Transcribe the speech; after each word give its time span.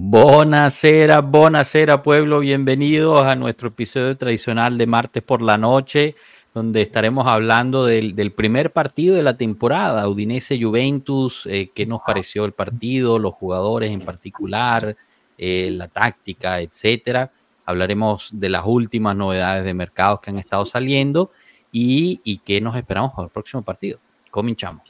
Buenasera, 0.00 1.22
buenasera 1.22 2.04
pueblo, 2.04 2.38
bienvenidos 2.38 3.26
a 3.26 3.34
nuestro 3.34 3.68
episodio 3.68 4.16
tradicional 4.16 4.78
de 4.78 4.86
martes 4.86 5.24
por 5.24 5.42
la 5.42 5.58
noche, 5.58 6.14
donde 6.54 6.82
estaremos 6.82 7.26
hablando 7.26 7.84
del, 7.84 8.32
primer 8.32 8.72
partido 8.72 9.16
de 9.16 9.24
la 9.24 9.36
temporada, 9.36 10.08
Udinese 10.08 10.56
Juventus, 10.62 11.46
eh, 11.50 11.72
qué 11.74 11.84
nos 11.84 12.02
pareció 12.06 12.44
el 12.44 12.52
partido, 12.52 13.18
los 13.18 13.34
jugadores 13.34 13.90
en 13.90 14.02
particular, 14.02 14.96
eh, 15.36 15.68
la 15.72 15.88
táctica, 15.88 16.60
etcétera. 16.60 17.32
Hablaremos 17.66 18.30
de 18.32 18.50
las 18.50 18.62
últimas 18.66 19.16
novedades 19.16 19.64
de 19.64 19.74
mercados 19.74 20.20
que 20.20 20.30
han 20.30 20.38
estado 20.38 20.64
saliendo 20.64 21.32
y, 21.72 22.20
y 22.22 22.38
qué 22.38 22.60
nos 22.60 22.76
esperamos 22.76 23.14
para 23.14 23.26
el 23.26 23.32
próximo 23.32 23.62
partido. 23.62 23.98
Comenzamos. 24.30 24.84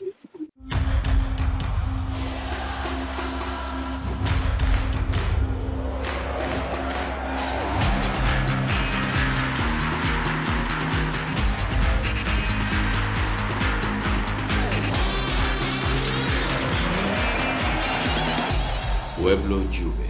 Pueblo 19.28 19.58
Juve. 19.68 20.08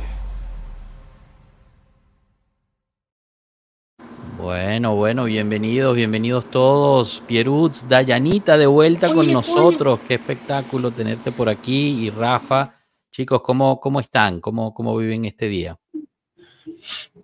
Bueno, 4.41 4.95
bueno, 4.95 5.25
bienvenidos, 5.25 5.97
bienvenidos 5.97 6.49
todos. 6.53 7.21
Pierutz, 7.27 7.85
Dayanita 7.89 8.57
de 8.57 8.69
vuelta 8.69 9.13
con 9.13 9.33
nosotros. 9.33 9.99
Qué 10.07 10.15
espectáculo 10.15 10.93
tenerte 10.93 11.33
por 11.33 11.49
aquí. 11.49 12.07
Y 12.07 12.11
Rafa, 12.11 12.77
chicos, 13.11 13.43
¿cómo, 13.43 13.81
cómo 13.81 13.99
están? 13.99 14.41
¿Cómo, 14.41 14.73
¿Cómo 14.73 14.97
viven 14.97 15.25
este 15.25 15.49
día? 15.49 15.77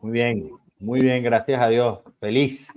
Muy 0.00 0.10
bien, 0.10 0.50
muy 0.80 1.00
bien, 1.00 1.22
gracias 1.22 1.62
a 1.62 1.68
Dios. 1.68 2.00
Feliz. 2.18 2.72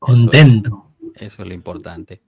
Contento. 0.00 0.88
Eso 1.14 1.42
es, 1.42 1.48
lo 1.48 1.54
importante. 1.54 2.20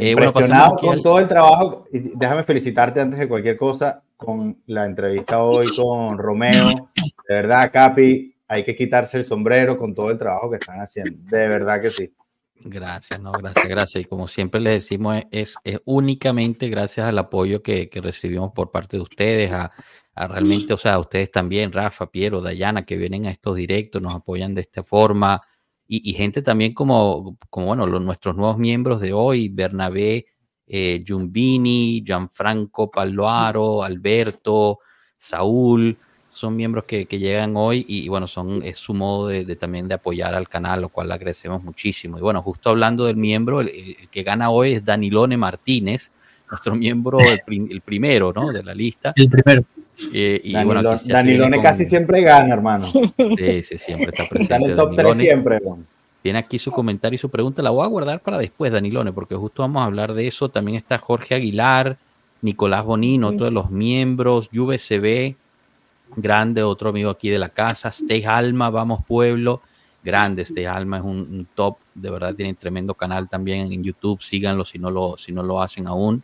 Eh, 0.00 0.10
impresionado 0.10 0.76
con 0.76 1.02
todo 1.02 1.18
el 1.18 1.26
trabajo. 1.26 1.86
déjame 1.90 2.44
felicitarte 2.44 3.00
antes 3.00 3.18
de 3.18 3.26
cualquier 3.26 3.56
cosa 3.56 4.02
con 4.18 4.60
la 4.66 4.84
entrevista 4.84 5.42
hoy 5.42 5.68
con 5.74 6.18
Romeo. 6.18 6.90
De 7.28 7.34
verdad, 7.34 7.70
Capi, 7.72 8.34
hay 8.48 8.64
que 8.64 8.74
quitarse 8.74 9.18
el 9.18 9.24
sombrero 9.24 9.78
con 9.78 9.94
todo 9.94 10.10
el 10.10 10.18
trabajo 10.18 10.50
que 10.50 10.56
están 10.56 10.80
haciendo. 10.80 11.16
De 11.30 11.46
verdad 11.46 11.80
que 11.80 11.88
sí. 11.88 12.12
Gracias, 12.64 13.20
no, 13.20 13.30
gracias, 13.30 13.68
gracias. 13.68 14.04
Y 14.04 14.06
como 14.06 14.26
siempre 14.26 14.60
les 14.60 14.82
decimos, 14.82 15.22
es, 15.30 15.54
es 15.62 15.78
únicamente 15.84 16.68
gracias 16.68 17.06
al 17.06 17.16
apoyo 17.18 17.62
que, 17.62 17.88
que, 17.88 18.00
recibimos 18.00 18.50
por 18.52 18.72
parte 18.72 18.96
de 18.96 19.04
ustedes, 19.04 19.52
a, 19.52 19.70
a, 20.16 20.26
realmente, 20.26 20.74
o 20.74 20.78
sea, 20.78 20.94
a 20.94 20.98
ustedes 20.98 21.30
también, 21.30 21.72
Rafa, 21.72 22.10
Piero, 22.10 22.40
Dayana, 22.40 22.84
que 22.84 22.96
vienen 22.96 23.26
a 23.26 23.30
estos 23.30 23.54
directos, 23.54 24.02
nos 24.02 24.16
apoyan 24.16 24.52
de 24.52 24.62
esta 24.62 24.82
forma. 24.82 25.40
Y, 25.86 26.10
y 26.10 26.14
gente 26.14 26.42
también 26.42 26.74
como, 26.74 27.38
como 27.50 27.66
bueno, 27.66 27.86
los, 27.86 28.02
nuestros 28.02 28.34
nuevos 28.34 28.58
miembros 28.58 29.00
de 29.00 29.12
hoy, 29.12 29.48
Bernabé, 29.48 30.26
eh, 30.68 31.02
Giumbini, 31.04 32.02
Gianfranco 32.04 32.90
Palloaro, 32.90 33.82
Alberto, 33.82 34.80
Saúl, 35.16 35.96
son 36.38 36.54
miembros 36.54 36.84
que, 36.84 37.04
llegan 37.06 37.54
hoy 37.56 37.84
y, 37.88 38.08
bueno, 38.08 38.28
son, 38.28 38.62
es 38.62 38.78
su 38.78 38.94
modo 38.94 39.26
de, 39.26 39.56
también 39.56 39.88
de 39.88 39.94
apoyar 39.94 40.34
al 40.36 40.48
canal, 40.48 40.82
lo 40.82 40.88
cual 40.88 41.10
agradecemos 41.10 41.64
muchísimo. 41.64 42.16
Y 42.16 42.20
bueno, 42.20 42.42
justo 42.42 42.70
hablando 42.70 43.06
del 43.06 43.16
miembro, 43.16 43.60
el, 43.60 43.96
que 44.08 44.22
gana 44.22 44.50
hoy 44.50 44.74
es 44.74 44.84
Danilone 44.84 45.36
Martínez, 45.36 46.12
nuestro 46.48 46.76
miembro, 46.76 47.18
el, 47.18 47.80
primero, 47.80 48.32
¿no? 48.32 48.52
De 48.52 48.62
la 48.62 48.72
lista. 48.72 49.12
El 49.16 49.28
primero. 49.28 49.64
Eh, 50.12 50.40
y 50.44 50.52
Danilone 50.52 51.60
casi 51.60 51.86
siempre 51.86 52.22
gana, 52.22 52.54
hermano. 52.54 52.86
Sí, 52.86 53.62
sí, 53.62 53.78
siempre 53.78 54.10
está 54.12 54.28
presente. 54.30 54.42
Está 54.42 54.56
en 54.56 54.62
el 54.70 54.76
top 54.76 54.94
3 54.96 55.16
siempre, 55.16 55.60
tiene 56.22 56.38
aquí 56.38 56.58
su 56.58 56.70
comentario 56.72 57.14
y 57.14 57.18
su 57.18 57.30
pregunta. 57.30 57.62
La 57.62 57.70
voy 57.70 57.84
a 57.84 57.88
guardar 57.88 58.20
para 58.20 58.38
después, 58.38 58.72
Danilone, 58.72 59.12
porque 59.12 59.34
justo 59.34 59.62
vamos 59.62 59.82
a 59.82 59.86
hablar 59.86 60.14
de 60.14 60.26
eso. 60.26 60.48
También 60.48 60.76
está 60.76 60.98
Jorge 60.98 61.34
Aguilar, 61.34 61.98
Nicolás 62.42 62.84
Bonino, 62.84 63.32
todos 63.36 63.52
los 63.52 63.70
miembros, 63.70 64.48
UVCB, 64.52 65.36
grande, 66.16 66.62
otro 66.62 66.90
amigo 66.90 67.10
aquí 67.10 67.30
de 67.30 67.38
la 67.38 67.48
casa, 67.48 67.88
Stay 67.88 68.24
Alma, 68.24 68.70
Vamos 68.70 69.04
Pueblo, 69.06 69.62
grande, 70.04 70.42
Stay 70.42 70.64
Alma 70.64 70.98
es 70.98 71.04
un, 71.04 71.46
top, 71.54 71.78
de 71.94 72.10
verdad 72.10 72.34
tiene 72.34 72.54
tremendo 72.54 72.94
canal 72.94 73.28
también 73.28 73.72
en 73.72 73.82
YouTube, 73.82 74.22
síganlo 74.22 74.64
si 74.64 74.78
no 74.78 74.90
lo, 74.90 75.16
si 75.18 75.32
no 75.32 75.42
lo 75.42 75.60
hacen 75.60 75.86
aún. 75.86 76.22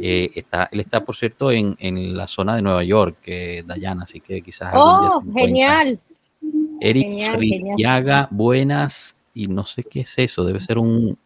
Eh, 0.00 0.30
está, 0.34 0.70
él 0.72 0.80
está, 0.80 1.04
por 1.04 1.14
cierto, 1.14 1.52
en, 1.52 1.76
en 1.78 2.16
la 2.16 2.26
zona 2.26 2.56
de 2.56 2.62
Nueva 2.62 2.82
York, 2.82 3.16
que 3.22 3.62
Dayana, 3.66 4.04
así 4.04 4.20
que 4.20 4.40
quizás... 4.40 4.72
Oh, 4.74 5.22
genial. 5.34 6.00
Eric 6.80 7.36
Rillaga, 7.36 8.26
buenas 8.30 9.21
y 9.34 9.46
no 9.46 9.64
sé 9.64 9.82
qué 9.84 10.00
es 10.00 10.14
eso, 10.16 10.44
debe 10.44 10.60
ser 10.60 10.78
un... 10.78 11.16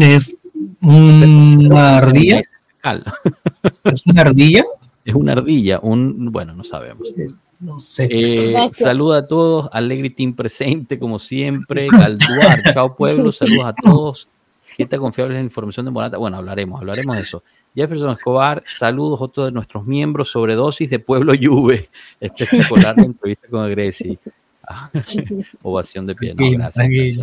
es 0.00 0.36
una 0.80 1.96
ardilla. 1.98 2.42
¿Es 3.84 4.06
una 4.06 4.22
ardilla? 4.22 4.64
Es 5.04 5.14
una 5.14 5.32
ardilla, 5.32 5.80
un... 5.82 6.30
Bueno, 6.32 6.54
no 6.54 6.64
sabemos. 6.64 7.08
Eh, 7.16 7.30
no 7.60 7.80
sé. 7.80 8.08
Eh, 8.10 8.54
saluda 8.72 9.18
a 9.18 9.26
todos, 9.26 9.68
Alegritín 9.72 10.34
presente 10.34 10.98
como 10.98 11.18
siempre, 11.18 11.88
Galduar, 11.92 12.62
chao 12.72 12.94
pueblo, 12.94 13.32
saludos 13.32 13.66
a 13.66 13.72
todos. 13.72 14.28
está 14.76 14.98
confiable 14.98 15.34
la 15.34 15.40
información 15.40 15.86
de 15.86 15.92
Morata. 15.92 16.18
Bueno, 16.18 16.36
hablaremos, 16.36 16.80
hablaremos 16.80 17.16
de 17.16 17.22
eso. 17.22 17.42
Jefferson 17.74 18.10
Escobar, 18.10 18.62
saludos 18.64 19.20
a 19.20 19.28
todos 19.28 19.52
nuestros 19.52 19.84
miembros, 19.84 20.30
sobre 20.30 20.54
dosis 20.54 20.88
de 20.88 20.98
Pueblo 20.98 21.34
Juve. 21.40 21.90
Espectacular 22.18 22.96
la 22.96 23.04
entrevista 23.04 23.48
con 23.48 23.64
Agresi. 23.64 24.18
Ovación 25.62 26.06
de 26.06 26.14
pie. 26.14 26.34
gracias, 26.34 27.18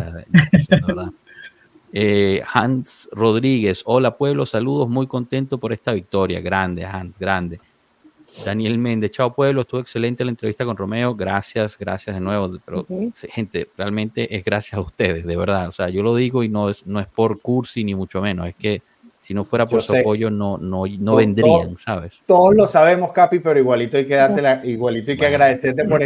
eh, 1.96 2.42
Hans 2.52 3.08
Rodríguez, 3.12 3.82
hola 3.84 4.16
pueblo, 4.16 4.46
saludos, 4.46 4.88
muy 4.88 5.06
contento 5.06 5.58
por 5.58 5.72
esta 5.72 5.92
victoria. 5.92 6.40
Grande, 6.40 6.84
Hans, 6.84 7.18
grande. 7.18 7.60
Daniel 8.44 8.78
Méndez, 8.78 9.12
chao 9.12 9.32
pueblo, 9.32 9.60
estuvo 9.60 9.80
excelente 9.80 10.24
la 10.24 10.30
entrevista 10.30 10.64
con 10.64 10.76
Romeo, 10.76 11.14
gracias, 11.14 11.78
gracias 11.78 12.16
de 12.16 12.20
nuevo. 12.20 12.58
Pero, 12.64 12.84
gente, 13.30 13.68
realmente 13.76 14.34
es 14.34 14.44
gracias 14.44 14.76
a 14.76 14.80
ustedes, 14.80 15.24
de 15.24 15.36
verdad. 15.36 15.68
O 15.68 15.72
sea, 15.72 15.88
yo 15.88 16.02
lo 16.02 16.16
digo 16.16 16.42
y 16.42 16.48
no 16.48 16.68
es, 16.68 16.84
no 16.84 16.98
es 16.98 17.06
por 17.06 17.40
cursi 17.40 17.84
ni 17.84 17.94
mucho 17.94 18.20
menos, 18.20 18.48
es 18.48 18.56
que 18.56 18.82
si 19.24 19.32
no 19.32 19.42
fuera 19.42 19.66
por 19.66 19.80
su 19.80 19.96
apoyo, 19.96 20.28
no, 20.28 20.58
no, 20.58 20.84
no 20.86 21.16
vendrían, 21.16 21.78
¿sabes? 21.78 22.20
Todos 22.26 22.54
lo 22.54 22.68
sabemos, 22.68 23.10
Capi, 23.10 23.38
pero 23.38 23.58
igualito 23.58 23.96
hay 23.96 24.04
que 24.04 24.16
darte 24.16 24.42
la, 24.42 24.60
igualito 24.66 25.12
hay 25.12 25.16
que 25.16 25.24
agradecerte 25.24 25.84
por 25.86 26.02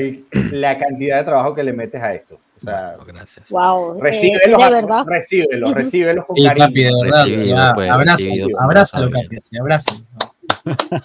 la 0.53 0.79
cantidad 0.79 1.19
de 1.19 1.25
trabajo 1.25 1.53
que 1.53 1.65
le 1.65 1.73
metes 1.73 2.01
a 2.01 2.15
esto. 2.15 2.39
O 2.57 2.61
sea, 2.61 2.97
gracias. 3.05 3.51
Wow. 3.51 4.01
Recíbelos, 4.01 4.63
eh, 4.63 5.05
recíbelos, 5.05 5.75
recíbelos 5.75 6.27
con 6.27 6.37
cariño. 6.37 6.67
Capi, 6.67 6.85
de 6.85 6.93
verdad, 7.03 7.75
pues, 7.75 7.91
abrázalo, 7.91 8.47
abrázalo, 8.61 9.11
Capi, 9.11 9.37
abrázalo. 9.59 10.01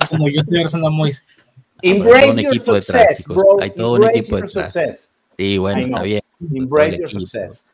Como 0.09 0.29
yo 0.29 0.41
estoy 0.41 0.57
abrazando 0.57 0.87
a 0.89 0.91
Moisés. 0.91 1.25
Embrace 1.81 2.29
un 2.29 2.39
equipo 2.39 2.75
success, 2.75 3.25
bro. 3.25 3.59
Hay 3.59 3.71
todo 3.71 3.93
un 3.93 4.03
equipo 4.03 4.35
detrás. 4.35 5.09
Sí, 5.35 5.57
bueno, 5.57 5.81
está 5.81 6.03
bien. 6.03 6.21
Embrace 6.53 6.99
your 6.99 7.09
success. 7.09 7.72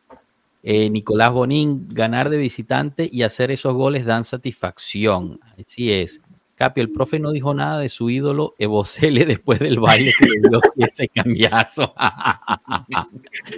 Eh, 0.61 0.89
Nicolás 0.89 1.31
Bonín, 1.31 1.87
ganar 1.89 2.29
de 2.29 2.37
visitante 2.37 3.09
y 3.11 3.23
hacer 3.23 3.49
esos 3.51 3.73
goles 3.73 4.05
dan 4.05 4.25
satisfacción. 4.25 5.39
Así 5.57 5.91
es. 5.93 6.21
Capi, 6.55 6.81
el 6.81 6.91
profe 6.91 7.19
no 7.19 7.31
dijo 7.31 7.53
nada 7.53 7.79
de 7.79 7.87
su 7.87 8.09
ídolo 8.09 8.53
Evocele 8.59 9.25
después 9.25 9.59
del 9.59 9.79
baile 9.79 10.11
que 10.19 10.25
le 10.25 10.49
dio 10.49 10.59
ese 10.85 11.07
cambiazo. 11.07 11.93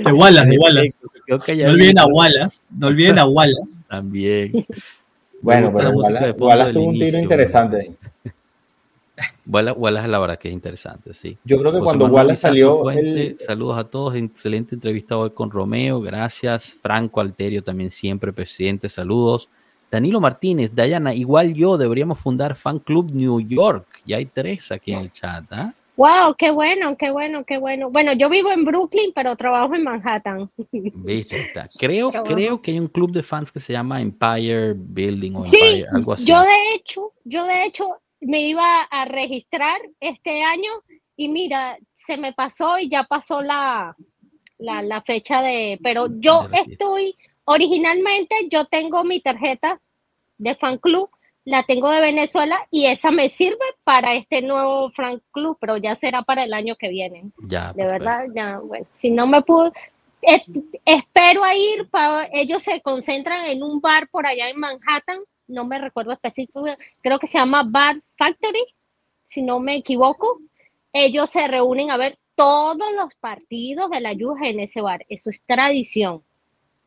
de 0.03 0.11
Wallace, 0.11 0.49
de 0.49 0.57
Wallace. 0.59 0.99
No 1.27 1.69
olviden 1.69 1.97
a 1.97 2.05
Wallace, 2.05 2.61
no 2.69 2.87
olviden 2.87 3.17
a 3.17 3.25
Wallace. 3.25 3.81
También. 3.89 4.67
Bueno, 5.41 5.73
pero 5.75 5.89
Wallace, 5.89 6.31
Wallace 6.33 6.73
tuvo 6.73 6.85
un 6.85 6.93
tiro 6.93 7.17
interesante. 7.17 7.91
Wallace, 9.45 10.07
la 10.07 10.19
verdad 10.19 10.37
que 10.37 10.47
es 10.47 10.53
interesante, 10.53 11.13
sí. 11.13 11.37
Yo 11.43 11.59
creo 11.59 11.71
que 11.71 11.79
cuando 11.79 12.05
Wallace 12.05 12.41
salió. 12.41 12.83
Saludos 13.37 13.77
a 13.77 13.83
todos, 13.85 14.15
excelente 14.15 14.75
entrevista 14.75 15.17
hoy 15.17 15.31
con 15.31 15.51
Romeo, 15.51 16.01
gracias. 16.01 16.73
Franco 16.73 17.21
Alterio 17.21 17.63
también 17.63 17.91
siempre, 17.91 18.33
presidente, 18.33 18.89
saludos. 18.89 19.49
Danilo 19.91 20.21
Martínez, 20.21 20.73
Dayana, 20.73 21.13
igual 21.13 21.53
yo, 21.53 21.77
deberíamos 21.77 22.19
fundar 22.19 22.55
Fan 22.55 22.79
Club 22.79 23.11
New 23.13 23.41
York. 23.41 24.01
Ya 24.05 24.17
hay 24.17 24.25
tres 24.25 24.71
aquí 24.71 24.93
en 24.93 25.01
el 25.01 25.11
chat, 25.11 25.43
¿ah? 25.51 25.73
Wow, 25.97 26.33
qué 26.37 26.49
bueno, 26.49 26.95
qué 26.97 27.11
bueno, 27.11 27.43
qué 27.43 27.57
bueno. 27.57 27.91
Bueno, 27.91 28.13
yo 28.13 28.29
vivo 28.29 28.51
en 28.51 28.63
Brooklyn, 28.63 29.11
pero 29.13 29.35
trabajo 29.35 29.75
en 29.75 29.83
Manhattan. 29.83 30.49
¿Viste? 30.71 31.51
Creo, 31.79 32.09
creo 32.09 32.61
que 32.61 32.71
hay 32.71 32.79
un 32.79 32.87
club 32.87 33.11
de 33.11 33.21
fans 33.21 33.51
que 33.51 33.59
se 33.59 33.73
llama 33.73 34.01
Empire 34.01 34.73
Building 34.75 35.35
o 35.35 35.45
Empire, 35.45 35.87
algo 35.91 36.13
así. 36.13 36.25
Yo 36.25 36.39
de 36.41 36.73
hecho, 36.75 37.11
yo 37.25 37.45
de 37.45 37.65
hecho 37.65 37.97
me 38.21 38.41
iba 38.41 38.83
a 38.83 39.05
registrar 39.05 39.81
este 39.99 40.43
año 40.43 40.71
y 41.15 41.29
mira, 41.29 41.77
se 41.93 42.17
me 42.17 42.33
pasó 42.33 42.79
y 42.79 42.89
ya 42.89 43.03
pasó 43.03 43.41
la, 43.41 43.95
la, 44.57 45.01
fecha 45.01 45.41
de, 45.41 45.79
pero 45.83 46.07
yo 46.19 46.47
estoy, 46.53 47.15
originalmente 47.45 48.47
yo 48.49 48.65
tengo 48.65 49.03
mi 49.03 49.19
tarjeta 49.21 49.79
de 50.37 50.55
fan 50.55 50.77
club, 50.77 51.09
la 51.43 51.63
tengo 51.63 51.89
de 51.89 52.01
Venezuela 52.01 52.59
y 52.69 52.85
esa 52.85 53.11
me 53.11 53.29
sirve 53.29 53.65
para 53.83 54.13
este 54.13 54.41
nuevo 54.41 54.91
Frank 54.91 55.21
Club, 55.31 55.57
pero 55.59 55.77
ya 55.77 55.95
será 55.95 56.21
para 56.21 56.43
el 56.43 56.53
año 56.53 56.75
que 56.75 56.89
viene. 56.89 57.31
Ya. 57.47 57.73
De 57.73 57.85
verdad, 57.85 58.25
ya, 58.35 58.59
bueno, 58.59 58.85
si 58.95 59.09
no 59.09 59.25
me 59.25 59.41
puedo, 59.41 59.73
espero 60.85 61.43
a 61.43 61.55
ir, 61.55 61.89
para, 61.89 62.29
ellos 62.31 62.61
se 62.61 62.81
concentran 62.81 63.45
en 63.45 63.63
un 63.63 63.81
bar 63.81 64.07
por 64.09 64.27
allá 64.27 64.49
en 64.49 64.59
Manhattan, 64.59 65.19
no 65.51 65.65
me 65.65 65.79
recuerdo 65.79 66.11
específico, 66.11 66.63
creo 67.01 67.19
que 67.19 67.27
se 67.27 67.37
llama 67.37 67.63
Bar 67.63 68.01
Factory, 68.17 68.65
si 69.25 69.41
no 69.41 69.59
me 69.59 69.75
equivoco. 69.75 70.39
Ellos 70.93 71.29
se 71.29 71.47
reúnen 71.47 71.91
a 71.91 71.97
ver 71.97 72.17
todos 72.35 72.91
los 72.95 73.13
partidos 73.15 73.89
de 73.89 74.01
la 74.01 74.13
Juve 74.13 74.49
en 74.49 74.59
ese 74.59 74.81
bar, 74.81 75.05
eso 75.09 75.29
es 75.29 75.43
tradición. 75.43 76.23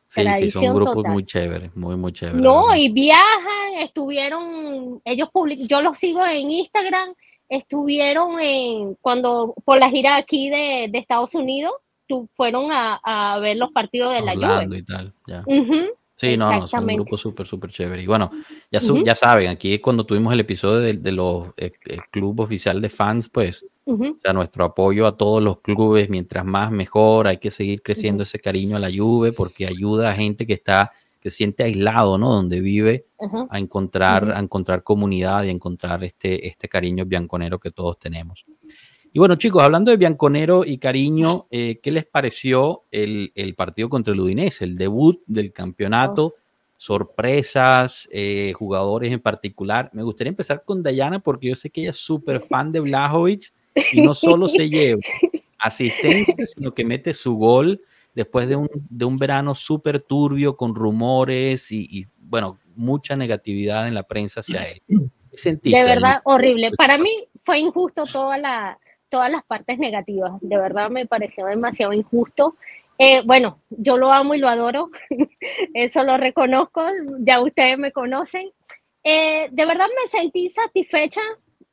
Sí, 0.07 0.21
sí, 0.33 0.51
son 0.51 0.75
grupos 0.75 1.03
muy 1.05 1.25
chéveres, 1.25 1.75
muy, 1.75 1.95
muy 1.95 2.13
chéveres. 2.13 2.41
No, 2.41 2.75
y 2.75 2.91
viajan, 2.91 3.79
estuvieron, 3.79 5.01
ellos 5.03 5.29
publican, 5.31 5.67
yo 5.67 5.81
los 5.81 5.97
sigo 5.97 6.23
en 6.25 6.51
Instagram, 6.51 7.15
estuvieron 7.49 8.39
en, 8.39 8.95
cuando, 9.01 9.55
por 9.65 9.79
la 9.79 9.89
gira 9.89 10.15
aquí 10.15 10.49
de, 10.49 10.89
de 10.91 10.99
Estados 10.99 11.33
Unidos, 11.33 11.73
fueron 12.35 12.71
a, 12.71 12.99
a, 13.03 13.39
ver 13.39 13.57
los 13.57 13.71
partidos 13.71 14.13
de 14.13 14.21
la 14.21 14.35
Juve. 14.35 14.77
y 14.77 14.83
tal, 14.83 15.13
ya. 15.27 15.43
Sí, 16.15 16.37
no, 16.37 16.61
no, 16.61 16.67
son 16.67 16.89
un 16.89 16.95
grupo 16.95 17.17
súper, 17.17 17.45
súper 17.45 17.71
chévere. 17.71 18.01
Y 18.01 18.07
bueno, 18.07 18.31
ya, 18.71 18.79
ya 19.03 19.15
saben, 19.15 19.49
aquí 19.49 19.79
cuando 19.79 20.05
tuvimos 20.05 20.31
el 20.33 20.39
episodio 20.39 20.79
de, 20.79 20.93
de 20.93 21.11
los 21.11 21.49
eh, 21.57 21.73
club 22.09 22.39
oficial 22.39 22.81
de 22.81 22.89
fans, 22.89 23.27
pues, 23.27 23.65
o 23.83 23.97
sea, 24.23 24.31
nuestro 24.31 24.63
apoyo 24.63 25.07
a 25.07 25.17
todos 25.17 25.43
los 25.43 25.59
clubes, 25.59 26.09
mientras 26.09 26.45
más 26.45 26.71
mejor, 26.71 27.27
hay 27.27 27.37
que 27.37 27.51
seguir 27.51 27.81
creciendo 27.81 28.23
ese 28.23 28.39
cariño 28.39 28.77
a 28.77 28.79
la 28.79 28.89
Juve 28.89 29.33
porque 29.33 29.67
ayuda 29.67 30.09
a 30.09 30.13
gente 30.13 30.47
que 30.47 30.53
está, 30.53 30.93
que 31.19 31.29
siente 31.29 31.63
aislado, 31.63 32.17
¿no? 32.17 32.33
Donde 32.33 32.61
vive, 32.61 33.07
a 33.49 33.59
encontrar, 33.59 34.31
a 34.31 34.39
encontrar 34.39 34.83
comunidad 34.83 35.43
y 35.43 35.49
a 35.49 35.51
encontrar 35.51 36.03
este, 36.05 36.47
este 36.47 36.69
cariño 36.69 37.05
bianconero 37.05 37.59
que 37.59 37.71
todos 37.71 37.99
tenemos. 37.99 38.45
Y 39.15 39.19
bueno, 39.19 39.35
chicos, 39.35 39.63
hablando 39.63 39.91
de 39.91 39.97
Bianconero 39.97 40.65
y 40.65 40.77
cariño, 40.77 41.43
eh, 41.49 41.79
¿qué 41.81 41.89
les 41.89 42.05
pareció 42.05 42.83
el, 42.91 43.31
partido 43.55 43.87
contra 43.87 44.13
el 44.13 44.19
Udinese, 44.19 44.65
el 44.65 44.75
debut 44.75 45.23
del 45.25 45.53
campeonato? 45.53 46.25
Oh. 46.25 46.35
Sorpresas, 46.75 48.09
eh, 48.11 48.51
jugadores 48.57 49.13
en 49.13 49.21
particular. 49.21 49.89
Me 49.93 50.03
gustaría 50.03 50.31
empezar 50.31 50.65
con 50.65 50.83
Dayana 50.83 51.19
porque 51.19 51.47
yo 51.47 51.55
sé 51.55 51.69
que 51.69 51.79
ella 51.79 51.91
es 51.91 51.95
súper 51.95 52.41
fan 52.41 52.73
de 52.73 52.81
Blajovic 52.81 53.53
y 53.93 54.01
no 54.01 54.13
solo 54.13 54.49
se 54.49 54.69
lleva 54.69 54.99
asistencia, 55.59 56.35
sino 56.53 56.73
que 56.73 56.83
mete 56.83 57.13
su 57.13 57.37
gol 57.37 57.81
después 58.13 58.49
de 58.49 58.57
un, 58.57 58.69
de 58.89 59.05
un 59.05 59.15
verano 59.15 59.55
súper 59.55 60.01
turbio 60.01 60.57
con 60.57 60.75
rumores 60.75 61.71
y, 61.71 62.05
bueno, 62.19 62.59
mucha 62.75 63.15
negatividad 63.15 63.87
en 63.87 63.93
la 63.93 64.03
prensa 64.03 64.41
hacia 64.41 64.63
él. 64.63 64.81
de 64.89 65.83
verdad, 65.85 66.19
horrible. 66.25 66.71
Para 66.77 66.97
mí 66.97 67.29
fue 67.45 67.59
injusto 67.59 68.03
toda 68.03 68.37
la, 68.37 68.77
todas 69.15 69.31
las 69.31 69.45
partes 69.45 69.79
negativas. 69.79 70.33
De 70.41 70.57
verdad 70.57 70.89
me 70.89 71.05
pareció 71.05 71.45
demasiado 71.45 71.93
injusto. 71.93 72.57
Eh, 72.97 73.21
bueno, 73.25 73.61
yo 73.69 73.95
lo 73.95 74.11
amo 74.11 74.33
y 74.33 74.39
lo 74.39 74.49
adoro, 74.49 74.89
eso 75.73 76.03
lo 76.03 76.17
reconozco, 76.17 76.83
ya 77.19 77.39
ustedes 77.39 77.77
me 77.77 77.93
conocen. 77.93 78.51
Eh, 79.05 79.47
de 79.51 79.65
verdad 79.65 79.87
me 79.87 80.09
sentí 80.09 80.49
satisfecha, 80.49 81.21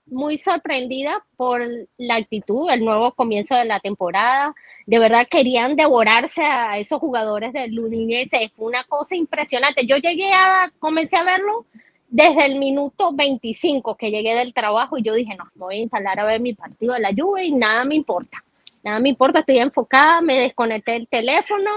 muy 0.07 0.39
sorprendida 0.39 1.25
por 1.37 1.61
la 1.99 2.15
actitud, 2.15 2.71
el 2.71 2.85
nuevo 2.85 3.13
comienzo 3.13 3.57
de 3.57 3.65
la 3.65 3.81
temporada. 3.81 4.55
De 4.87 5.01
verdad 5.01 5.27
querían 5.29 5.75
devorarse 5.75 6.45
a 6.45 6.79
esos 6.79 7.01
jugadores 7.01 7.53
del 7.53 7.77
Udinese, 7.77 8.53
fue 8.55 8.67
una 8.67 8.85
cosa 8.85 9.17
impresionante. 9.17 9.85
Yo 9.85 9.97
llegué 9.97 10.33
a, 10.33 10.71
comencé 10.79 11.17
a 11.17 11.25
verlo 11.25 11.67
desde 12.13 12.45
el 12.45 12.59
minuto 12.59 13.11
25 13.11 13.97
que 13.97 14.11
llegué 14.11 14.35
del 14.35 14.53
trabajo 14.53 14.99
y 14.99 15.03
yo 15.03 15.15
dije, 15.15 15.35
no, 15.35 15.45
voy 15.55 15.77
a 15.77 15.83
instalar 15.83 16.21
a 16.21 16.27
ver 16.27 16.41
mi 16.43 16.53
partido 16.53 16.93
de 16.93 17.01
la 17.01 17.11
lluvia 17.11 17.43
y 17.43 17.53
nada 17.53 17.87
me 17.87 17.95
importa. 17.95 18.45
Nada 18.85 19.01
me 19.01 19.09
importa, 19.09 19.39
estoy 19.39 19.59
enfocada, 19.59 20.21
me 20.21 20.39
desconecté 20.39 20.95
el 20.97 21.09
teléfono 21.09 21.71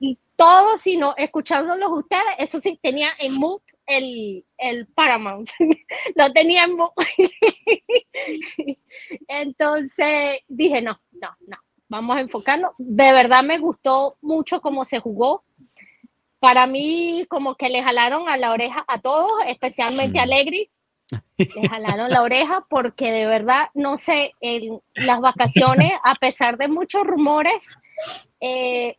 y 0.00 0.16
todo, 0.34 0.78
sino 0.78 1.14
escuchándolos 1.18 1.90
ustedes, 1.92 2.22
eso 2.38 2.58
sí, 2.58 2.78
tenía 2.82 3.10
en 3.18 3.34
mute 3.34 3.64
el, 3.84 4.46
el 4.56 4.86
Paramount, 4.86 5.50
lo 6.14 6.32
tenía 6.32 6.64
en 6.64 6.74
mute. 6.74 7.30
Entonces 9.28 10.40
dije, 10.48 10.80
no, 10.80 10.98
no, 11.12 11.36
no, 11.46 11.58
vamos 11.88 12.16
a 12.16 12.20
enfocarnos. 12.20 12.72
De 12.78 13.12
verdad 13.12 13.42
me 13.42 13.58
gustó 13.58 14.16
mucho 14.22 14.62
cómo 14.62 14.86
se 14.86 15.00
jugó 15.00 15.44
para 16.42 16.66
mí 16.66 17.24
como 17.28 17.54
que 17.54 17.68
le 17.68 17.84
jalaron 17.84 18.28
a 18.28 18.36
la 18.36 18.50
oreja 18.50 18.84
a 18.88 19.00
todos, 19.00 19.30
especialmente 19.46 20.18
a 20.18 20.24
Alegri. 20.24 20.68
Le 21.36 21.68
jalaron 21.68 22.10
la 22.10 22.20
oreja 22.22 22.66
porque 22.68 23.12
de 23.12 23.26
verdad, 23.26 23.68
no 23.74 23.96
sé, 23.96 24.34
en 24.40 24.80
las 24.96 25.20
vacaciones, 25.20 25.92
a 26.02 26.16
pesar 26.16 26.56
de 26.56 26.66
muchos 26.66 27.06
rumores, 27.06 27.76
eh, 28.40 28.96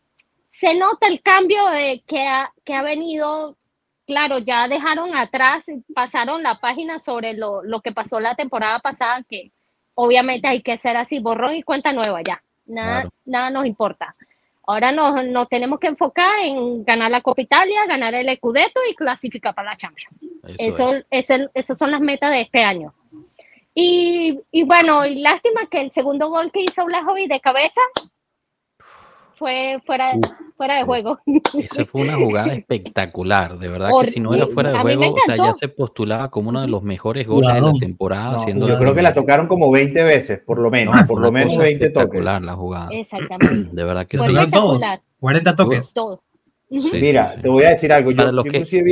se 0.48 0.74
nota 0.74 1.06
el 1.06 1.20
cambio 1.20 1.66
de 1.66 2.02
que 2.06 2.26
ha, 2.26 2.50
que 2.64 2.72
ha 2.72 2.82
venido. 2.82 3.58
Claro, 4.06 4.38
ya 4.38 4.66
dejaron 4.66 5.14
atrás, 5.14 5.66
pasaron 5.94 6.42
la 6.42 6.60
página 6.60 6.98
sobre 6.98 7.34
lo, 7.34 7.62
lo 7.62 7.82
que 7.82 7.92
pasó 7.92 8.20
la 8.20 8.34
temporada 8.36 8.78
pasada, 8.78 9.22
que 9.28 9.52
obviamente 9.94 10.48
hay 10.48 10.62
que 10.62 10.78
ser 10.78 10.96
así, 10.96 11.18
borrón 11.18 11.52
y 11.52 11.62
cuenta 11.62 11.92
nueva 11.92 12.22
ya. 12.22 12.42
Nada, 12.64 13.10
nada 13.26 13.50
nos 13.50 13.66
importa. 13.66 14.14
Ahora 14.66 14.92
nos, 14.92 15.48
tenemos 15.48 15.78
que 15.78 15.88
enfocar 15.88 16.38
en 16.40 16.84
ganar 16.84 17.10
la 17.10 17.20
Copa 17.20 17.42
Italia, 17.42 17.86
ganar 17.86 18.14
el 18.14 18.34
Scudetto 18.36 18.80
y 18.90 18.94
clasificar 18.94 19.54
para 19.54 19.70
la 19.70 19.76
Champions. 19.76 20.16
Eso, 20.58 20.94
es. 21.10 21.30
esas 21.54 21.78
son 21.78 21.90
las 21.90 22.00
metas 22.00 22.30
de 22.30 22.42
este 22.42 22.62
año. 22.62 22.94
Y, 23.74 24.40
y 24.52 24.62
bueno, 24.62 25.04
y 25.04 25.16
lástima 25.20 25.66
que 25.70 25.80
el 25.80 25.90
segundo 25.90 26.28
gol 26.28 26.52
que 26.52 26.62
hizo 26.62 26.84
Blajovic 26.84 27.28
de 27.28 27.40
cabeza 27.40 27.80
fue 29.36 29.78
fuera, 29.86 30.12
fuera 30.56 30.76
de 30.76 30.84
juego. 30.84 31.18
Esa 31.58 31.84
fue 31.84 32.02
una 32.02 32.16
jugada 32.16 32.52
espectacular, 32.54 33.58
de 33.58 33.68
verdad 33.68 33.90
que 34.00 34.10
si 34.10 34.20
no 34.20 34.34
era 34.34 34.46
fuera 34.46 34.72
de 34.72 34.78
juego, 34.78 35.14
o 35.14 35.20
sea, 35.24 35.36
ya 35.36 35.52
se 35.52 35.68
postulaba 35.68 36.30
como 36.30 36.50
uno 36.50 36.60
de 36.60 36.68
los 36.68 36.82
mejores 36.82 37.26
goles 37.26 37.54
de 37.54 37.60
la 37.60 37.72
temporada. 37.74 38.44
yo 38.46 38.78
creo 38.78 38.94
que 38.94 39.02
la 39.02 39.14
tocaron 39.14 39.46
como 39.46 39.70
20 39.70 40.02
veces, 40.04 40.40
por 40.44 40.58
lo 40.58 40.70
menos, 40.70 41.06
por 41.06 41.20
lo 41.20 41.32
menos 41.32 41.56
20 41.56 41.90
toques. 41.90 42.04
Espectacular 42.04 42.42
la 42.42 42.54
jugada. 42.54 42.88
Exactamente. 42.92 43.70
De 43.72 43.84
verdad 43.84 44.06
que 44.06 44.18
sí. 44.18 44.32
40 45.20 45.56
toques. 45.56 45.92
Todo. 45.92 46.22
Mira, 46.92 47.36
te 47.40 47.48
voy 47.48 47.64
a 47.64 47.70
decir 47.70 47.92
algo. 47.92 48.10
Yo, 48.10 48.24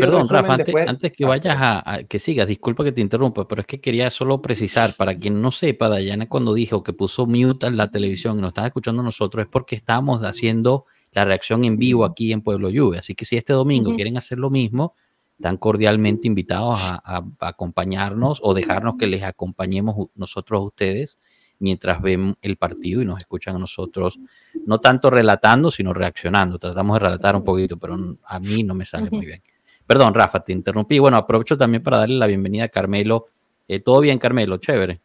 perdón, 0.00 0.28
Rafa, 0.28 0.58
antes, 0.86 1.12
que 1.12 1.24
vayas 1.24 1.56
a, 1.58 2.00
que 2.08 2.18
sigas, 2.18 2.46
disculpa 2.46 2.84
que 2.84 2.92
te 2.92 3.00
interrumpa, 3.00 3.48
pero 3.48 3.62
es 3.62 3.66
que 3.66 3.80
quería 3.80 4.10
solo 4.10 4.40
precisar, 4.40 4.94
para 4.96 5.18
quien 5.18 5.40
no 5.40 5.50
sepa, 5.50 5.88
Dayana 5.88 6.28
cuando 6.28 6.54
dijo 6.54 6.82
que 6.82 6.92
puso 6.92 7.26
mute 7.26 7.66
en 7.66 7.76
la 7.76 7.90
televisión 7.90 8.38
y 8.38 8.40
nos 8.40 8.48
estaba 8.48 8.68
escuchando 8.68 9.02
nosotros, 9.02 9.44
es 9.44 9.50
porque 9.50 9.76
estábamos 9.76 10.22
haciendo 10.22 10.86
la 11.12 11.24
reacción 11.24 11.64
en 11.64 11.76
vivo 11.76 12.04
aquí 12.04 12.32
en 12.32 12.42
Pueblo 12.42 12.70
Lluvia. 12.70 13.00
Así 13.00 13.14
que 13.14 13.24
si 13.24 13.36
este 13.36 13.52
domingo 13.52 13.94
quieren 13.94 14.16
hacer 14.16 14.38
lo 14.38 14.50
mismo, 14.50 14.94
están 15.36 15.56
cordialmente 15.56 16.26
invitados 16.26 16.78
a, 16.80 17.24
acompañarnos 17.40 18.40
o 18.42 18.54
dejarnos 18.54 18.96
que 18.98 19.06
les 19.06 19.22
acompañemos 19.22 20.08
nosotros 20.14 20.60
a 20.60 20.64
ustedes 20.64 21.18
mientras 21.62 22.02
ven 22.02 22.36
el 22.42 22.56
partido 22.56 23.00
y 23.00 23.04
nos 23.04 23.20
escuchan 23.20 23.54
a 23.54 23.58
nosotros, 23.58 24.18
no 24.66 24.80
tanto 24.80 25.10
relatando, 25.10 25.70
sino 25.70 25.94
reaccionando. 25.94 26.58
Tratamos 26.58 26.96
de 26.96 27.00
relatar 27.00 27.36
un 27.36 27.44
poquito, 27.44 27.78
pero 27.78 27.96
a 28.24 28.40
mí 28.40 28.64
no 28.64 28.74
me 28.74 28.84
sale 28.84 29.08
muy 29.10 29.24
bien. 29.24 29.42
Perdón, 29.86 30.12
Rafa, 30.12 30.40
te 30.40 30.52
interrumpí. 30.52 30.98
Bueno, 30.98 31.16
aprovecho 31.16 31.56
también 31.56 31.82
para 31.82 31.98
darle 31.98 32.16
la 32.16 32.26
bienvenida 32.26 32.64
a 32.64 32.68
Carmelo. 32.68 33.28
Eh, 33.68 33.78
¿Todo 33.78 34.00
bien, 34.00 34.18
Carmelo? 34.18 34.56
Chévere. 34.56 35.00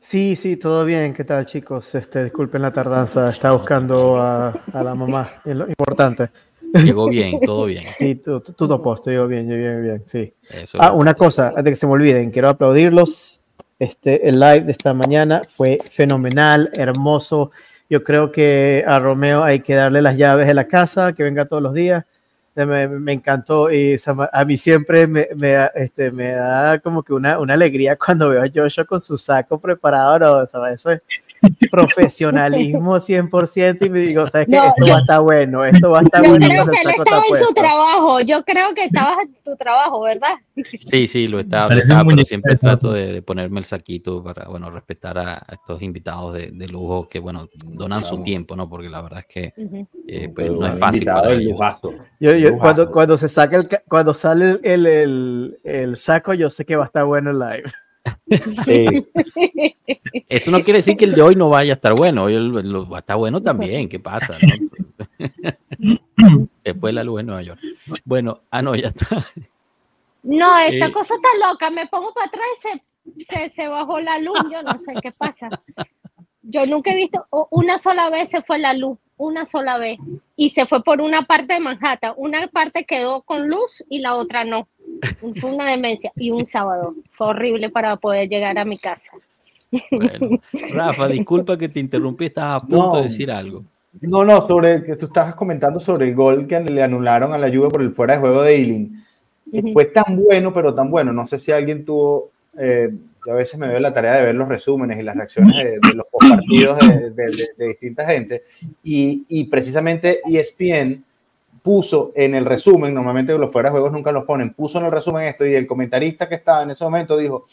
Sí, 0.00 0.36
sí, 0.36 0.56
todo 0.56 0.84
bien. 0.86 1.12
¿Qué 1.12 1.24
tal, 1.24 1.44
chicos? 1.44 1.94
Este, 1.94 2.24
disculpen 2.24 2.62
la 2.62 2.72
tardanza, 2.72 3.28
estaba 3.28 3.56
buscando 3.56 4.16
a, 4.16 4.54
la 4.72 4.94
mamá, 4.94 5.42
es 5.44 5.54
lo 5.54 5.68
importante. 5.68 6.30
Llegó 6.72 7.08
bien, 7.08 7.38
todo 7.40 7.66
bien. 7.66 7.84
Sí, 7.96 8.14
todo, 8.16 8.82
posto, 8.82 9.10
llegó 9.10 9.26
bien, 9.26 9.48
llegó 9.48 9.62
bien, 9.62 9.82
bien, 9.82 10.02
sí. 10.06 10.32
ah, 10.78 10.92
una 10.92 11.14
cosa, 11.14 11.48
antes 11.48 11.64
de 11.64 11.70
que 11.70 11.76
se 11.76 11.86
me 11.86 11.92
olviden, 11.92 12.30
quiero 12.30 12.48
aplaudirlos 12.48 13.40
este, 13.78 14.28
el 14.28 14.40
live 14.40 14.62
de 14.62 14.72
esta 14.72 14.94
mañana 14.94 15.42
fue 15.48 15.78
fenomenal, 15.90 16.70
hermoso. 16.74 17.50
Yo 17.88 18.02
creo 18.02 18.32
que 18.32 18.84
a 18.86 18.98
Romeo 18.98 19.44
hay 19.44 19.60
que 19.60 19.74
darle 19.74 20.02
las 20.02 20.16
llaves 20.16 20.46
de 20.46 20.54
la 20.54 20.66
casa, 20.66 21.12
que 21.12 21.22
venga 21.22 21.44
todos 21.44 21.62
los 21.62 21.74
días. 21.74 22.04
Me, 22.54 23.12
encantó 23.12 23.70
y 23.70 23.98
a 24.32 24.44
mí 24.46 24.56
siempre 24.56 25.06
me, 25.06 25.28
me, 25.36 25.68
este, 25.74 26.10
me 26.10 26.30
da 26.30 26.78
como 26.78 27.02
que 27.02 27.12
una, 27.12 27.38
una, 27.38 27.52
alegría 27.52 27.96
cuando 28.04 28.30
veo 28.30 28.42
a 28.42 28.48
Joshua 28.52 28.86
con 28.86 28.98
su 28.98 29.18
saco 29.18 29.60
preparado. 29.60 30.42
eso, 30.72 30.90
es, 30.90 31.02
profesionalismo 31.70 32.96
100% 32.96 33.86
y 33.86 33.90
me 33.90 34.00
digo, 34.00 34.26
sabes 34.28 34.46
que 34.46 34.56
esto 34.66 34.86
va 34.88 34.96
a 34.96 35.00
estar 35.00 35.20
bueno, 35.20 35.64
esto 35.64 35.90
va 35.90 36.00
a 36.00 36.02
estar 36.02 36.26
bueno. 36.26 36.46
Yo 36.46 36.48
creo 36.48 36.66
que 36.66 36.80
él 36.82 36.94
estaba 36.98 37.22
en 37.28 37.44
su 37.44 37.54
trabajo, 37.54 38.20
yo 38.20 38.44
creo 38.44 38.74
que 38.74 38.84
estabas 38.84 39.18
en 39.22 39.34
tu 39.44 39.56
trabajo, 39.56 40.00
¿verdad? 40.00 40.34
Sí, 40.86 41.06
sí, 41.06 41.28
lo 41.28 41.38
estaba, 41.38 41.68
pero 41.68 42.24
siempre 42.24 42.56
trato 42.56 42.90
de, 42.92 43.20
ponerme 43.20 43.60
el 43.60 43.66
saquito 43.66 44.22
para, 44.22 44.48
bueno, 44.48 44.70
respetar 44.70 45.18
a, 45.18 45.46
estos 45.52 45.82
invitados 45.82 46.32
de, 46.34 46.68
lujo 46.68 47.08
que, 47.08 47.18
bueno, 47.18 47.48
donan 47.66 48.02
su 48.02 48.22
tiempo, 48.22 48.56
¿no? 48.56 48.68
Porque 48.68 48.88
la 48.88 49.02
verdad 49.02 49.20
es 49.20 49.26
que 49.26 49.52
eh, 50.08 50.30
pues, 50.34 50.50
no 50.50 50.66
es 50.66 50.78
fácil 50.78 51.04
para 51.04 51.32
ellos. 51.32 51.58
Yo, 52.18 52.34
yo, 52.36 52.56
cuando, 52.56 52.90
cuando 52.90 53.18
se 53.18 53.28
saca 53.28 53.58
el, 53.58 53.68
cuando 53.86 54.14
sale 54.14 54.58
el, 54.64 54.86
el, 54.86 55.58
el 55.62 55.96
saco, 55.98 56.32
yo 56.32 56.48
sé 56.48 56.64
que 56.64 56.76
va 56.76 56.84
a 56.84 56.86
estar 56.86 57.04
bueno 57.04 57.30
el 57.30 57.38
live. 57.38 57.70
Eso 60.28 60.50
no 60.50 60.60
quiere 60.60 60.78
decir 60.78 60.96
que 60.96 61.04
el 61.04 61.14
de 61.14 61.22
hoy 61.22 61.36
no 61.36 61.48
vaya 61.48 61.72
a 61.72 61.76
estar 61.76 61.94
bueno. 61.94 62.24
Hoy 62.24 62.36
va 62.90 62.96
a 62.98 63.00
estar 63.00 63.16
bueno 63.16 63.42
también. 63.42 63.88
¿Qué 63.88 63.98
pasa? 63.98 64.36
fue 66.80 66.92
la 66.92 67.04
luz 67.04 67.20
en 67.20 67.26
Nueva 67.26 67.42
York. 67.42 67.60
Bueno, 68.04 68.40
ah, 68.50 68.62
no, 68.62 68.74
ya 68.74 68.88
está. 68.88 69.06
No, 70.22 70.58
esta 70.58 70.86
eh, 70.86 70.92
cosa 70.92 71.14
está 71.14 71.28
loca. 71.48 71.70
Me 71.70 71.86
pongo 71.86 72.12
para 72.12 72.26
atrás 72.26 72.44
y 73.16 73.24
se, 73.24 73.48
se, 73.48 73.68
bajó 73.68 74.00
la 74.00 74.18
luz. 74.18 74.38
Yo 74.50 74.60
no 74.62 74.76
sé 74.78 74.94
qué 75.00 75.12
pasa. 75.12 75.48
Yo 76.42 76.66
nunca 76.66 76.92
he 76.92 76.96
visto, 76.96 77.26
una 77.50 77.78
sola 77.78 78.10
vez 78.10 78.30
se 78.30 78.42
fue 78.42 78.58
la 78.58 78.72
luz, 78.72 78.98
una 79.16 79.44
sola 79.44 79.78
vez. 79.78 79.98
Y 80.36 80.50
se 80.50 80.66
fue 80.66 80.82
por 80.82 81.00
una 81.00 81.26
parte 81.26 81.54
de 81.54 81.60
Manhattan. 81.60 82.14
Una 82.16 82.46
parte 82.48 82.84
quedó 82.84 83.22
con 83.22 83.48
luz 83.48 83.84
y 83.88 84.00
la 84.00 84.14
otra 84.14 84.44
no. 84.44 84.68
Fue 85.40 85.52
una 85.52 85.70
demencia 85.70 86.12
y 86.16 86.30
un 86.30 86.46
sábado. 86.46 86.94
Fue 87.12 87.28
horrible 87.28 87.70
para 87.70 87.96
poder 87.96 88.28
llegar 88.28 88.58
a 88.58 88.64
mi 88.64 88.78
casa. 88.78 89.10
Rafa, 90.70 91.08
disculpa 91.08 91.56
que 91.56 91.68
te 91.68 91.80
interrumpí, 91.80 92.26
estabas 92.26 92.62
a 92.62 92.66
punto 92.66 92.96
de 92.96 93.02
decir 93.04 93.30
algo. 93.30 93.64
No, 94.00 94.24
no, 94.24 94.46
sobre 94.46 94.82
que 94.82 94.96
tú 94.96 95.06
estabas 95.06 95.34
comentando 95.34 95.80
sobre 95.80 96.08
el 96.08 96.14
gol 96.14 96.46
que 96.46 96.60
le 96.60 96.82
anularon 96.82 97.32
a 97.32 97.38
la 97.38 97.48
lluvia 97.48 97.70
por 97.70 97.82
el 97.82 97.92
fuera 97.92 98.14
de 98.14 98.20
juego 98.20 98.42
de 98.42 98.54
Eiling. 98.54 99.04
Fue 99.72 99.86
tan 99.86 100.16
bueno, 100.16 100.52
pero 100.52 100.74
tan 100.74 100.90
bueno. 100.90 101.12
No 101.12 101.26
sé 101.26 101.38
si 101.38 101.52
alguien 101.52 101.84
tuvo. 101.84 102.30
Eh, 102.58 102.90
yo 103.26 103.32
a 103.32 103.36
veces 103.36 103.58
me 103.58 103.66
doy 103.66 103.80
la 103.80 103.92
tarea 103.92 104.14
de 104.14 104.22
ver 104.22 104.34
los 104.34 104.48
resúmenes 104.48 104.98
y 104.98 105.02
las 105.02 105.16
reacciones 105.16 105.80
de, 105.80 105.94
los 105.94 106.06
partidos 106.18 106.78
de, 106.78 107.10
de, 107.10 107.48
de, 107.56 107.68
distinta 107.68 108.06
gente. 108.06 108.44
Y, 108.84 109.24
y 109.28 109.44
precisamente 109.44 110.20
ESPN 110.24 111.04
puso 111.62 112.12
en 112.14 112.36
el 112.36 112.44
resumen, 112.44 112.94
normalmente 112.94 113.36
los 113.36 113.50
fuera 113.50 113.68
de 113.68 113.72
juegos 113.72 113.90
nunca 113.90 114.12
los 114.12 114.22
ponen, 114.22 114.54
puso 114.54 114.78
en 114.78 114.84
el 114.84 114.92
resumen 114.92 115.26
esto 115.26 115.44
y 115.44 115.54
el 115.54 115.66
comentarista 115.66 116.28
que 116.28 116.36
estaba 116.36 116.62
en 116.62 116.70
ese 116.70 116.84
momento 116.84 117.16
dijo, 117.16 117.46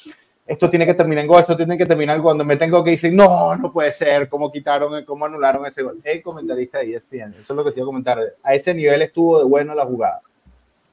esto 0.45 0.69
tiene 0.69 0.85
que 0.85 0.93
terminar 0.93 1.23
en 1.23 1.27
gol, 1.27 1.39
esto 1.39 1.57
tiene 1.57 1.77
que 1.77 1.85
terminar 1.85 2.21
cuando 2.21 2.45
me 2.45 2.57
tengo 2.57 2.83
que 2.83 2.91
decir, 2.91 3.13
no, 3.13 3.55
no 3.55 3.71
puede 3.71 3.91
ser, 3.91 4.29
cómo 4.29 4.51
quitaron, 4.51 5.03
cómo 5.05 5.25
anularon 5.25 5.65
ese 5.65 5.81
gol. 5.81 5.99
El 6.03 6.21
comentarista 6.21 6.79
de 6.79 6.95
ESPN, 6.95 7.33
eso 7.39 7.53
es 7.53 7.57
lo 7.57 7.63
que 7.63 7.71
te 7.71 7.79
iba 7.79 7.85
a 7.85 7.87
comentar. 7.87 8.19
A 8.43 8.53
ese 8.53 8.73
nivel 8.73 9.01
estuvo 9.01 9.39
de 9.39 9.45
bueno 9.45 9.73
la 9.73 9.85
jugada. 9.85 10.21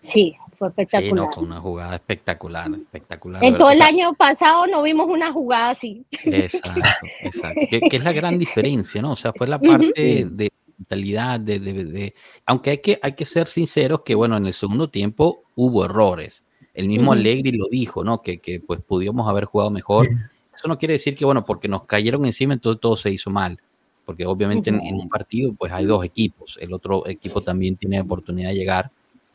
Sí, 0.01 0.35
fue 0.61 0.69
espectacular. 0.69 1.09
Sí, 1.09 1.15
no, 1.15 1.33
fue 1.33 1.45
una 1.45 1.59
jugada 1.59 1.97
espectacular, 1.97 2.71
espectacular. 2.71 3.43
En 3.43 3.57
todo 3.57 3.71
el 3.71 3.81
año 3.81 4.13
pasado 4.13 4.67
no 4.67 4.83
vimos 4.83 5.09
una 5.09 5.33
jugada 5.33 5.71
así. 5.71 6.05
Exacto, 6.23 7.07
exacto. 7.23 7.61
que, 7.71 7.97
es 7.97 8.05
la 8.05 8.13
gran 8.13 8.39
diferencia, 8.39 9.01
¿no? 9.01 9.13
O 9.13 9.17
sea, 9.17 9.33
fue 9.33 9.47
la 9.47 9.59
parte 9.59 10.27
de 10.31 10.53
mentalidad, 10.77 11.41
de, 11.41 11.61
de, 11.61 12.15
aunque 12.45 12.71
hay 12.71 12.79
que, 12.79 12.99
hay 13.03 13.15
que 13.15 13.25
ser 13.25 13.49
sinceros 13.49 14.03
que, 14.03 14.15
bueno, 14.15 14.37
en 14.37 14.45
el 14.45 14.53
segundo 14.53 14.91
tiempo 14.91 15.45
hubo 15.55 15.87
errores. 15.87 16.45
El 16.75 16.89
mismo 16.89 17.15
Allegri 17.15 17.53
lo 17.53 17.67
dijo, 17.71 18.05
¿no? 18.05 18.21
Que, 18.21 18.39
que 18.39 18.61
pues 18.61 18.81
pudimos 18.87 19.27
haber 19.31 19.47
jugado 19.47 19.71
mejor. 19.71 20.11
Eso 20.55 20.69
no 20.69 20.77
quiere 20.77 20.93
decir 20.93 21.15
que, 21.15 21.25
bueno, 21.25 21.43
porque 21.47 21.69
nos 21.69 21.85
cayeron 21.85 22.27
encima, 22.27 22.53
entonces 22.53 22.83
todo 22.83 22.99
se 22.99 23.11
hizo 23.11 23.31
mal. 23.31 23.59
Porque 24.05 24.27
obviamente 24.27 24.69
en, 24.69 24.95
un 24.95 25.09
partido, 25.09 25.55
pues 25.55 25.73
hay 25.73 25.87
dos 25.87 26.05
equipos. 26.05 26.59
El 26.61 26.75
otro 26.75 27.07
equipo 27.07 27.41
también 27.41 27.77
tiene 27.77 27.99
oportunidad 28.03 28.51
de 28.51 28.57
llegar. 28.57 28.91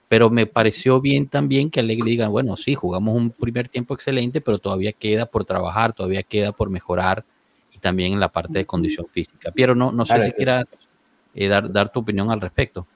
Pero 0.07 0.29
me 0.29 0.45
pareció 0.45 1.01
bien 1.01 1.27
también 1.27 1.69
que 1.69 1.79
Allegri 1.79 2.11
diga, 2.11 2.27
bueno, 2.27 2.55
sí, 2.57 2.75
jugamos 2.75 3.15
un 3.15 3.31
primer 3.31 3.69
tiempo 3.69 3.93
excelente, 3.93 4.39
pero 4.39 4.59
todavía 4.59 4.91
queda 4.91 5.25
por 5.25 5.45
trabajar, 5.45 5.93
todavía 5.93 6.23
queda 6.23 6.51
por 6.51 6.69
mejorar 6.69 7.25
y 7.73 7.79
también 7.79 8.13
en 8.13 8.19
la 8.19 8.29
parte 8.29 8.59
de 8.59 8.65
condición 8.65 9.07
física. 9.07 9.51
Pero 9.53 9.73
no, 9.73 9.91
no 9.91 10.05
sé 10.05 10.21
si 10.23 10.31
quiera 10.31 10.63
eh, 11.33 11.47
dar, 11.47 11.71
dar 11.71 11.89
tu 11.91 12.01
opinión 12.01 12.29
al 12.29 12.39
respecto. 12.39 12.87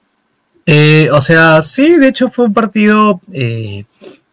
Eh, 0.66 1.10
o 1.12 1.20
sea, 1.20 1.62
sí, 1.64 1.98
de 1.98 2.10
hecho 2.10 2.30
fue 2.30 2.46
un 2.46 2.54
partido 2.54 3.22
eh, 3.32 3.86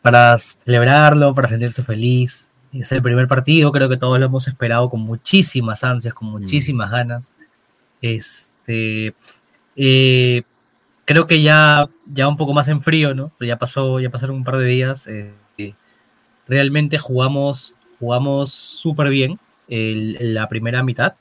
para 0.02 0.36
celebrarlo, 0.36 1.34
para 1.34 1.48
sentirse 1.48 1.82
feliz. 1.82 2.52
Es 2.72 2.92
el 2.92 3.00
primer 3.00 3.26
partido, 3.26 3.72
creo 3.72 3.88
que 3.88 3.96
todos 3.96 4.18
lo 4.18 4.26
hemos 4.26 4.46
esperado 4.46 4.90
con 4.90 5.00
muchísimas 5.00 5.82
ansias, 5.82 6.12
con 6.12 6.28
muchísimas 6.28 6.90
ganas. 6.90 7.34
Este, 8.02 9.14
creo 11.06 11.26
que 11.26 11.40
ya, 11.40 11.88
ya 12.04 12.28
un 12.28 12.36
poco 12.36 12.52
más 12.52 12.68
en 12.68 12.82
frío, 12.82 13.14
¿no? 13.14 13.32
ya 13.40 13.56
pasó, 13.56 13.98
ya 14.00 14.10
pasaron 14.10 14.36
un 14.36 14.44
par 14.44 14.58
de 14.58 14.66
días. 14.66 15.08
realmente 16.46 16.98
jugamos, 16.98 17.74
jugamos 17.98 18.52
súper 18.52 19.08
bien 19.08 19.38
la 19.68 20.48
primera 20.48 20.82
mitad. 20.82 21.14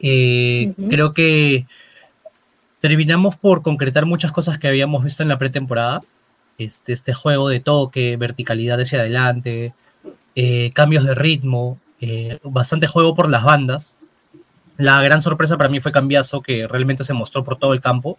Creo 0.00 1.14
que 1.14 1.66
terminamos 2.80 3.36
por 3.36 3.62
concretar 3.62 4.06
muchas 4.06 4.32
cosas 4.32 4.58
que 4.58 4.68
habíamos 4.68 5.04
visto 5.04 5.22
en 5.22 5.28
la 5.28 5.38
pretemporada. 5.38 6.02
Este, 6.58 6.92
este 6.92 7.12
juego 7.12 7.48
de 7.50 7.60
toque, 7.60 8.16
verticalidad 8.16 8.80
hacia 8.80 9.00
adelante, 9.00 9.74
eh, 10.34 10.70
cambios 10.74 11.04
de 11.04 11.14
ritmo, 11.14 11.78
eh, 12.00 12.38
bastante 12.42 12.86
juego 12.86 13.14
por 13.14 13.28
las 13.28 13.44
bandas. 13.44 13.96
La 14.78 15.02
gran 15.02 15.20
sorpresa 15.20 15.56
para 15.56 15.68
mí 15.68 15.80
fue 15.80 15.92
Cambiazo, 15.92 16.42
que 16.42 16.66
realmente 16.66 17.04
se 17.04 17.12
mostró 17.14 17.44
por 17.44 17.56
todo 17.56 17.72
el 17.72 17.80
campo. 17.80 18.18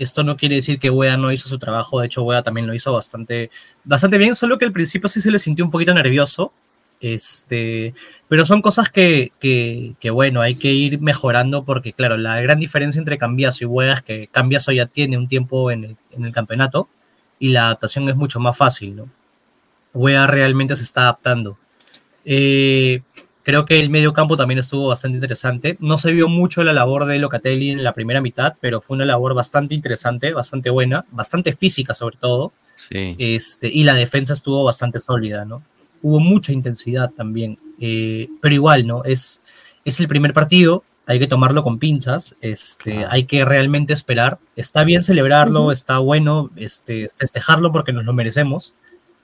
Esto 0.00 0.24
no 0.24 0.38
quiere 0.38 0.54
decir 0.54 0.78
que 0.78 0.88
Wea 0.88 1.18
no 1.18 1.30
hizo 1.30 1.46
su 1.46 1.58
trabajo, 1.58 2.00
de 2.00 2.06
hecho 2.06 2.22
Wea 2.22 2.42
también 2.42 2.66
lo 2.66 2.72
hizo 2.72 2.90
bastante, 2.90 3.50
bastante 3.84 4.16
bien, 4.16 4.34
solo 4.34 4.56
que 4.56 4.64
al 4.64 4.72
principio 4.72 5.10
sí 5.10 5.20
se 5.20 5.30
le 5.30 5.38
sintió 5.38 5.62
un 5.62 5.70
poquito 5.70 5.92
nervioso, 5.92 6.54
este, 7.02 7.92
pero 8.26 8.46
son 8.46 8.62
cosas 8.62 8.88
que, 8.88 9.32
que, 9.38 10.10
bueno, 10.10 10.40
hay 10.40 10.54
que 10.54 10.72
ir 10.72 11.02
mejorando 11.02 11.66
porque, 11.66 11.92
claro, 11.92 12.16
la 12.16 12.40
gran 12.40 12.58
diferencia 12.58 12.98
entre 12.98 13.18
Cambiaso 13.18 13.62
y 13.62 13.66
Hueá 13.66 13.92
es 13.92 14.02
que 14.02 14.28
Cambiaso 14.28 14.72
ya 14.72 14.86
tiene 14.86 15.18
un 15.18 15.28
tiempo 15.28 15.70
en 15.70 15.84
el, 15.84 15.96
en 16.12 16.24
el, 16.24 16.32
campeonato 16.32 16.88
y 17.38 17.50
la 17.50 17.66
adaptación 17.66 18.08
es 18.08 18.16
mucho 18.16 18.40
más 18.40 18.56
fácil, 18.56 18.96
¿no? 18.96 19.10
Hueá 19.92 20.26
realmente 20.28 20.76
se 20.76 20.84
está 20.84 21.02
adaptando. 21.02 21.58
Eh, 22.24 23.02
creo 23.42 23.64
que 23.64 23.80
el 23.80 23.90
medio 23.90 24.12
campo 24.12 24.36
también 24.36 24.58
estuvo 24.58 24.88
bastante 24.88 25.16
interesante. 25.16 25.76
No 25.80 25.98
se 25.98 26.12
vio 26.12 26.28
mucho 26.28 26.62
la 26.62 26.72
labor 26.72 27.06
de 27.06 27.18
Locatelli 27.18 27.70
en 27.70 27.84
la 27.84 27.92
primera 27.94 28.20
mitad, 28.20 28.54
pero 28.60 28.80
fue 28.80 28.96
una 28.96 29.04
labor 29.04 29.34
bastante 29.34 29.74
interesante, 29.74 30.32
bastante 30.32 30.70
buena, 30.70 31.04
bastante 31.10 31.52
física 31.54 31.94
sobre 31.94 32.16
todo. 32.16 32.52
Este, 32.90 33.68
y 33.68 33.84
la 33.84 33.94
defensa 33.94 34.32
estuvo 34.32 34.64
bastante 34.64 35.00
sólida, 35.00 35.44
¿no? 35.44 35.62
hubo 36.02 36.20
mucha 36.20 36.52
intensidad 36.52 37.10
también, 37.10 37.58
eh, 37.78 38.28
pero 38.40 38.54
igual, 38.54 38.86
¿no? 38.86 39.04
Es, 39.04 39.42
es 39.84 40.00
el 40.00 40.08
primer 40.08 40.32
partido, 40.32 40.84
hay 41.06 41.18
que 41.18 41.26
tomarlo 41.26 41.62
con 41.62 41.78
pinzas, 41.78 42.36
este, 42.40 43.04
hay 43.06 43.24
que 43.24 43.44
realmente 43.44 43.92
esperar. 43.92 44.38
Está 44.54 44.84
bien 44.84 45.02
celebrarlo, 45.02 45.72
está 45.72 45.98
bueno 45.98 46.50
este, 46.56 47.08
festejarlo 47.16 47.72
porque 47.72 47.92
nos 47.92 48.04
lo 48.04 48.12
merecemos. 48.12 48.76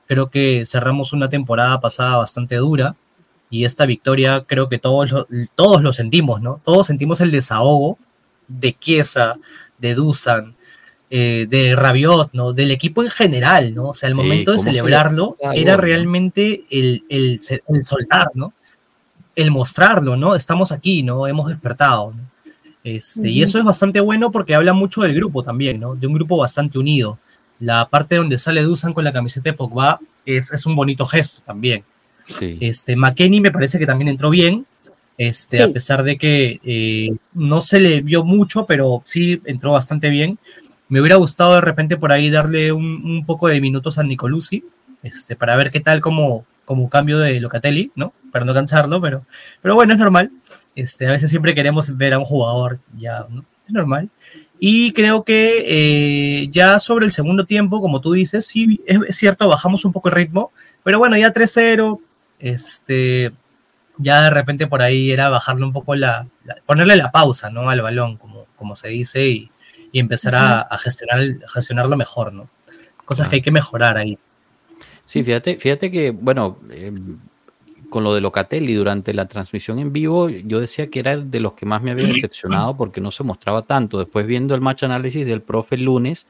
Creo 0.07 0.31
que 0.31 0.65
cerramos 0.67 1.13
una 1.13 1.29
temporada 1.29 1.81
pasada 1.81 2.17
bastante 2.17 2.57
dura 2.57 2.97
y 3.51 3.65
esta 3.65 3.87
victoria 3.87 4.45
creo 4.47 4.69
que 4.69 4.79
todos 4.79 5.11
lo, 5.11 5.27
todos 5.55 5.83
lo 5.83 5.93
sentimos, 5.93 6.43
¿no? 6.43 6.61
Todos 6.65 6.87
sentimos 6.87 7.21
el 7.21 7.31
desahogo 7.31 7.99
de 8.49 8.77
Chiesa, 8.79 9.37
de 9.79 9.95
Dusan, 9.95 10.57
eh, 11.09 11.47
de 11.49 11.77
Rabiot, 11.77 12.31
¿no? 12.33 12.53
Del 12.53 12.73
equipo 12.73 13.03
en 13.03 13.11
general, 13.11 13.75
¿no? 13.75 13.91
O 13.91 13.95
sea, 13.95 14.09
el 14.09 14.17
momento 14.17 14.53
de 14.53 14.59
celebrarlo 14.59 15.37
era 15.55 15.77
realmente 15.77 16.65
el, 16.71 17.05
el, 17.09 17.41
soltar, 17.85 18.29
¿no? 18.35 18.53
El 19.37 19.53
mostrarlo, 19.53 20.17
¿no? 20.17 20.35
Estamos 20.35 20.73
aquí, 20.73 21.03
¿no? 21.03 21.29
Hemos 21.29 21.49
despertado, 21.49 22.13
Este, 22.83 23.29
Y 23.29 23.43
eso 23.43 23.59
es 23.59 23.65
bastante 23.65 24.01
bueno 24.01 24.33
porque 24.33 24.55
habla 24.57 24.73
mucho 24.73 25.03
del 25.03 25.15
grupo 25.15 25.45
también, 25.45 25.79
¿no? 25.79 25.95
De 25.95 26.09
un 26.09 26.15
grupo 26.15 26.39
bastante 26.39 26.79
unido. 26.79 27.19
La 27.61 27.89
parte 27.89 28.17
donde 28.17 28.37
sale 28.37 28.63
Dusan 28.63 28.93
con 28.93 29.05
la 29.05 29.13
camiseta 29.13 29.51
de 29.51 29.57
Pogba 29.57 30.01
es, 30.25 30.53
es 30.53 30.67
un 30.67 30.75
bonito 30.75 31.07
gesto 31.07 31.43
también. 31.47 31.85
Este, 32.41 32.97
McKenny 32.97 33.41
me 33.41 33.53
parece 33.53 33.79
que 33.79 33.87
también 33.87 34.09
entró 34.09 34.31
bien, 34.31 34.67
este, 35.19 35.63
a 35.63 35.73
pesar 35.73 36.03
de 36.03 36.19
que 36.19 36.61
eh, 36.65 37.17
no 37.33 37.61
se 37.61 37.81
le 37.81 38.03
vio 38.03 38.25
mucho, 38.25 38.67
pero 38.67 39.03
sí 39.05 39.41
entró 39.45 39.73
bastante 39.73 40.11
bien. 40.11 40.39
Me 40.89 41.01
hubiera 41.01 41.17
gustado 41.17 41.55
de 41.55 41.61
repente 41.61 41.97
por 41.97 42.13
ahí 42.13 42.31
darle 42.31 42.73
un, 42.73 43.25
poco 43.27 43.49
de 43.49 43.61
minutos 43.61 43.99
a 43.99 44.03
Nicolucci, 44.03 44.65
este, 45.03 45.37
para 45.37 45.57
ver 45.57 45.71
qué 45.71 45.81
tal 45.81 46.01
como, 46.01 46.45
como 46.65 46.89
cambio 46.91 47.19
de 47.19 47.41
Locatelli, 47.41 47.93
¿no? 47.95 48.13
Para 48.31 48.45
no 48.45 48.55
cansarlo, 48.55 49.01
pero, 49.01 49.25
pero 49.63 49.75
bueno, 49.75 49.95
es 49.95 49.99
normal. 49.99 50.31
Este, 50.75 51.07
a 51.07 51.13
veces 51.13 51.31
siempre 51.31 51.55
queremos 51.55 51.97
ver 51.97 52.13
a 52.13 52.19
un 52.19 52.25
jugador 52.25 52.79
ya, 52.97 53.27
¿no? 53.31 53.45
Es 53.67 53.73
normal. 53.73 54.11
Y 54.59 54.93
creo 54.93 55.25
que 55.25 55.65
eh, 55.67 56.49
ya 56.51 56.79
sobre 56.79 57.07
el 57.07 57.13
segundo 57.13 57.45
tiempo, 57.45 57.81
como 57.81 58.01
tú 58.01 58.13
dices, 58.13 58.47
sí, 58.47 58.81
es, 58.87 59.17
cierto, 59.17 59.49
bajamos 59.49 59.85
un 59.85 59.93
poco 59.93 60.09
el 60.09 60.15
ritmo, 60.15 60.53
pero 60.83 60.99
bueno, 60.99 61.17
ya 61.17 61.33
3-0, 61.33 62.01
este, 62.39 63.33
ya 63.99 64.23
de 64.23 64.31
repente 64.31 64.67
por 64.67 64.83
ahí 64.83 65.11
era 65.11 65.29
bajarle 65.29 65.65
un 65.65 65.73
poco 65.73 65.95
la, 65.95 66.27
ponerle 66.67 66.97
la 66.97 67.11
pausa, 67.11 67.51
¿no? 67.51 67.69
Al 67.71 67.81
balón, 67.81 68.17
como, 68.17 68.47
como 68.57 68.77
se 68.77 68.89
dice, 68.89 69.27
y, 69.29 69.51
empezar 69.93 70.35
a, 70.35 70.69
gestionar, 70.77 71.21
gestionarlo 71.49 71.97
mejor, 71.97 72.31
¿no? 72.31 72.51
Cosas 73.07 73.29
que 73.29 73.37
hay 73.37 73.43
que 73.43 73.51
mejorar 73.51 73.97
ahí. 73.97 74.19
Sí, 75.07 75.25
fíjate, 75.25 75.57
fíjate 75.57 75.91
que, 75.91 76.11
bueno, 76.11 76.59
em, 76.71 77.19
con 77.89 78.05
lo 78.05 78.13
de 78.15 78.21
Locatelli 78.21 78.75
durante 78.75 79.15
la 79.15 79.27
transmisión 79.27 79.79
en 79.79 79.95
vivo, 79.95 80.29
yo 80.29 80.61
decía 80.61 80.91
que 80.91 80.99
era 80.99 81.17
de 81.17 81.41
los 81.41 81.55
que 81.55 81.65
más 81.65 81.81
me 81.81 81.93
había 81.93 82.07
decepcionado 82.09 82.77
porque 82.77 83.01
no 83.01 83.11
se 83.11 83.25
mostraba 83.25 83.63
tanto. 83.63 83.99
Después 83.99 84.27
viendo 84.27 84.55
el 84.55 84.61
match 84.61 84.83
análisis 84.83 85.25
del 85.25 85.41
profe 85.41 85.77
el 85.77 85.85
lunes, 85.85 86.27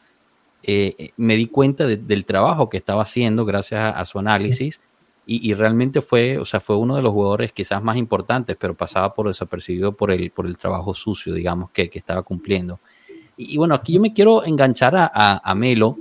eh, 0.63 0.95
eh, 0.99 1.11
me 1.17 1.37
di 1.37 1.47
cuenta 1.47 1.87
del 1.87 2.25
trabajo 2.25 2.69
que 2.69 2.77
estaba 2.77 3.03
haciendo 3.03 3.45
gracias 3.45 3.95
a, 3.97 4.05
su 4.05 4.21
análisis 4.21 4.81
y, 5.29 5.55
realmente 5.55 6.01
fue, 6.03 6.39
o 6.39 6.45
sea, 6.45 6.61
fue 6.61 6.77
uno 6.77 6.95
de 6.95 7.03
los 7.03 7.13
jugadores 7.13 7.51
quizás 7.51 7.83
más 7.83 7.97
importantes, 7.97 8.57
pero 8.57 8.77
pasaba 8.77 9.13
por 9.13 9.27
desapercibido 9.27 9.91
por 9.91 10.13
el, 10.13 10.31
por 10.31 10.47
el 10.47 10.57
trabajo 10.57 10.95
sucio, 10.95 11.35
digamos, 11.35 11.71
que, 11.73 11.91
estaba 11.93 12.23
cumpliendo. 12.23 12.79
Y, 13.37 13.57
bueno, 13.57 13.75
aquí 13.75 13.95
yo 13.95 14.01
me 14.01 14.13
quiero 14.13 14.45
enganchar 14.45 14.95
a, 14.97 15.55
Melo 15.57 15.99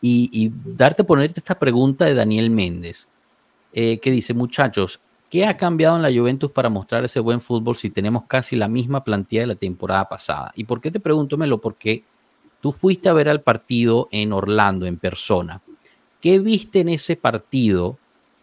y, 0.00 0.52
darte, 0.64 1.02
ponerte 1.02 1.40
esta 1.40 1.58
pregunta 1.58 2.04
de 2.04 2.14
Daniel 2.14 2.50
Méndez, 2.50 3.08
eh, 3.72 3.98
que 3.98 4.12
dice, 4.12 4.32
muchachos, 4.32 5.00
¿qué 5.28 5.44
ha 5.44 5.56
cambiado 5.56 5.96
en 5.96 6.02
la 6.02 6.12
Juventus 6.12 6.52
para 6.52 6.68
mostrar 6.68 7.04
ese 7.04 7.18
buen 7.18 7.40
fútbol 7.40 7.76
si 7.76 7.90
tenemos 7.90 8.26
casi 8.28 8.54
la 8.54 8.68
misma 8.68 9.02
plantilla 9.02 9.40
de 9.42 9.48
la 9.48 9.54
temporada 9.56 10.08
pasada? 10.08 10.52
¿Y 10.54 10.64
por 10.64 10.80
qué 10.80 10.92
te 10.92 11.00
pregunto, 11.00 11.36
Melo? 11.36 11.60
Porque 11.60 12.04
tú 12.60 12.70
fuiste 12.70 13.08
a 13.08 13.12
ver 13.12 13.28
al 13.28 13.42
partido 13.42 14.06
en 14.12 14.32
Orlando 14.32 14.86
en 14.86 14.98
persona. 14.98 15.62
¿Qué 16.20 16.38
viste 16.38 16.78
en 16.78 16.90
ese 16.90 17.16
partido 17.16 17.98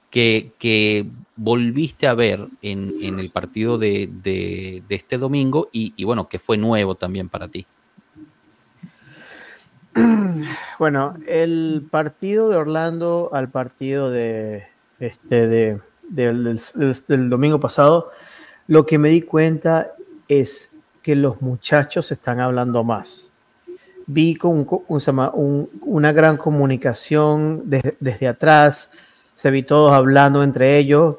que, 0.09 1.09
volviste 1.35 2.07
a 2.07 2.15
ver 2.15 2.47
en, 2.61 2.93
el 3.01 3.29
partido 3.29 3.77
de, 3.77 4.83
este 4.89 5.17
domingo 5.17 5.69
y, 5.71 6.03
bueno, 6.03 6.27
que 6.27 6.39
fue 6.39 6.57
nuevo 6.57 6.95
también 6.95 7.29
para 7.29 7.47
ti. 7.47 7.65
Bueno, 10.79 11.15
el 11.25 11.87
partido 11.89 12.49
de 12.49 12.55
Orlando 12.55 13.31
al 13.33 13.49
partido 13.49 14.11
de, 14.11 14.67
este, 14.99 15.47
de, 15.47 15.81
del, 16.07 17.29
domingo 17.31 17.59
pasado, 17.59 18.11
lo 18.67 18.85
que 18.85 18.99
me 18.99 19.09
di 19.09 19.23
cuenta 19.23 19.93
es 20.27 20.69
que 21.01 21.15
los 21.15 21.41
muchachos 21.41 22.11
están 22.11 22.39
hablando 22.39 22.83
más. 22.83 23.31
Vi 24.05 24.35
con 24.35 24.67
una 25.81 26.11
gran 26.11 26.37
comunicación 26.37 27.63
desde 27.65 28.27
atrás, 28.27 28.91
se 29.37 29.51
vi 29.51 29.61
todos 29.61 29.93
hablando 29.93 30.41
entre 30.41 30.79
ellos, 30.79 31.17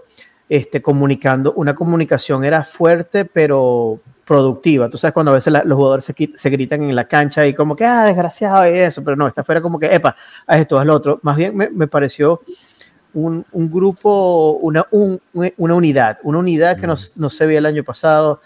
este, 0.48 0.82
comunicando. 0.82 1.52
Una 1.52 1.72
comunicación 1.72 2.44
era 2.44 2.64
fuerte, 2.64 3.24
pero 3.24 4.00
productiva. 4.26 4.90
Tú 4.90 4.98
sabes 4.98 5.14
cuando 5.14 5.30
a 5.30 5.34
veces 5.34 5.52
los 5.52 5.76
jugadores 5.76 6.04
se, 6.34 6.50
gritan 6.50 6.82
en 6.82 6.96
la 6.96 7.06
cancha 7.06 7.46
y 7.46 7.54
como 7.54 7.76
que, 7.76 7.84
ah, 7.84 8.02
desgraciado 8.04 8.68
y 8.68 8.76
eso, 8.76 9.04
pero 9.04 9.16
no, 9.16 9.28
esta 9.28 9.44
fuera 9.44 9.62
como 9.62 9.78
que, 9.78 9.94
epa, 9.94 10.16
haz 10.48 10.58
esto, 10.58 10.80
haz 10.80 10.84
lo 10.84 10.94
otro. 10.94 11.20
Más 11.22 11.36
bien 11.36 11.56
me, 11.56 11.86
pareció 11.86 12.40
un, 13.14 13.44
grupo, 13.52 14.58
una, 14.62 14.84
una 14.90 15.74
unidad, 15.74 16.18
una 16.24 16.38
unidad 16.38 16.76
que 16.76 16.88
no, 16.88 16.96
se 16.96 17.46
veía 17.46 17.60
el 17.60 17.66
año 17.66 17.84
pasado, 17.84 18.40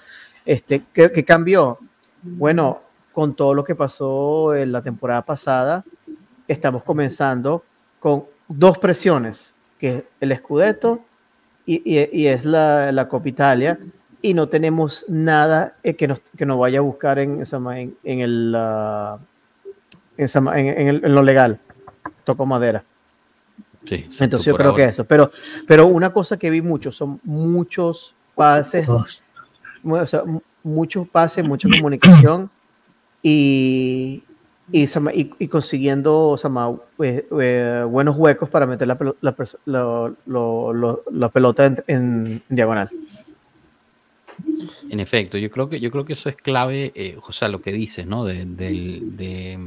este, 0.44 0.84
que, 0.92 1.24
cambió. 1.24 1.78
Bueno, 2.20 2.82
con 3.10 3.34
todo 3.34 3.54
lo 3.54 3.64
que 3.64 3.74
pasó 3.74 4.54
en 4.54 4.70
la 4.70 4.82
temporada 4.82 5.24
pasada, 5.24 5.82
estamos 6.46 6.82
comenzando 6.82 7.64
con 7.98 8.26
dos 8.48 8.76
presiones 8.76 9.54
que 9.82 9.96
es 9.96 10.04
el 10.20 10.36
Scudetto 10.36 11.00
y, 11.66 11.82
y, 11.84 12.26
es 12.28 12.44
la, 12.44 12.92
la, 12.92 13.08
Copa 13.08 13.28
Italia, 13.28 13.80
y 14.20 14.32
no 14.32 14.48
tenemos 14.48 15.06
nada 15.08 15.76
eh, 15.82 15.96
que 15.96 16.06
nos, 16.06 16.20
que 16.36 16.46
nos 16.46 16.56
vaya 16.56 16.78
a 16.78 16.82
buscar 16.82 17.18
en, 17.18 17.42
en, 17.42 17.96
en, 18.04 18.20
el, 18.20 18.56
en, 20.16 20.56
en, 20.56 21.14
lo 21.14 21.22
legal. 21.24 21.58
Toco 22.22 22.46
madera. 22.46 22.84
Sí, 23.84 24.06
Entonces 24.20 24.44
yo 24.44 24.56
creo 24.56 24.72
que 24.72 24.84
eso. 24.84 25.04
Pero, 25.04 25.32
pero 25.66 25.88
una 25.88 26.12
cosa 26.12 26.36
que 26.36 26.48
vi 26.48 26.62
mucho 26.62 26.92
son 26.92 27.18
muchos 27.24 28.14
pases, 28.36 28.88
o 28.88 30.06
sea, 30.06 30.22
muchos 30.62 31.08
pases, 31.08 31.44
mucha 31.44 31.68
comunicación 31.68 32.48
y, 33.20 34.22
y, 34.72 34.86
y, 35.38 35.48
consiguiendo 35.48 36.38
eh, 37.02 37.26
eh, 37.40 37.86
buenos 37.86 38.16
huecos 38.16 38.48
para 38.48 38.66
meter 38.66 38.88
la, 38.88 38.98
la, 41.10 41.28
pelota 41.28 41.74
en, 41.86 42.42
diagonal. 42.48 42.88
En 44.88 44.98
efecto, 44.98 45.36
yo 45.36 45.50
creo 45.50 45.68
que, 45.68 45.78
yo 45.78 45.90
creo 45.90 46.06
que 46.06 46.14
eso 46.14 46.30
es 46.30 46.36
clave, 46.36 46.90
eh, 46.94 47.18
o 47.22 47.32
sea, 47.32 47.48
lo 47.48 47.60
que 47.60 47.70
dices, 47.72 48.06
¿no? 48.06 48.24
De, 48.24 48.46
de, 48.46 49.58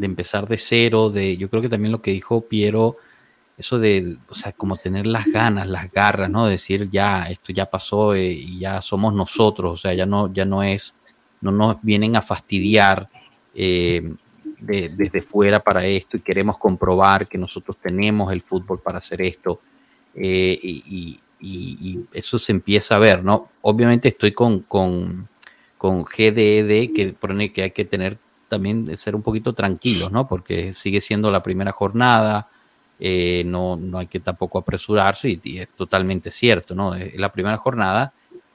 empezar 0.00 0.48
de 0.48 0.58
cero, 0.58 1.08
de, 1.08 1.36
yo 1.36 1.48
creo 1.48 1.62
que 1.62 1.68
también 1.68 1.92
lo 1.92 2.02
que 2.02 2.10
dijo 2.10 2.40
Piero, 2.40 2.96
eso 3.56 3.78
de, 3.78 4.16
o 4.28 4.34
sea, 4.34 4.50
como 4.50 4.76
tener 4.76 5.06
las 5.06 5.26
ganas, 5.26 5.68
las 5.68 5.92
garras, 5.92 6.28
¿no? 6.28 6.48
Decir, 6.48 6.90
ya, 6.90 7.28
esto 7.30 7.52
ya 7.52 7.70
pasó 7.70 8.16
y 8.16 8.58
ya 8.58 8.80
somos 8.80 9.14
nosotros, 9.14 9.72
o 9.72 9.76
sea, 9.76 9.94
ya 9.94 10.04
no, 10.04 10.32
ya 10.32 10.44
no 10.44 10.64
es, 10.64 10.94
no 11.40 11.52
nos 11.52 11.76
vienen 11.80 12.16
a 12.16 12.22
fastidiar. 12.22 13.08
Eh, 13.54 14.14
desde 14.64 15.22
fuera 15.22 15.60
para 15.60 15.84
esto 15.84 16.16
y 16.16 16.20
queremos 16.20 16.58
comprobar 16.58 17.26
que 17.26 17.38
nosotros 17.38 17.76
tenemos 17.82 18.32
el 18.32 18.42
fútbol 18.42 18.80
para 18.80 18.98
hacer 18.98 19.22
esto. 19.22 19.60
Eh, 20.14 20.58
y, 20.62 21.18
eso 22.12 22.38
se 22.38 22.52
empieza 22.52 22.94
a 22.94 22.98
ver, 22.98 23.24
¿no? 23.24 23.48
Obviamente 23.62 24.06
estoy 24.06 24.30
con, 24.30 24.60
con, 24.60 25.28
con 25.76 26.04
GDD 26.04 26.92
que 26.94 27.16
pone 27.18 27.52
que 27.52 27.64
hay 27.64 27.70
que 27.72 27.84
tener 27.84 28.16
también 28.46 28.84
de 28.84 28.96
ser 28.96 29.16
un 29.16 29.22
poquito 29.22 29.52
tranquilos, 29.52 30.12
¿no? 30.12 30.28
Porque 30.28 30.72
sigue 30.72 31.00
siendo 31.00 31.32
la 31.32 31.42
primera 31.42 31.72
jornada, 31.72 32.48
eh, 33.00 33.42
no, 33.44 33.76
no 33.76 33.98
hay 33.98 34.06
que 34.06 34.20
tampoco 34.20 34.58
apresurarse 34.58 35.30
y, 35.30 35.40
y, 35.42 35.58
es 35.58 35.68
totalmente 35.70 36.30
cierto, 36.30 36.76
¿no? 36.76 36.94
Es 36.94 37.16
la 37.16 37.32
primera 37.32 37.56
jornada 37.56 38.12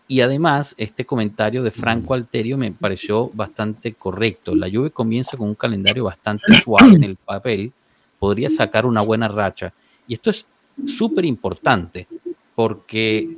y 0.07 0.21
además, 0.21 0.73
este 0.77 1.05
comentario 1.05 1.63
de 1.63 1.71
Franco 1.71 2.13
Alterio 2.13 2.57
me 2.57 2.71
pareció 2.71 3.29
bastante 3.33 3.93
correcto. 3.93 4.55
La 4.55 4.69
Juve 4.69 4.91
comienza 4.91 5.35
con 5.35 5.49
un 5.49 5.55
calendario 5.55 6.05
bastante 6.05 6.45
suave 6.63 6.95
en 6.95 7.03
el 7.03 7.17
papel, 7.17 7.73
podría 8.17 8.49
sacar 8.49 8.85
una 8.85 9.01
buena 9.01 9.27
racha. 9.27 9.73
Y 10.07 10.13
esto 10.13 10.29
es 10.29 10.45
súper 10.85 11.25
importante 11.25 12.07
porque 12.55 13.37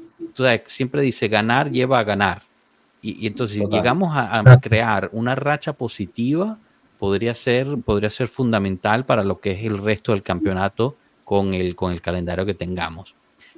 siempre 0.67 1.01
dice 1.01 1.27
ganar 1.27 1.71
lleva 1.71 1.99
a 1.99 2.03
ganar. 2.03 2.43
Y, 3.01 3.25
entonces, 3.25 3.57
si 3.57 3.65
llegamos 3.65 4.11
a, 4.15 4.59
crear 4.61 5.09
una 5.13 5.33
racha 5.33 5.73
positiva, 5.73 6.59
podría 6.99 7.33
ser, 7.33 7.77
podría 7.83 8.09
ser 8.09 8.27
fundamental 8.27 9.05
para 9.05 9.23
lo 9.23 9.39
que 9.39 9.51
es 9.51 9.65
el 9.65 9.77
resto 9.77 10.11
del 10.11 10.21
campeonato 10.21 10.95
con 11.23 11.53
el, 11.53 11.75
con 11.75 11.93
el 11.93 12.01
calendario 12.01 12.45
que 12.45 12.53
tengamos. 12.53 13.15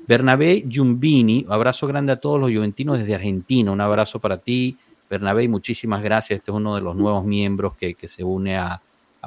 Bernabé 0.07 0.65
Giumbini, 0.67 1.45
abrazo 1.49 1.87
grande 1.87 2.13
a 2.13 2.19
todos 2.19 2.39
los 2.39 2.51
juventinos 2.51 2.99
desde 2.99 3.15
Argentina, 3.15 3.71
un 3.71 3.81
abrazo 3.81 4.19
para 4.19 4.37
ti, 4.37 4.77
Bernabé, 5.09 5.43
y 5.43 5.47
muchísimas 5.47 6.01
gracias. 6.01 6.39
Este 6.39 6.51
es 6.51 6.55
uno 6.55 6.73
de 6.75 6.81
los 6.81 6.95
nuevos 6.95 7.25
miembros 7.25 7.75
que, 7.75 7.95
se 8.07 8.23
une 8.23 8.57
a, 8.57 8.81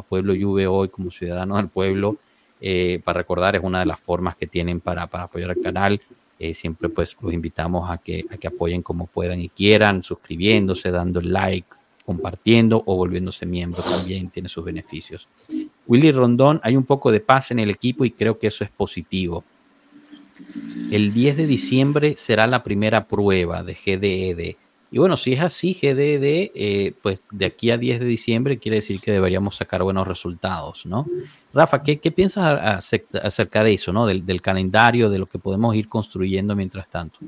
Pueblo 0.08 0.34
Juve 0.34 0.66
hoy 0.66 0.88
como 0.88 1.10
ciudadano 1.10 1.56
del 1.56 1.68
pueblo. 1.68 2.16
Eh, 2.60 3.00
para 3.04 3.18
recordar, 3.18 3.54
es 3.54 3.62
una 3.62 3.80
de 3.80 3.86
las 3.86 4.00
formas 4.00 4.34
que 4.34 4.46
tienen 4.46 4.80
para, 4.80 5.02
apoyar 5.02 5.50
al 5.50 5.60
canal. 5.60 6.00
Eh, 6.38 6.54
siempre 6.54 6.88
pues 6.88 7.16
los 7.20 7.32
invitamos 7.32 7.88
a 7.88 7.98
que, 7.98 8.24
a 8.30 8.36
que 8.38 8.48
apoyen 8.48 8.82
como 8.82 9.06
puedan 9.06 9.40
y 9.40 9.50
quieran, 9.50 10.02
suscribiéndose, 10.02 10.90
dando 10.90 11.20
like, 11.20 11.68
compartiendo 12.04 12.82
o 12.86 12.96
volviéndose 12.96 13.46
miembro 13.46 13.82
también 13.82 14.30
tiene 14.30 14.48
sus 14.48 14.64
beneficios. 14.64 15.28
Willy 15.86 16.12
Rondón, 16.12 16.60
hay 16.64 16.76
un 16.76 16.84
poco 16.84 17.12
de 17.12 17.20
paz 17.20 17.50
en 17.50 17.58
el 17.58 17.70
equipo 17.70 18.04
y 18.04 18.10
creo 18.10 18.38
que 18.38 18.46
eso 18.46 18.64
es 18.64 18.70
positivo. 18.70 19.44
El 20.90 21.12
10 21.12 21.36
de 21.36 21.46
diciembre 21.46 22.14
será 22.16 22.46
la 22.46 22.62
primera 22.62 23.06
prueba 23.06 23.62
de 23.62 23.74
GDED. 23.74 24.56
Y 24.90 24.98
bueno, 24.98 25.16
si 25.16 25.32
es 25.32 25.40
así, 25.40 25.74
GDED, 25.74 26.52
eh, 26.54 26.94
pues 27.02 27.20
de 27.32 27.46
aquí 27.46 27.72
a 27.72 27.78
10 27.78 27.98
de 27.98 28.06
diciembre 28.06 28.58
quiere 28.58 28.76
decir 28.76 29.00
que 29.00 29.10
deberíamos 29.10 29.56
sacar 29.56 29.82
buenos 29.82 30.06
resultados, 30.06 30.86
¿no? 30.86 31.06
Rafa, 31.52 31.82
¿qué, 31.82 31.96
piensas 32.12 32.86
acerca 33.22 33.64
de 33.64 33.74
eso, 33.74 33.92
¿no? 33.92 34.06
Del, 34.06 34.40
calendario, 34.40 35.10
de 35.10 35.18
lo 35.18 35.26
que 35.26 35.38
podemos 35.38 35.74
ir 35.74 35.88
construyendo 35.88 36.54
mientras 36.54 36.88
tanto. 36.88 37.18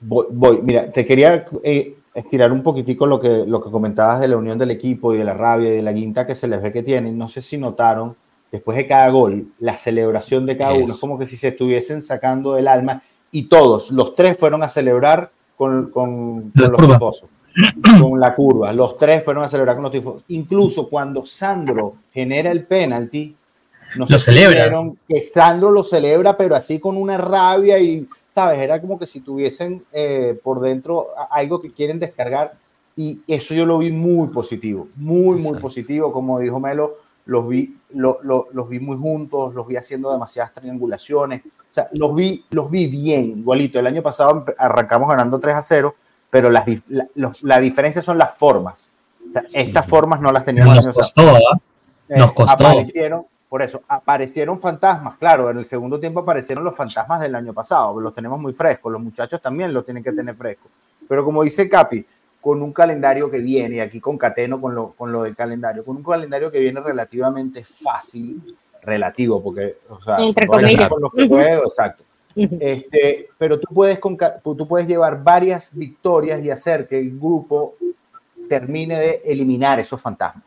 Voy, 0.00 0.60
mira, 0.62 0.92
te 0.92 1.06
quería 1.06 1.46
eh, 1.62 1.96
estirar 2.12 2.52
un 2.52 2.62
poquitico 2.62 3.06
lo 3.06 3.18
que, 3.18 3.44
lo 3.46 3.62
que 3.62 3.70
comentabas 3.70 4.20
de 4.20 4.28
la 4.28 4.36
unión 4.36 4.58
del 4.58 4.70
equipo 4.70 5.14
y 5.14 5.16
de 5.16 5.24
la 5.24 5.32
rabia 5.34 5.68
y 5.68 5.76
de 5.76 5.82
la 5.82 5.92
guinta 5.92 6.26
que 6.26 6.34
se 6.34 6.46
les 6.46 6.60
ve 6.60 6.72
que 6.72 6.82
tienen. 6.82 7.16
No 7.16 7.28
sé 7.28 7.40
si 7.40 7.56
notaron 7.56 8.16
después 8.54 8.76
de 8.76 8.86
cada 8.86 9.08
gol, 9.08 9.48
la 9.58 9.76
celebración 9.76 10.46
de 10.46 10.56
cada 10.56 10.74
uno, 10.74 10.94
es 10.94 11.00
como 11.00 11.18
que 11.18 11.26
si 11.26 11.36
se 11.36 11.48
estuviesen 11.48 12.02
sacando 12.02 12.54
del 12.54 12.68
alma 12.68 13.02
y 13.32 13.48
todos, 13.48 13.90
los 13.90 14.14
tres 14.14 14.38
fueron 14.38 14.62
a 14.62 14.68
celebrar 14.68 15.32
con, 15.56 15.90
con, 15.90 16.52
los 16.54 16.72
tifosos, 16.72 17.28
con 18.00 18.20
la 18.20 18.36
curva, 18.36 18.72
los 18.72 18.96
tres 18.96 19.24
fueron 19.24 19.42
a 19.42 19.48
celebrar 19.48 19.74
con 19.74 19.82
los 19.82 19.90
tifosos. 19.90 20.22
Incluso 20.28 20.88
cuando 20.88 21.26
Sandro 21.26 21.96
genera 22.12 22.52
el 22.52 22.64
penalti, 22.64 23.34
no 23.96 24.06
lo 24.08 24.18
celebra. 24.20 24.70
que 25.08 25.20
Sandro 25.20 25.72
lo 25.72 25.82
celebra, 25.82 26.36
pero 26.36 26.54
así 26.54 26.78
con 26.78 26.96
una 26.96 27.18
rabia 27.18 27.80
y 27.80 28.06
¿sabes? 28.32 28.60
Era 28.60 28.80
como 28.80 29.00
que 29.00 29.06
si 29.06 29.18
tuviesen 29.18 29.84
eh, 29.92 30.38
por 30.44 30.60
dentro 30.60 31.08
algo 31.28 31.60
que 31.60 31.72
quieren 31.72 31.98
descargar 31.98 32.54
y 32.94 33.20
eso 33.26 33.52
yo 33.52 33.66
lo 33.66 33.78
vi 33.78 33.90
muy 33.90 34.28
positivo, 34.28 34.86
muy, 34.94 35.40
muy 35.40 35.58
positivo, 35.58 36.12
como 36.12 36.38
dijo 36.38 36.60
Melo, 36.60 36.98
los 37.26 37.48
vi, 37.48 37.76
los 37.92 38.68
vi 38.68 38.80
muy 38.80 38.96
juntos, 38.96 39.54
los 39.54 39.66
vi 39.66 39.76
haciendo 39.76 40.12
demasiadas 40.12 40.52
triangulaciones, 40.52 41.42
o 41.44 41.74
sea, 41.74 41.88
los 41.92 42.14
vi, 42.14 42.44
los 42.50 42.70
vi 42.70 42.86
bien, 42.86 43.38
igualito. 43.38 43.80
El 43.80 43.86
año 43.86 44.02
pasado 44.02 44.44
arrancamos 44.58 45.08
ganando 45.08 45.40
3 45.40 45.56
a 45.56 45.62
0, 45.62 45.94
pero 46.30 46.50
las, 46.50 46.64
la, 46.88 47.32
la 47.42 47.58
diferencia 47.60 48.00
son 48.00 48.18
las 48.18 48.34
formas. 48.34 48.90
estas 49.52 49.86
formas 49.86 50.20
no 50.20 50.30
las 50.30 50.44
teníamos. 50.44 50.86
Nos 50.86 50.94
costó, 50.94 51.22
¿ah? 51.22 51.58
eh, 52.08 52.18
Nos 52.18 52.32
costó. 52.32 52.64
Aparecieron, 52.64 53.26
por 53.48 53.62
eso, 53.62 53.82
aparecieron 53.88 54.60
fantasmas, 54.60 55.16
claro, 55.16 55.50
en 55.50 55.58
el 55.58 55.66
segundo 55.66 55.98
tiempo 55.98 56.20
aparecieron 56.20 56.62
los 56.64 56.76
fantasmas 56.76 57.20
del 57.20 57.34
año 57.34 57.52
pasado, 57.52 58.00
los 58.00 58.14
tenemos 58.14 58.38
muy 58.38 58.52
frescos, 58.52 58.92
los 58.92 59.02
muchachos 59.02 59.40
también 59.40 59.72
los 59.72 59.84
tienen 59.84 60.04
que 60.04 60.12
tener 60.12 60.36
frescos. 60.36 60.70
Pero 61.08 61.24
como 61.24 61.42
dice 61.42 61.68
Capi, 61.68 62.06
con 62.44 62.60
un 62.60 62.74
calendario 62.74 63.30
que 63.30 63.38
viene, 63.38 63.76
y 63.76 63.80
aquí 63.80 64.02
concateno 64.02 64.60
con 64.60 64.74
lo, 64.74 64.90
con 64.90 65.10
lo 65.10 65.22
del 65.22 65.34
calendario, 65.34 65.82
con 65.82 65.96
un 65.96 66.02
calendario 66.02 66.50
que 66.50 66.60
viene 66.60 66.78
relativamente 66.78 67.64
fácil, 67.64 68.54
relativo, 68.82 69.42
porque, 69.42 69.78
o 69.88 69.98
sea, 70.02 70.18
con 70.46 71.00
los 71.00 71.10
que 71.14 71.22
exacto. 71.22 72.04
Este, 72.36 73.30
pero 73.38 73.58
tú 73.58 73.72
puedes, 73.72 73.98
tú 74.42 74.68
puedes 74.68 74.86
llevar 74.86 75.24
varias 75.24 75.74
victorias 75.74 76.44
y 76.44 76.50
hacer 76.50 76.86
que 76.86 76.98
el 76.98 77.18
grupo 77.18 77.76
termine 78.46 79.00
de 79.00 79.22
eliminar 79.24 79.80
esos 79.80 79.98
fantasmas. 79.98 80.44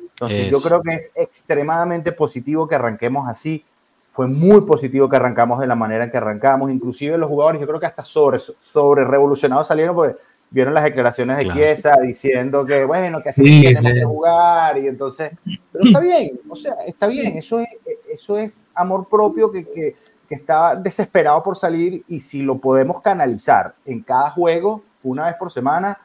Entonces, 0.00 0.50
yo 0.50 0.60
creo 0.60 0.82
que 0.82 0.96
es 0.96 1.12
extremadamente 1.14 2.12
positivo 2.12 2.68
que 2.68 2.74
arranquemos 2.74 3.26
así. 3.26 3.64
Fue 4.12 4.26
muy 4.26 4.66
positivo 4.66 5.08
que 5.08 5.16
arrancamos 5.16 5.60
de 5.60 5.66
la 5.66 5.76
manera 5.76 6.04
en 6.04 6.10
que 6.10 6.18
arrancamos. 6.18 6.70
Inclusive 6.70 7.16
los 7.16 7.28
jugadores, 7.28 7.58
yo 7.58 7.66
creo 7.66 7.80
que 7.80 7.86
hasta 7.86 8.02
sobre, 8.02 8.38
sobre 8.38 9.04
revolucionados 9.04 9.68
salieron 9.68 9.94
porque 9.94 10.27
vieron 10.50 10.74
las 10.74 10.84
declaraciones 10.84 11.36
de 11.36 11.44
claro. 11.44 12.02
diciendo 12.02 12.64
que, 12.64 12.84
bueno, 12.84 13.22
que 13.22 13.28
así 13.28 13.42
tenemos 13.42 13.92
que 13.92 14.04
jugar, 14.04 14.78
y 14.78 14.86
entonces, 14.86 15.32
pero 15.72 15.84
está 15.84 16.00
bien, 16.00 16.40
o 16.48 16.56
sea, 16.56 16.74
está 16.86 17.06
bien, 17.06 17.36
eso 17.36 17.60
es, 17.60 17.68
eso 18.10 18.38
es 18.38 18.54
amor 18.74 19.08
propio 19.08 19.50
que, 19.50 19.64
que, 19.64 19.96
que 20.28 20.34
está 20.34 20.76
desesperado 20.76 21.42
por 21.42 21.56
salir, 21.56 22.02
y 22.08 22.20
si 22.20 22.42
lo 22.42 22.58
podemos 22.58 23.00
canalizar 23.02 23.74
en 23.84 24.02
cada 24.02 24.30
juego, 24.30 24.82
una 25.02 25.26
vez 25.26 25.36
por 25.36 25.52
semana, 25.52 25.98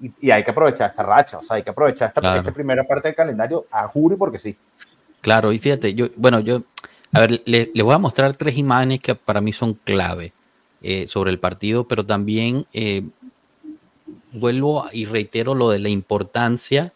y, 0.00 0.12
y 0.20 0.30
hay 0.30 0.44
que 0.44 0.50
aprovechar 0.50 0.90
esta 0.90 1.02
racha, 1.02 1.38
o 1.38 1.42
sea, 1.42 1.56
hay 1.56 1.62
que 1.62 1.70
aprovechar 1.70 2.08
esta, 2.08 2.36
esta 2.38 2.52
primera 2.52 2.84
parte 2.84 3.08
del 3.08 3.16
calendario 3.16 3.66
a 3.70 3.88
juro 3.88 4.16
porque 4.16 4.38
sí. 4.38 4.56
Claro, 5.20 5.52
y 5.52 5.58
fíjate, 5.58 5.92
yo, 5.94 6.06
bueno, 6.16 6.40
yo, 6.40 6.62
a 7.12 7.20
ver, 7.20 7.42
les 7.44 7.68
le 7.74 7.82
voy 7.82 7.94
a 7.94 7.98
mostrar 7.98 8.34
tres 8.36 8.56
imágenes 8.56 9.00
que 9.00 9.14
para 9.14 9.40
mí 9.40 9.52
son 9.52 9.74
clave 9.74 10.32
eh, 10.82 11.06
sobre 11.06 11.30
el 11.30 11.38
partido, 11.38 11.86
pero 11.86 12.06
también 12.06 12.64
eh, 12.72 13.02
vuelvo 14.32 14.86
y 14.92 15.06
reitero 15.06 15.54
lo 15.54 15.70
de 15.70 15.78
la 15.78 15.88
importancia 15.88 16.92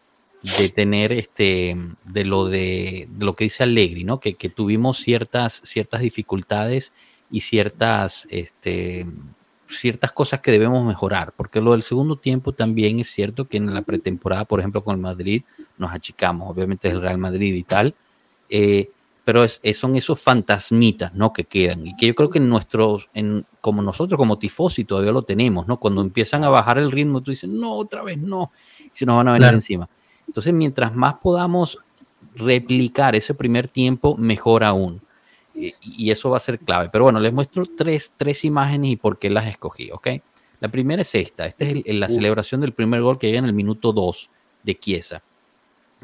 de 0.59 0.69
tener 0.69 1.13
este, 1.13 1.77
de 2.05 2.25
lo 2.25 2.47
de, 2.47 3.09
lo 3.19 3.35
que 3.35 3.45
dice 3.45 3.63
Allegri, 3.63 4.05
¿no? 4.05 4.21
Que, 4.21 4.35
tuvimos 4.55 4.99
ciertas, 4.99 5.63
ciertas 5.65 6.03
dificultades 6.03 6.93
y 7.31 7.41
ciertas, 7.41 8.27
este, 8.29 9.07
ciertas 9.69 10.13
cosas 10.13 10.41
que 10.41 10.51
debemos 10.51 10.87
mejorar, 10.87 11.33
porque 11.35 11.63
lo 11.63 11.73
del 11.73 11.83
segundo 11.83 12.17
tiempo 12.17 12.53
también 12.53 13.01
es 13.01 13.09
cierto 13.09 13.49
que 13.49 13.57
en 13.57 13.73
la 13.73 13.83
pretemporada, 13.83 14.45
por 14.45 14.61
ejemplo, 14.61 14.85
con 14.85 14.97
el 14.97 15.01
Madrid, 15.01 15.43
nos 15.79 15.93
achicamos, 15.93 16.51
obviamente 16.51 16.89
es 16.89 16.95
el 16.95 17.01
Real 17.01 17.19
Madrid 17.19 17.55
y 17.55 17.63
tal, 17.63 17.95
eh, 18.51 18.91
pero 19.25 19.43
es, 19.43 19.61
son 19.75 19.97
esos 19.97 20.21
fantasmitas, 20.21 21.15
¿no? 21.15 21.33
Que 21.33 21.45
quedan 21.45 21.87
y 21.87 21.97
que 21.97 22.07
yo 22.07 22.15
creo 22.15 22.29
que 22.29 22.39
en 22.39 22.49
nuestros, 22.49 23.09
en, 23.15 23.47
como 23.61 23.81
nosotros 23.81 24.19
como 24.19 24.39
tifosi 24.39 24.85
todavía 24.85 25.13
lo 25.13 25.23
tenemos, 25.23 25.67
¿no? 25.67 25.79
Cuando 25.81 26.03
empiezan 26.03 26.45
a 26.45 26.51
bajar 26.51 26.79
el 26.79 26.93
ritmo, 26.93 27.23
tú 27.23 27.31
dices, 27.31 27.49
no, 27.49 27.75
otra 27.75 28.03
vez 28.03 28.19
no, 28.19 28.53
si 28.93 29.07
nos 29.07 29.17
van 29.17 29.29
a 29.29 29.33
venir 29.33 29.53
encima. 29.53 29.89
Entonces, 30.27 30.53
mientras 30.53 30.95
más 30.95 31.15
podamos 31.15 31.79
replicar 32.35 33.15
ese 33.15 33.35
primer 33.35 33.69
tiempo, 33.69 34.17
mejor 34.17 34.65
aún. 34.65 35.01
Y, 35.55 36.11
eso 36.11 36.31
va 36.31 36.37
a 36.37 36.41
ser 36.41 36.59
clave. 36.59 36.89
Pero 36.91 37.05
bueno, 37.05 37.21
les 37.21 37.33
muestro 37.33 37.65
tres, 37.65 38.13
tres 38.17 38.45
imágenes 38.45 38.91
y 38.91 38.97
por 38.97 39.19
qué 39.19 39.31
las 39.31 39.47
escogí, 39.47 39.91
¿ok? 39.91 40.09
La 40.61 40.69
primera 40.69 41.03
es 41.03 41.15
esta. 41.15 41.47
Esta 41.47 41.65
es 41.65 41.83
la 41.87 42.09
celebración 42.09 42.61
del 42.61 42.73
primer 42.73 43.03
gol 43.03 43.19
que 43.19 43.29
llega 43.29 43.39
en 43.39 43.45
el 43.45 43.53
minuto 43.53 43.93
2 43.93 44.31
de 44.65 44.79
Chiesa. 44.79 45.23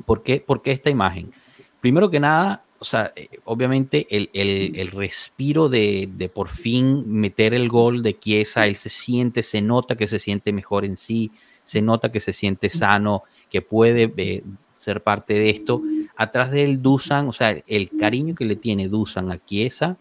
¿Por 0.06 0.22
qué, 0.22 0.40
¿Por 0.40 0.62
qué 0.62 0.70
esta 0.70 0.90
imagen? 0.90 1.32
Primero 1.80 2.10
que 2.10 2.20
nada, 2.20 2.62
o 2.80 2.84
sea, 2.84 3.12
eh, 3.14 3.28
obviamente 3.44 4.06
el, 4.10 4.30
el, 4.32 4.90
respiro 4.90 5.68
de, 5.68 6.08
de, 6.10 6.30
por 6.30 6.48
fin 6.48 7.04
meter 7.06 7.52
el 7.52 7.68
gol 7.68 8.02
de 8.02 8.18
Chiesa, 8.18 8.66
él 8.66 8.76
se 8.76 8.88
siente, 8.88 9.42
se 9.42 9.60
nota 9.60 9.96
que 9.96 10.06
se 10.06 10.18
siente 10.18 10.50
mejor 10.50 10.86
en 10.86 10.96
sí, 10.96 11.30
se 11.62 11.82
nota 11.82 12.10
que 12.10 12.20
se 12.20 12.32
siente 12.32 12.70
sano, 12.70 13.22
que 13.50 13.60
puede 13.60 14.10
eh, 14.16 14.42
ser 14.78 15.02
parte 15.02 15.34
de 15.34 15.50
esto. 15.50 15.82
Atrás 16.16 16.50
de 16.50 16.62
él, 16.62 16.80
Dusan, 16.80 17.28
o 17.28 17.32
sea, 17.34 17.54
el 17.66 17.90
cariño 17.90 18.34
que 18.34 18.46
le 18.46 18.56
tiene 18.56 18.88
Dusan 18.88 19.30
a 19.30 19.44
Chiesa, 19.44 19.98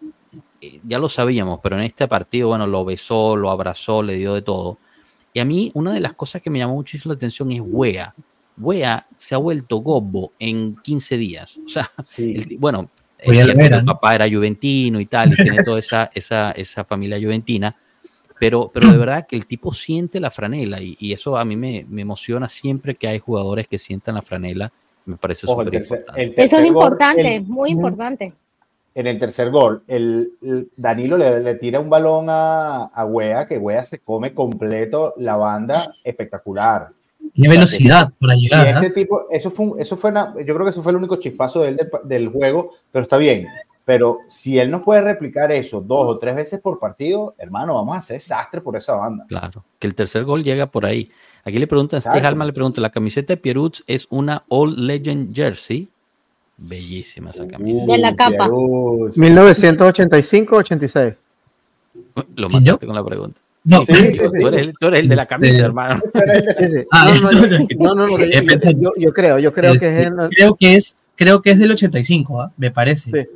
eh, 0.62 0.80
ya 0.88 1.00
lo 1.00 1.10
sabíamos, 1.10 1.60
pero 1.62 1.76
en 1.76 1.84
este 1.84 2.08
partido, 2.08 2.48
bueno, 2.48 2.66
lo 2.66 2.86
besó, 2.86 3.36
lo 3.36 3.52
abrazó, 3.52 4.02
le 4.02 4.16
dio 4.16 4.34
de 4.36 4.42
todo. 4.42 4.78
Y 5.34 5.42
a 5.42 5.46
mí, 5.46 5.70
una 5.74 5.94
de 5.94 6.00
las 6.00 6.14
cosas 6.14 6.42
que 6.42 6.50
me 6.50 6.60
llamó 6.60 6.76
muchísimo 6.76 7.14
la 7.14 7.18
atención 7.18 7.52
es 7.52 7.62
Wea. 7.62 8.16
Wea 8.60 9.08
se 9.16 9.36
ha 9.36 9.38
vuelto 9.38 9.78
gobbo 9.78 10.32
en 10.38 10.76
15 10.76 11.18
días. 11.18 11.58
O 11.66 11.68
sea, 11.70 11.90
bueno, 12.58 12.90
el 13.20 13.86
papá 13.86 14.16
era 14.16 14.30
juventino 14.30 15.00
y 15.00 15.06
tal, 15.06 15.34
y 15.34 15.36
tiene 15.36 15.64
toda 15.64 15.80
esa, 15.80 16.10
esa, 16.14 16.52
esa 16.52 16.84
familia 16.84 17.20
juventina, 17.20 17.76
pero, 18.40 18.70
pero 18.74 18.92
de 18.92 18.98
verdad 18.98 19.28
que 19.28 19.36
el 19.36 19.46
tipo 19.46 19.74
siente 19.74 20.20
la 20.20 20.32
franela 20.32 20.80
y, 20.82 21.12
eso 21.12 21.38
a 21.38 21.44
mí 21.44 21.58
me, 21.58 21.86
me, 21.90 22.02
emociona 22.02 22.48
siempre 22.48 22.96
que 22.96 23.08
hay 23.08 23.20
jugadores 23.20 23.68
que 23.68 23.78
sientan 23.78 24.16
la 24.16 24.22
franela. 24.22 24.72
Me 25.06 25.18
parece 25.18 25.48
súper 25.48 25.74
importante. 25.74 26.44
Eso 26.44 26.58
es 26.58 26.66
importante, 26.66 27.40
muy 27.42 27.72
importante. 27.72 28.34
En 28.96 29.08
el 29.08 29.20
tercer 29.20 29.50
gol, 29.50 29.84
el, 29.88 30.34
Danilo 30.76 31.18
le, 31.18 31.42
le, 31.42 31.56
tira 31.56 31.80
un 31.80 31.90
balón 31.90 32.28
a, 32.30 32.86
a 32.86 33.06
Wea, 33.06 33.48
que 33.48 33.58
Wea 33.58 33.86
se 33.86 34.00
come 34.00 34.34
completo 34.34 35.14
la 35.18 35.36
banda 35.36 35.94
espectacular. 36.04 36.90
Qué 37.34 37.48
velocidad 37.48 38.12
para 38.20 38.36
llegar. 38.36 38.68
Y 38.68 38.86
este 38.86 39.02
tipo, 39.02 39.28
eso 39.30 39.52
fue, 39.52 39.72
eso 39.80 39.98
fue 39.98 40.14
yo 40.14 40.54
creo 40.54 40.64
que 40.64 40.70
eso 40.70 40.82
fue 40.82 40.92
el 40.92 40.98
único 40.98 41.18
chispazo 41.18 41.62
de 41.62 41.70
él 41.70 41.80
del, 42.04 42.30
juego, 42.30 42.74
pero 42.92 43.04
está 43.04 43.18
bien. 43.18 43.48
Pero 43.86 44.20
si 44.28 44.60
él 44.60 44.70
no 44.70 44.84
puede 44.84 45.02
replicar 45.02 45.52
eso 45.52 45.82
dos 45.82 46.08
o 46.08 46.20
tres 46.20 46.36
veces 46.36 46.62
por 46.62 46.80
partido, 46.80 47.34
hermano, 47.38 47.76
vamos 47.76 47.96
a 47.96 48.00
hacer 48.00 48.18
desastre 48.18 48.62
por 48.62 48.76
esa 48.76 48.96
banda. 48.96 49.26
Claro, 49.28 49.64
que 49.80 49.88
el 49.88 49.96
tercer 49.96 50.26
gol 50.26 50.44
llega 50.44 50.68
por 50.68 50.86
ahí. 50.86 51.10
Aquí 51.44 51.58
le 51.58 51.66
preguntan, 51.68 52.02
Steve 52.02 52.28
Alma 52.28 52.46
le 52.46 52.54
pregunta, 52.54 52.82
¿la 52.82 52.92
camiseta 52.92 53.34
de 53.34 53.38
Pierutz 53.38 53.84
es 53.88 54.06
una 54.10 54.44
All 54.50 54.86
Legend 54.86 55.36
Jersey? 55.36 55.90
Bellísima 56.58 57.32
esa 57.32 57.48
camisa. 57.48 57.86
De 57.86 57.98
la 57.98 58.16
capa. 58.16 58.48
1985-86. 58.48 61.16
Lo 62.36 62.50
mataste 62.50 62.86
con 62.86 62.96
la 62.96 63.04
pregunta. 63.04 63.42
No, 63.70 63.86
sí, 63.86 63.94
sí, 63.94 64.18
tú, 64.18 64.48
eres, 64.48 64.74
tú, 64.80 64.88
eres, 64.88 65.02
el 65.02 65.10
de 65.10 65.16
la 65.16 65.26
camisa, 65.26 65.52
este, 65.54 65.64
hermano. 65.66 66.02
Ah, 66.92 67.14
no, 67.22 67.32
no, 67.94 68.08
no, 68.08 68.18
yo, 68.18 68.92
yo, 68.98 69.14
creo, 69.14 69.40
yo 69.40 69.54
creo 69.54 69.72
que 69.74 69.78
es 69.78 69.84
este, 69.84 70.30
creo 70.36 70.56
que 70.56 70.76
es 70.76 70.98
creo 71.20 71.42
que 71.42 71.52
es 71.52 71.60
del 71.60 71.72
85, 71.72 72.44
¿eh? 72.44 72.48
me 72.58 72.72
parece. 72.72 73.30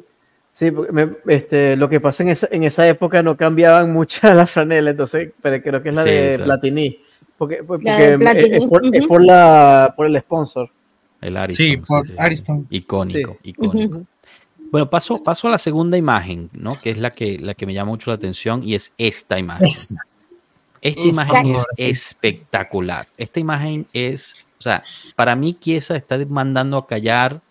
Sí, 0.54 0.72
me, 0.72 1.10
este, 1.28 1.76
lo 1.76 1.90
que 1.90 2.00
pasa 2.00 2.24
en 2.24 2.30
esa, 2.30 2.48
en 2.50 2.64
esa 2.64 2.88
época 2.88 3.22
no 3.22 3.36
cambiaban 3.36 3.92
muchas 3.92 4.36
las 4.38 4.52
franelas, 4.52 4.92
entonces, 4.94 5.32
pero 5.42 5.62
creo 5.62 5.84
que 5.84 5.90
es 5.90 5.96
la 5.96 6.04
de 6.04 6.40
Platini. 6.40 7.00
Porque, 7.38 7.64
porque 7.64 8.14
es, 8.14 8.66
por, 8.68 8.96
es, 8.96 9.06
por, 9.06 9.22
la, 9.22 9.94
por 9.98 10.06
el 10.06 10.18
sponsor. 10.20 10.70
El 11.20 11.36
Ariston. 11.36 11.66
Sí, 11.66 11.78
por 11.78 12.04
Ariston. 12.18 12.68
Icónico, 12.70 13.38
icónico. 13.44 14.04
Bueno, 14.72 14.90
paso, 14.90 15.18
paso 15.18 15.48
a 15.48 15.52
la 15.52 15.58
segunda 15.58 15.98
imagen, 15.98 16.50
¿no? 16.54 16.80
Que 16.80 16.92
es 16.92 16.98
la 16.98 17.12
que, 17.12 17.38
la 17.38 17.54
que 17.54 17.66
me 17.66 17.74
llama 17.74 17.92
mucho 17.92 18.12
la 18.12 18.16
atención 18.16 18.64
y 18.64 18.76
es 18.76 18.94
esta 18.98 19.38
imagen. 19.38 19.70
Esta 20.84 21.02
imagen 21.02 21.56
es 21.56 21.66
espectacular. 21.78 23.08
Esta 23.18 23.40
imagen 23.40 23.88
es, 23.94 24.46
o 24.60 24.62
sea, 24.62 24.84
para 25.16 25.34
mí 25.34 25.54
Kiesa 25.54 25.96
está 25.96 26.18
mandando 26.28 26.78
a 26.78 26.86
callar, 26.86 27.42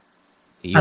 y 0.62 0.74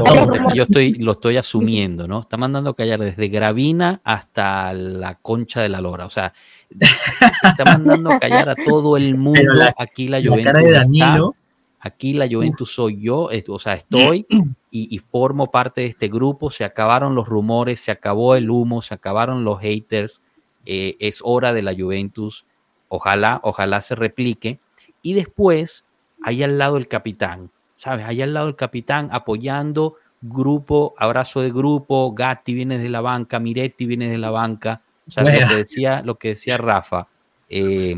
yo, 0.54 0.64
estoy, 0.64 0.94
lo 0.96 1.14
estoy 1.14 1.38
asumiendo, 1.38 2.08
¿no? 2.08 2.20
Está 2.20 2.38
mandando 2.38 2.72
a 2.72 2.76
callar 2.76 3.00
desde 3.00 3.30
Gravina 3.30 4.02
hasta 4.04 4.74
la 4.74 5.16
concha 5.16 5.62
de 5.62 5.70
la 5.70 5.82
lora. 5.82 6.06
O 6.06 6.10
sea, 6.10 6.34
está 6.80 7.66
mandando 7.66 8.12
a 8.12 8.20
callar 8.20 8.50
a 8.50 8.56
todo 8.56 8.98
el 8.98 9.16
mundo. 9.16 9.42
aquí 9.78 10.08
la 10.08 10.22
Juventus. 10.22 11.34
aquí 11.80 12.14
la 12.14 12.28
Juventus 12.30 12.72
soy 12.76 13.02
yo, 13.02 13.30
o 13.48 13.60
sea, 13.60 13.74
estoy 13.74 14.28
y, 14.70 14.94
y, 14.94 15.00
formo 15.00 15.50
parte 15.50 15.82
de 15.82 15.88
este 15.88 16.10
grupo. 16.10 16.52
Se 16.52 16.64
acabaron 16.64 17.16
los 17.16 17.28
rumores, 17.28 17.80
se 17.80 17.92
acabó 17.92 18.36
el 18.36 18.52
humo, 18.52 18.82
se 18.82 18.94
acabaron 18.94 19.44
los 19.44 19.62
haters. 19.62 20.22
Eh, 20.65 20.97
es 21.00 21.19
hora 21.24 21.54
de 21.54 21.62
la 21.62 21.74
Juventus, 21.74 22.45
ojalá, 22.89 23.39
ojalá 23.43 23.82
se 23.82 23.95
replique. 23.95 24.60
Y 25.02 25.13
después, 25.13 25.86
ahí 26.24 26.43
al 26.43 26.58
lado 26.58 26.78
el 26.78 26.88
capitán, 26.88 27.52
¿sabes? 27.76 28.06
Ahí 28.06 28.21
al 28.21 28.34
lado 28.34 28.47
el 28.47 28.56
capitán 28.56 29.10
apoyando, 29.12 29.95
grupo, 30.21 30.93
abrazo 30.97 31.41
de 31.41 31.52
grupo, 31.52 32.13
Gatti 32.13 32.54
viene 32.54 32.78
de 32.78 32.89
la 32.89 33.02
banca, 33.02 33.39
Miretti 33.39 33.86
viene 33.86 34.10
de 34.10 34.17
la 34.17 34.30
banca, 34.30 34.82
lo 35.17 35.26
que 35.26 35.56
decía, 35.56 36.02
lo 36.04 36.15
que 36.15 36.30
decía 36.30 36.58
Rafa, 36.58 37.08
eh, 37.50 37.95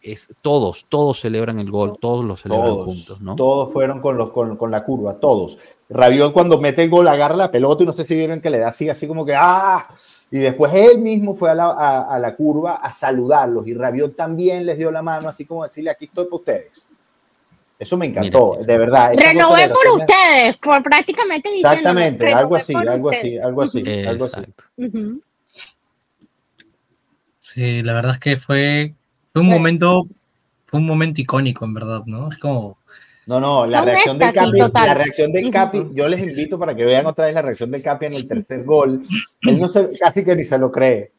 es, 0.00 0.32
todos, 0.40 0.86
todos 0.88 1.20
celebran 1.20 1.58
el 1.58 1.70
gol, 1.70 1.98
todos 2.00 2.24
lo 2.24 2.36
celebran 2.36 2.76
juntos, 2.76 3.20
¿no? 3.20 3.34
Todos 3.34 3.72
fueron 3.72 4.00
con, 4.00 4.16
los, 4.16 4.30
con, 4.30 4.56
con, 4.56 4.70
la 4.70 4.84
curva, 4.84 5.18
todos. 5.18 5.58
Rabiot 5.88 6.32
cuando 6.32 6.60
mete 6.60 6.82
el 6.82 6.90
gol 6.90 7.06
agarra 7.06 7.36
la 7.36 7.50
pelota 7.50 7.84
y 7.84 7.86
no 7.86 7.92
sé 7.92 8.04
si 8.04 8.14
vieron 8.14 8.40
que 8.40 8.50
le 8.50 8.58
da 8.58 8.68
así, 8.68 8.88
así 8.88 9.06
como 9.06 9.24
que 9.24 9.34
¡ah! 9.36 9.88
Y 10.30 10.38
después 10.38 10.72
él 10.74 10.98
mismo 10.98 11.36
fue 11.36 11.50
a 11.50 11.54
la, 11.54 12.02
a, 12.02 12.18
la 12.18 12.34
curva 12.34 12.76
a 12.76 12.92
saludarlos 12.92 13.66
y 13.68 13.74
Rabiot 13.74 14.16
también 14.16 14.66
les 14.66 14.76
dio 14.76 14.90
la 14.90 15.02
mano, 15.02 15.28
así 15.28 15.44
como 15.44 15.62
decirle 15.62 15.90
aquí 15.90 16.06
estoy 16.06 16.24
para 16.24 16.36
ustedes. 16.36 16.88
Eso 17.78 17.96
me 17.96 18.06
encantó, 18.06 18.56
de 18.60 18.78
verdad. 18.78 19.12
Renové 19.14 19.68
por 19.68 20.00
ustedes, 20.00 20.56
por 20.58 20.82
prácticamente 20.82 21.50
Exactamente, 21.54 22.32
algo 22.32 22.56
así, 22.56 22.74
algo 22.74 23.10
así, 23.10 23.38
algo 23.38 23.62
así, 23.62 23.84
algo 24.06 24.24
así, 24.24 24.42
Sí, 27.38 27.82
la 27.82 27.92
verdad 27.92 28.12
es 28.14 28.18
que 28.18 28.36
fue, 28.38 28.94
fue 29.32 29.42
un 29.42 29.48
momento, 29.48 30.08
fue 30.64 30.80
un 30.80 30.86
momento 30.86 31.20
icónico, 31.20 31.64
en 31.64 31.74
verdad, 31.74 32.02
¿no? 32.06 32.28
Es 32.28 32.38
como 32.38 32.78
no, 33.26 33.40
no, 33.40 33.66
la 33.66 33.82
reacción 33.82 34.18
del 34.18 34.32
Capi, 34.32 34.58
la 34.58 34.94
reacción 34.94 35.32
del 35.32 35.50
Capi, 35.50 35.88
yo 35.92 36.06
les 36.08 36.30
invito 36.30 36.58
para 36.58 36.76
que 36.76 36.84
vean 36.84 37.06
otra 37.06 37.26
vez 37.26 37.34
la 37.34 37.42
reacción 37.42 37.70
del 37.72 37.82
Capi 37.82 38.06
en 38.06 38.14
el 38.14 38.28
tercer 38.28 38.64
gol. 38.64 39.04
Él 39.42 39.58
no 39.58 39.68
se, 39.68 39.90
casi 39.98 40.24
que 40.24 40.36
ni 40.36 40.44
se 40.44 40.56
lo 40.58 40.70
cree. 40.70 41.10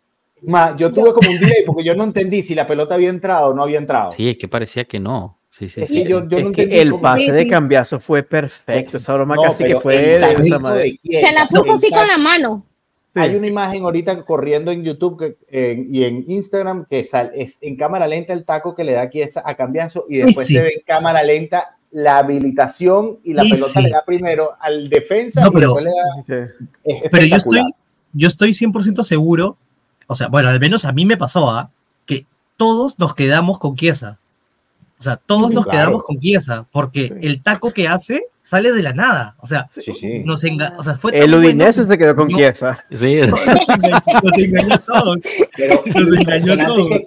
Más, 0.43 0.75
yo 0.77 0.93
tuve 0.93 1.13
como 1.13 1.29
un 1.29 1.39
delay 1.39 1.63
porque 1.65 1.83
yo 1.83 1.95
no 1.95 2.03
entendí 2.05 2.43
si 2.43 2.55
la 2.55 2.67
pelota 2.67 2.95
había 2.95 3.09
entrado 3.09 3.49
o 3.49 3.53
no 3.53 3.63
había 3.63 3.79
entrado. 3.79 4.11
Sí, 4.11 4.29
es 4.29 4.37
que 4.37 4.47
parecía 4.47 4.85
que 4.85 4.99
no. 4.99 5.37
Sí, 5.49 5.69
sí, 5.69 5.85
sí. 5.87 6.03
Yo, 6.03 6.27
yo 6.29 6.37
es 6.37 6.51
que 6.51 6.81
el 6.81 6.99
pase 6.99 7.31
de 7.31 7.47
cambiazo 7.47 7.99
fue 7.99 8.21
perfecto. 8.23 8.97
Esa 8.97 9.15
broma 9.15 9.35
casi 9.41 9.63
que 9.63 9.79
fue 9.79 9.97
de 9.97 10.35
esa 10.39 10.59
madre. 10.59 10.99
Se 11.03 11.31
la 11.33 11.47
puso 11.47 11.73
así 11.73 11.89
con 11.89 12.07
la 12.07 12.17
mano. 12.17 12.63
Hay 13.15 13.35
una 13.35 13.47
imagen 13.47 13.81
ahorita 13.81 14.21
corriendo 14.21 14.71
en 14.71 14.83
YouTube 14.83 15.35
y 15.49 16.03
en 16.03 16.23
Instagram 16.27 16.85
que 16.87 17.03
sale, 17.03 17.31
es 17.33 17.57
en 17.61 17.75
cámara 17.75 18.07
lenta 18.07 18.31
el 18.31 18.45
taco 18.45 18.75
que 18.75 18.83
le 18.83 18.93
da 18.93 19.01
aquí 19.01 19.21
a 19.21 19.55
cambiazo 19.55 20.05
y 20.07 20.19
después 20.19 20.45
se 20.45 20.61
ve 20.61 20.73
en 20.75 20.81
cámara 20.85 21.23
lenta 21.23 21.76
la 21.91 22.17
habilitación 22.17 23.19
y 23.23 23.33
la 23.33 23.43
pelota 23.43 23.81
le 23.81 23.89
da 23.89 24.03
primero 24.05 24.51
al 24.59 24.89
defensa 24.89 25.47
y 25.47 25.51
pero, 25.51 25.79
le 25.79 25.89
da, 25.89 26.49
pero 27.11 27.25
yo 27.25 27.35
estoy, 27.35 27.61
yo 28.13 28.27
estoy 28.27 28.51
100% 28.51 29.03
seguro, 29.03 29.57
o 30.07 30.15
sea, 30.15 30.27
bueno, 30.27 30.49
al 30.49 30.59
menos 30.59 30.85
a 30.85 30.91
mí 30.91 31.05
me 31.05 31.17
pasó, 31.17 31.49
¿ah? 31.49 31.71
que 32.05 32.25
todos 32.57 32.99
nos 32.99 33.13
quedamos 33.13 33.59
con 33.59 33.75
Chiesa. 33.75 34.19
O 34.99 35.03
sea, 35.03 35.17
todos 35.17 35.51
nos 35.51 35.67
quedamos 35.67 36.03
con 36.03 36.19
Chiesa, 36.19 36.65
porque 36.71 37.13
el 37.21 37.43
taco 37.43 37.71
que 37.71 37.87
hace 37.87 38.25
sale 38.43 38.71
de 38.71 38.81
la 38.81 38.93
nada. 38.93 39.35
O 39.39 39.45
sea, 39.45 39.69
nos 40.25 40.43
o 40.77 40.83
sea 40.83 40.97
fue 40.97 41.17
El 41.19 41.35
Udinese 41.35 41.85
se 41.85 41.97
quedó 41.97 42.15
con 42.15 42.29
Chiesa. 42.29 42.83
Sí. 42.91 43.19
nos 44.23 44.37
engañó 44.37 44.73
a 44.73 44.77
todos. 44.79 45.17
nos 45.93 46.19
engañó 46.19 46.53
a 46.53 46.65
todos 46.65 47.01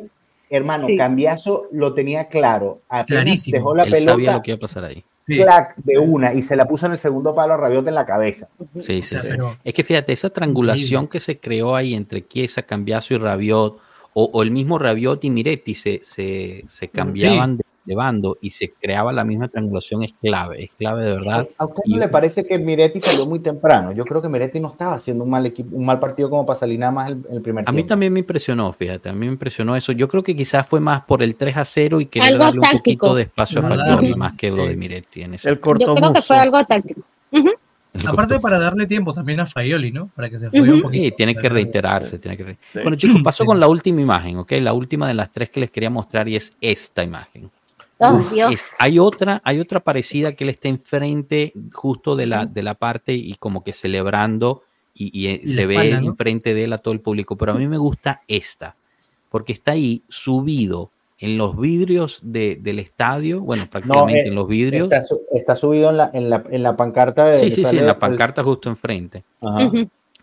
hermano, 0.51 0.89
Cambiazo 0.97 1.69
lo 1.73 1.95
tenía 1.95 2.29
claro. 2.29 2.83
Clarísimo. 3.07 3.57
Dejó 3.57 3.75
la 3.75 3.85
Él 3.85 3.93
pelota. 3.93 4.11
sabía 4.11 4.33
lo 4.35 4.43
que 4.43 4.51
iba 4.51 4.57
a 4.57 4.61
pasar 4.61 4.85
ahí. 4.85 5.05
Clac 5.27 5.77
de 5.77 5.99
una 5.99 6.35
y 6.35 6.43
se 6.43 6.57
la 6.57 6.67
puso 6.67 6.87
en 6.87 6.93
el 6.93 6.99
segundo 6.99 7.35
palo 7.35 7.55
a 7.55 7.57
Rabiot 7.57 7.87
en 7.87 7.95
la 7.95 8.05
cabeza. 8.05 8.49
Sí, 8.79 9.01
sí, 9.03 9.17
sí. 9.21 9.29
Es 9.63 9.75
que 9.75 9.85
fíjate, 9.85 10.13
esa 10.13 10.31
triangulación 10.31 11.07
que 11.07 11.21
se 11.21 11.39
creó 11.39 11.77
ahí 11.77 11.95
entre 11.95 12.27
Chiesa, 12.27 12.63
Cambiazo 12.63 13.15
y 13.15 13.19
Rabiot, 13.19 13.79
o, 14.13 14.43
el 14.43 14.51
mismo 14.51 14.77
Rabiot 14.79 15.25
y 15.25 15.31
Miretti 15.31 15.75
se, 15.75 16.01
se, 16.03 16.65
se 16.67 16.89
cambiaban 16.89 17.59
de 17.59 17.65
de 17.85 17.95
bando 17.95 18.39
y 18.41 18.51
se 18.51 18.71
creaba 18.71 19.13
la 19.13 19.25
misma 19.25 19.49
triangulación 19.49 20.03
es 20.03 20.13
clave, 20.13 20.65
es 20.65 20.71
clave 20.79 21.05
de 21.05 21.13
verdad. 21.15 21.49
¿A 21.59 21.65
usted 21.65 21.83
no 21.87 21.99
le 21.99 22.09
parece 22.09 22.45
que 22.45 22.59
Miretti 22.59 23.01
salió 23.01 23.27
muy 23.27 23.41
temprano? 23.41 23.93
Yo 23.93 24.05
creo 24.05 24.21
que 24.21 24.29
Miretti 24.29 24.61
no 24.61 24.69
estaba 24.69 24.97
haciendo 24.97 25.25
un 25.25 25.31
mal 25.31 25.47
equipo, 25.47 25.77
un 25.77 25.85
mal 25.85 25.99
partido 25.99 26.31
como 26.31 26.47
para 26.47 26.59
salir 26.59 26.79
nada 26.79 26.93
más 26.93 27.11
el, 27.11 27.25
el 27.31 27.43
primer 27.43 27.65
A 27.67 27.73
mí 27.73 27.85
también 27.85 28.13
me 28.13 28.21
impresionó, 28.21 28.73
fíjate, 28.73 29.09
a 29.09 29.13
mí 29.13 29.27
me 29.27 29.33
impresionó 29.33 29.77
eso. 29.77 29.93
Yo 29.93 30.09
creo 30.09 30.23
que 30.23 30.37
quizás 30.37 30.67
fue 30.67 30.81
más 30.81 31.03
por 31.03 31.23
el 31.23 31.37
3 31.37 31.57
a 31.57 31.65
0 31.65 32.01
y 32.01 32.07
querer 32.07 32.39
darle 32.39 32.61
un 32.61 32.79
poquito 32.79 33.15
de 33.15 33.23
espacio 33.23 33.61
a 33.61 33.63
Fagioli 33.63 34.15
más 34.15 34.35
que 34.35 34.51
lo 34.51 34.67
de 34.67 34.77
Miretti 34.77 35.23
en 35.23 35.35
eso. 35.35 35.49
El 35.49 35.61
corto 35.61 35.87
Yo 35.87 35.95
creo 35.95 36.13
que 36.13 36.23
fue 36.23 36.37
algo 36.37 36.65
táctico. 36.65 37.03
Aparte 38.07 38.39
para 38.39 38.59
darle 38.59 38.87
tiempo 38.87 39.13
también 39.13 39.41
a 39.41 39.47
Faioli, 39.47 39.91
¿no? 39.91 40.09
Para 40.15 40.31
que 40.31 40.39
se 40.39 40.49
fue 40.51 40.61
un 40.61 40.83
poquito. 40.83 41.05
Sí, 41.05 41.13
tiene 41.13 41.35
que 41.35 41.49
reiterarse, 41.49 42.19
tiene 42.19 42.37
que 42.37 42.57
Bueno, 42.83 42.97
chicos, 42.97 43.21
paso 43.23 43.45
con 43.45 43.59
la 43.59 43.69
última 43.69 44.01
imagen, 44.01 44.39
¿ok? 44.39 44.53
La 44.61 44.73
última 44.73 45.09
de 45.09 45.15
las 45.15 45.33
tres 45.33 45.51
que 45.51 45.61
les 45.61 45.71
quería 45.71 45.91
mostrar 45.91 46.29
y 46.29 46.37
es 46.37 46.57
esta 46.61 47.03
imagen. 47.03 47.51
Oh, 48.03 48.19
hay 48.79 48.99
otra, 48.99 49.43
hay 49.45 49.61
otra 49.61 49.81
parecida 49.81 50.33
que 50.33 50.45
él 50.45 50.51
está 50.51 50.69
enfrente 50.69 51.53
justo 51.73 52.17
de 52.17 52.27
la, 52.27 52.47
de 52.47 52.63
la 52.63 52.75
parte 52.75 53.13
y 53.13 53.35
como 53.35 53.63
que 53.63 53.75
celebrando 53.75 54.63
y, 54.95 55.27
eh, 55.29 55.43
se 55.45 55.67
ve 55.67 55.91
enfrente 55.91 56.55
de 56.55 56.65
él 56.65 56.73
a 56.73 56.79
todo 56.79 56.95
el 56.95 57.01
público. 57.01 57.37
Pero 57.37 57.53
a 57.53 57.55
mí 57.55 57.67
me 57.67 57.77
gusta 57.77 58.23
esta, 58.27 58.77
porque 59.29 59.53
está 59.53 59.73
ahí 59.73 60.03
subido 60.09 60.91
en 61.19 61.37
los 61.37 61.59
vidrios 61.59 62.21
del 62.23 62.79
estadio, 62.79 63.43
bueno, 63.43 63.69
prácticamente 63.71 64.23
eh, 64.23 64.29
en 64.29 64.35
los 64.35 64.49
vidrios. 64.49 64.89
Está, 65.33 65.55
subido 65.55 65.91
en 65.91 65.99
la, 65.99 66.11
en 66.15 66.31
la, 66.31 66.43
en 66.51 66.63
la 66.63 66.77
pancarta. 66.77 67.27
De, 67.27 67.39
sí, 67.39 67.51
sí, 67.51 67.65
sí, 67.67 67.77
en 67.77 67.87
la 67.87 67.99
pancarta 67.99 68.43
justo 68.43 68.71
enfrente. 68.71 69.25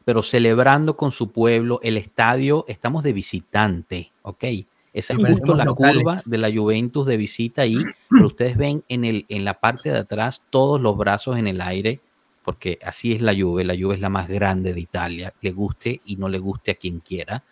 Pero 0.03 0.23
celebrando 0.23 0.97
con 0.97 1.11
su 1.11 1.31
pueblo, 1.31 1.79
el 1.83 1.97
estadio, 1.97 2.65
estamos 2.67 3.03
de 3.03 3.13
visitante, 3.13 4.11
¿ok? 4.23 4.45
Esa 4.97 5.13
es 5.13 5.19
justo 5.19 5.53
la 5.53 5.67
curva 5.67 6.15
de 6.25 6.37
la 6.39 6.51
Juventus 6.51 7.05
de 7.05 7.17
visita 7.17 7.61
ahí, 7.61 7.77
pero 8.09 8.25
ustedes 8.27 8.57
ven 8.57 8.83
en, 8.89 9.05
el, 9.05 9.27
en 9.29 9.45
la 9.45 9.59
parte 9.59 9.91
de 9.91 9.99
atrás 9.99 10.41
todos 10.49 10.81
los 10.81 10.97
brazos 10.97 11.37
en 11.37 11.45
el 11.45 11.61
aire, 11.61 12.01
porque 12.41 12.79
así 12.83 13.13
es 13.13 13.21
la 13.21 13.35
Juve, 13.35 13.63
la 13.63 13.75
Juve 13.79 13.93
es 13.93 14.01
la 14.01 14.09
más 14.09 14.27
grande 14.27 14.73
de 14.73 14.79
Italia, 14.79 15.35
le 15.41 15.51
guste 15.51 16.01
y 16.03 16.15
no 16.15 16.29
le 16.29 16.39
guste 16.39 16.71
a 16.71 16.75
quien 16.75 16.99
quiera, 16.99 17.43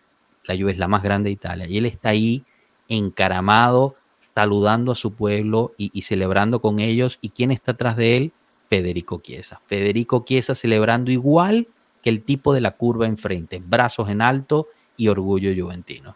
la 0.45 0.57
Juve 0.57 0.71
es 0.71 0.79
la 0.79 0.87
más 0.87 1.03
grande 1.03 1.29
de 1.29 1.33
Italia, 1.33 1.67
y 1.67 1.77
él 1.77 1.85
está 1.85 2.09
ahí 2.09 2.43
encaramado, 2.87 3.93
saludando 4.17 4.93
a 4.93 4.95
su 4.95 5.13
pueblo 5.13 5.75
y, 5.77 6.01
celebrando 6.01 6.61
con 6.61 6.79
ellos, 6.79 7.19
y 7.21 7.29
quién 7.29 7.51
está 7.51 7.73
atrás 7.73 7.95
de 7.95 8.17
él, 8.17 8.33
Federico 8.71 9.21
Chiesa, 9.21 9.61
Federico 9.67 10.25
Chiesa 10.25 10.55
celebrando 10.55 11.11
igual 11.11 11.67
que 12.01 12.09
el 12.09 12.23
tipo 12.23 12.55
de 12.55 12.61
la 12.61 12.71
curva 12.71 13.05
enfrente, 13.05 13.61
brazos 13.63 14.09
en 14.09 14.23
alto 14.23 14.67
y 14.97 15.09
orgullo 15.09 15.51
juventino. 15.55 16.15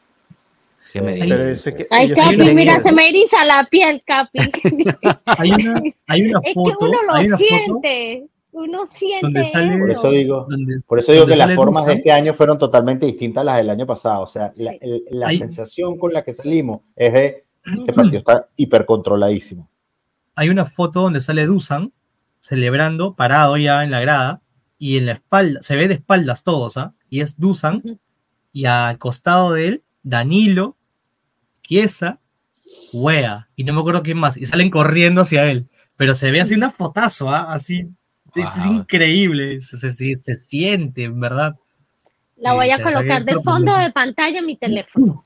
Ay, 1.89 2.13
Capi, 2.13 2.53
mira, 2.53 2.79
se 2.79 2.91
me 2.91 3.07
eriza 3.09 3.45
la 3.45 3.67
piel, 3.69 4.01
Capi. 4.05 4.39
hay, 5.25 5.51
una, 5.51 5.81
hay 6.07 6.21
una 6.23 6.41
foto. 6.53 6.69
Es 6.69 6.77
que 6.77 6.85
uno 6.85 6.97
lo 7.03 7.37
siente. 7.37 8.27
Uno 8.51 8.85
siente. 8.85 9.43
Sale, 9.43 9.77
por 9.77 9.91
eso 9.91 10.09
digo, 10.09 10.47
por 10.87 10.99
eso 10.99 11.11
digo 11.11 11.25
que 11.27 11.35
las 11.35 11.53
formas 11.55 11.85
de 11.85 11.93
este 11.93 12.11
año 12.11 12.33
fueron 12.33 12.57
totalmente 12.57 13.05
distintas 13.05 13.41
a 13.41 13.45
las 13.45 13.57
del 13.57 13.69
año 13.69 13.85
pasado. 13.85 14.23
O 14.23 14.27
sea, 14.27 14.51
la, 14.55 14.73
la 15.09 15.29
sensación 15.29 15.97
con 15.97 16.11
la 16.13 16.23
que 16.23 16.33
salimos 16.33 16.81
es 16.95 17.13
de 17.13 17.45
este 17.65 17.93
partido 17.93 18.19
está 18.19 18.49
hiper 18.55 18.85
controladísimo. 18.85 19.69
Hay 20.35 20.49
una 20.49 20.65
foto 20.65 21.01
donde 21.01 21.21
sale 21.21 21.45
Dusan 21.45 21.93
celebrando, 22.39 23.15
parado 23.15 23.57
ya 23.57 23.83
en 23.83 23.91
la 23.91 23.99
grada, 23.99 24.41
y 24.77 24.97
en 24.97 25.05
la 25.05 25.13
espalda, 25.13 25.61
se 25.61 25.75
ve 25.75 25.87
de 25.87 25.95
espaldas 25.95 26.43
todos, 26.43 26.77
¿ah? 26.77 26.93
Y 27.09 27.19
es 27.19 27.37
Dusan, 27.37 27.99
y 28.53 28.65
al 28.65 28.97
costado 28.97 29.51
de 29.51 29.67
él, 29.67 29.83
Danilo, 30.03 30.77
Chiesa, 31.69 32.19
Wea, 32.93 33.47
y 33.55 33.63
no 33.63 33.73
me 33.73 33.81
acuerdo 33.81 34.01
quién 34.01 34.17
más, 34.17 34.37
y 34.37 34.47
salen 34.47 34.71
corriendo 34.71 35.21
hacia 35.21 35.51
él, 35.51 35.67
pero 35.97 36.15
se 36.15 36.31
ve 36.31 36.41
así 36.41 36.55
una 36.55 36.71
fotazo, 36.71 37.29
¿ah? 37.29 37.53
así, 37.53 37.87
es, 38.33 38.65
increíble, 38.65 39.61
se, 39.61 39.91
se, 39.91 40.35
siente, 40.35 41.03
en 41.03 41.19
verdad. 41.19 41.57
La 42.37 42.53
voy 42.53 42.71
a 42.71 42.81
colocar 42.81 43.23
de 43.23 43.39
fondo 43.43 43.77
de 43.77 43.91
pantalla 43.91 44.39
en 44.39 44.47
mi 44.47 44.57
teléfono. 44.57 45.25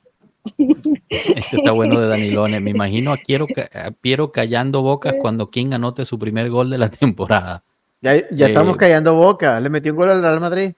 Este 1.08 1.58
está 1.58 1.72
bueno 1.72 2.02
de 2.02 2.08
Danilones. 2.08 2.62
Me 2.62 2.72
imagino 2.72 3.14
a, 3.14 3.92
Piero 4.02 4.32
callando 4.34 4.82
bocas 4.82 5.16
cuando 5.22 5.50
King 5.50 5.72
anote 5.72 6.04
su 6.04 6.20
primer 6.20 6.50
gol 6.50 6.70
de 6.70 6.78
la 6.78 6.90
temporada. 6.90 7.64
Ya, 8.02 8.30
ya 8.32 8.48
estamos 8.48 8.76
eh, 8.76 8.80
callando 8.80 9.14
bocas. 9.14 9.62
Le 9.62 9.70
metió 9.70 9.94
un 9.94 9.98
gol 9.98 10.10
al 10.10 10.22
Real 10.22 10.42
Madrid. 10.42 10.74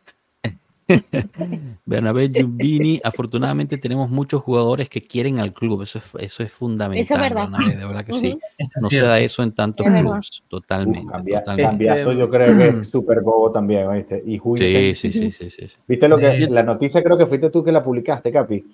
Bernabé 1.85 2.29
Giumbini, 2.29 3.01
afortunadamente 3.03 3.77
tenemos 3.77 4.09
muchos 4.09 4.41
jugadores 4.41 4.87
que 4.87 5.01
quieren 5.05 5.39
al 5.39 5.53
club, 5.53 5.81
eso 5.81 5.97
es, 5.97 6.05
eso 6.19 6.43
es 6.43 6.51
fundamental. 6.51 7.01
Eso 7.01 7.15
es 7.15 7.19
verdad. 7.19 7.47
de 7.49 7.85
verdad 7.85 8.05
que 8.05 8.13
sí. 8.13 8.37
No 8.81 8.89
se 8.89 9.01
da 9.01 9.19
eso 9.19 9.41
en 9.43 9.51
tantos 9.51 9.85
clubes, 9.85 10.43
totalmente. 10.47 11.11
cambiazo 11.45 12.13
yo 12.13 12.29
creo 12.29 12.57
que 12.57 12.79
es 12.79 12.87
súper 12.87 13.21
bobo 13.21 13.51
también, 13.51 13.91
¿viste? 13.91 14.23
Y 14.25 14.39
sí, 14.57 14.93
sí, 14.93 15.11
sí, 15.11 15.31
sí, 15.31 15.49
sí, 15.49 15.67
¿Viste 15.87 16.07
lo 16.07 16.17
que, 16.17 16.47
la 16.49 16.63
noticia 16.63 17.03
creo 17.03 17.17
que 17.17 17.25
fuiste 17.25 17.49
tú 17.49 17.63
que 17.63 17.71
la 17.71 17.83
publicaste, 17.83 18.31
Capi? 18.31 18.65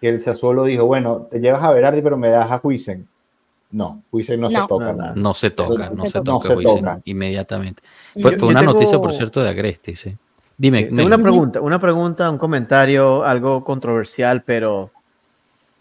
Que 0.00 0.08
el 0.10 0.20
Sassuolo 0.20 0.64
dijo, 0.64 0.84
bueno, 0.84 1.26
te 1.30 1.40
llevas 1.40 1.62
a 1.62 1.72
Berardi 1.72 2.02
pero 2.02 2.18
me 2.18 2.28
das 2.28 2.50
a 2.50 2.60
Huisen. 2.62 3.08
No, 3.70 4.02
Huisen 4.12 4.40
no, 4.40 4.50
se 4.50 4.56
toca 4.68 4.92
nada. 4.92 5.14
No 5.16 5.32
se 5.32 5.50
toca, 5.50 5.90
no, 5.90 6.06
se 6.06 6.20
toca, 6.20 6.54
no 6.54 7.00
inmediatamente. 7.04 7.82
Fue, 8.20 8.36
una 8.42 8.62
noticia, 8.62 8.98
por 8.98 9.12
cierto, 9.12 9.42
de 9.42 9.48
Agresti, 9.48 9.96
sí. 9.96 10.16
Dime. 10.58 10.84
tengo 10.84 11.06
una 11.06 11.18
pregunta, 11.18 11.60
una 11.60 11.78
pregunta, 11.78 12.30
un 12.30 12.38
comentario, 12.38 13.24
algo 13.24 13.62
controversial, 13.62 14.42
pero 14.44 14.90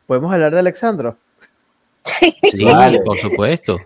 ¿podemos 0.05 0.33
hablar 0.33 0.53
de 0.53 0.59
Alexandro? 0.59 1.17
Sí, 2.51 2.67
por 3.05 3.17
supuesto. 3.17 3.77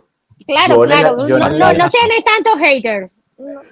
Claro, 0.45 0.81
claro. 0.81 1.15
no, 1.17 1.25
tiene 1.27 2.23
tanto 2.25 2.57
hater. 2.57 3.11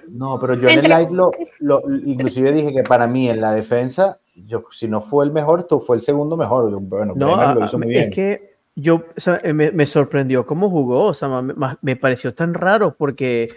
No, 0.08 0.38
pero 0.40 0.54
yo 0.54 0.68
en 0.68 0.78
el 0.78 0.90
live 0.90 1.08
lo, 1.10 1.30
lo, 1.58 1.82
inclusive 2.06 2.52
dije 2.52 2.72
que 2.72 2.82
para 2.84 3.06
mí 3.06 3.28
en 3.28 3.40
la 3.40 3.52
defensa, 3.52 4.18
yo 4.34 4.64
si 4.70 4.88
no 4.88 5.02
fue 5.02 5.24
el 5.24 5.32
mejor, 5.32 5.64
tú 5.64 5.80
fue 5.80 5.96
el 5.96 6.02
segundo 6.02 6.36
mejor. 6.36 6.70
Bueno, 6.80 7.14
no, 7.16 7.54
lo 7.54 7.66
hizo 7.66 7.78
muy 7.78 7.88
bien. 7.88 8.04
es 8.04 8.14
que 8.14 8.58
yo 8.74 9.04
me, 9.52 9.86
sorprendió 9.86 10.46
cómo 10.46 10.70
jugó, 10.70 11.06
o 11.06 11.14
sea, 11.14 11.42
me, 11.42 11.96
pareció 11.96 12.32
tan 12.32 12.54
raro 12.54 12.94
porque 12.96 13.48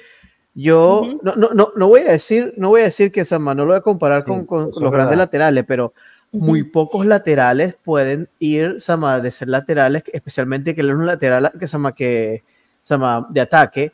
yo 0.53 1.03
no, 1.23 1.35
no, 1.35 1.49
no, 1.53 1.71
no, 1.75 1.87
voy 1.87 2.01
a 2.01 2.11
decir, 2.11 2.53
no 2.57 2.69
voy 2.69 2.81
a 2.81 2.85
decir 2.85 3.11
que 3.11 3.23
Sama, 3.23 3.55
no 3.55 3.63
lo 3.63 3.71
voy 3.71 3.77
a 3.77 3.81
comparar 3.81 4.25
con, 4.25 4.45
con 4.45 4.71
los 4.75 4.91
grandes 4.91 5.17
laterales, 5.17 5.63
pero 5.67 5.93
muy 6.31 6.63
pocos 6.63 7.05
laterales 7.05 7.75
pueden 7.81 8.29
ir 8.39 8.79
Sama, 8.79 9.19
de 9.19 9.31
ser 9.31 9.47
laterales, 9.47 10.03
especialmente 10.11 10.75
que 10.75 10.81
él 10.81 10.89
es 10.89 10.95
un 10.95 11.05
lateral 11.05 11.51
que, 11.59 11.67
Sama, 11.67 11.93
que, 11.93 12.43
Sama, 12.83 13.27
de 13.29 13.41
ataque, 13.41 13.91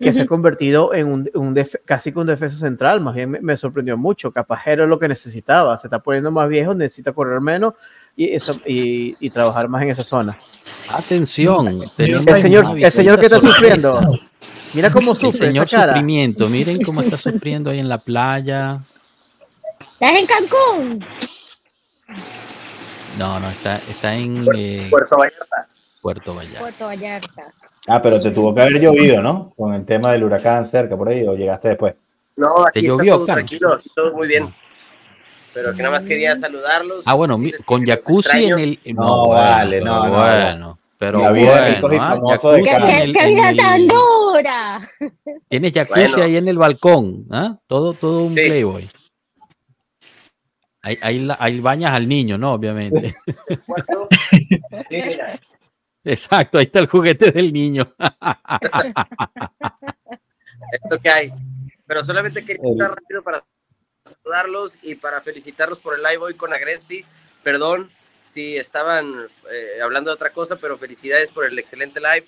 que 0.00 0.12
se 0.12 0.22
ha 0.22 0.26
convertido 0.26 0.92
en 0.92 1.06
un, 1.06 1.30
un 1.34 1.56
casi 1.84 2.12
que 2.12 2.18
un 2.18 2.26
defensa 2.26 2.58
central, 2.58 3.00
más 3.00 3.14
bien 3.14 3.38
me, 3.40 3.56
sorprendió 3.56 3.96
mucho, 3.96 4.32
capaz 4.32 4.66
era 4.66 4.86
lo 4.86 4.98
que 4.98 5.08
necesitaba, 5.08 5.78
se 5.78 5.86
está 5.86 6.00
poniendo 6.00 6.30
más 6.30 6.48
viejo, 6.48 6.74
necesita 6.74 7.12
correr 7.12 7.40
menos 7.40 7.74
y, 8.16 8.34
eso, 8.34 8.60
y, 8.66 9.14
y 9.20 9.30
trabajar 9.30 9.68
más 9.68 9.82
en 9.82 9.90
esa 9.90 10.02
zona. 10.02 10.36
Atención, 10.90 11.82
el 11.96 12.36
señor, 12.36 12.78
el 12.78 12.90
señor 12.90 13.20
que 13.20 13.26
está 13.26 13.40
sufriendo. 13.40 14.00
Mira 14.74 14.90
cómo 14.90 15.14
sufre. 15.14 15.46
El 15.46 15.52
señor 15.52 15.68
sufrimiento, 15.68 16.48
miren 16.48 16.82
cómo 16.82 17.00
está 17.00 17.16
sufriendo 17.16 17.70
ahí 17.70 17.78
en 17.78 17.88
la 17.88 17.98
playa. 17.98 18.80
¿Estás 19.80 20.12
en 20.12 20.26
Cancún? 20.26 21.04
No, 23.18 23.40
no, 23.40 23.50
está, 23.50 23.80
está 23.88 24.14
en 24.14 24.46
eh, 24.54 24.86
Puerto 24.90 25.16
Vallarta. 25.16 25.68
Puerto 26.00 26.34
Vallarta. 26.34 26.60
Puerto 26.60 26.84
Vallarta. 26.86 27.52
Ah, 27.88 28.00
pero 28.00 28.20
te 28.20 28.30
tuvo 28.30 28.54
que 28.54 28.60
haber 28.60 28.80
llovido, 28.80 29.22
¿no? 29.22 29.52
Con 29.56 29.74
el 29.74 29.84
tema 29.84 30.12
del 30.12 30.24
huracán 30.24 30.70
cerca 30.70 30.96
por 30.96 31.08
ahí, 31.08 31.26
o 31.26 31.34
llegaste 31.34 31.68
después. 31.68 31.94
No, 32.36 32.64
aquí 32.66 32.80
¿Te 32.80 32.86
llovió, 32.86 33.16
todo 33.16 33.26
tranquilo, 33.26 33.74
aquí 33.74 33.90
todo 33.94 34.12
muy 34.14 34.28
bien. 34.28 34.54
Pero 35.52 35.72
que 35.74 35.82
nada 35.82 35.90
más 35.90 36.04
quería 36.04 36.36
saludarlos. 36.36 37.02
Ah, 37.06 37.14
bueno, 37.14 37.38
con 37.64 37.84
jacuzzi 37.84 38.44
en 38.44 38.58
el. 38.58 38.78
No, 38.94 39.30
vale, 39.30 39.80
no, 39.80 40.04
no. 40.04 40.10
Bueno, 40.10 40.78
pero 40.98 41.20
bueno, 41.20 41.88
¿ah? 42.00 42.18
¿Qué, 42.40 43.26
vida 43.26 43.54
tan 43.56 43.86
dura! 43.86 44.90
Tienes 45.48 45.72
jacuzzi 45.72 46.20
ahí 46.20 46.36
en 46.36 46.48
el 46.48 46.58
balcón, 46.58 47.26
¿ah? 47.30 47.56
Todo, 47.68 47.94
todo 47.94 48.24
un 48.24 48.34
playboy. 48.34 48.90
Ahí, 50.82 50.98
ahí, 51.00 51.28
ahí, 51.38 51.60
bañas 51.60 51.92
al 51.92 52.08
niño, 52.08 52.36
¿no? 52.36 52.52
Obviamente. 52.54 53.14
Exacto, 56.04 56.58
ahí 56.58 56.64
está 56.64 56.80
el 56.80 56.88
juguete 56.88 57.30
del 57.30 57.52
niño. 57.52 57.94
Esto 60.72 60.98
que 61.00 61.10
hay. 61.10 61.32
Pero 61.86 62.04
solamente 62.04 62.44
quería 62.44 62.70
estar 62.70 62.90
rápido 62.90 63.22
para 63.22 63.44
saludarlos 64.04 64.76
y 64.82 64.96
para 64.96 65.20
felicitarlos 65.20 65.78
por 65.78 65.94
el 65.94 66.02
live 66.02 66.18
hoy 66.18 66.34
con 66.34 66.52
Agresti. 66.52 67.04
Perdón 67.42 67.88
si 68.38 68.56
estaban 68.56 69.26
eh, 69.50 69.82
hablando 69.82 70.10
de 70.10 70.14
otra 70.14 70.30
cosa, 70.30 70.54
pero 70.54 70.78
felicidades 70.78 71.28
por 71.30 71.44
el 71.44 71.58
excelente 71.58 71.98
live. 72.00 72.24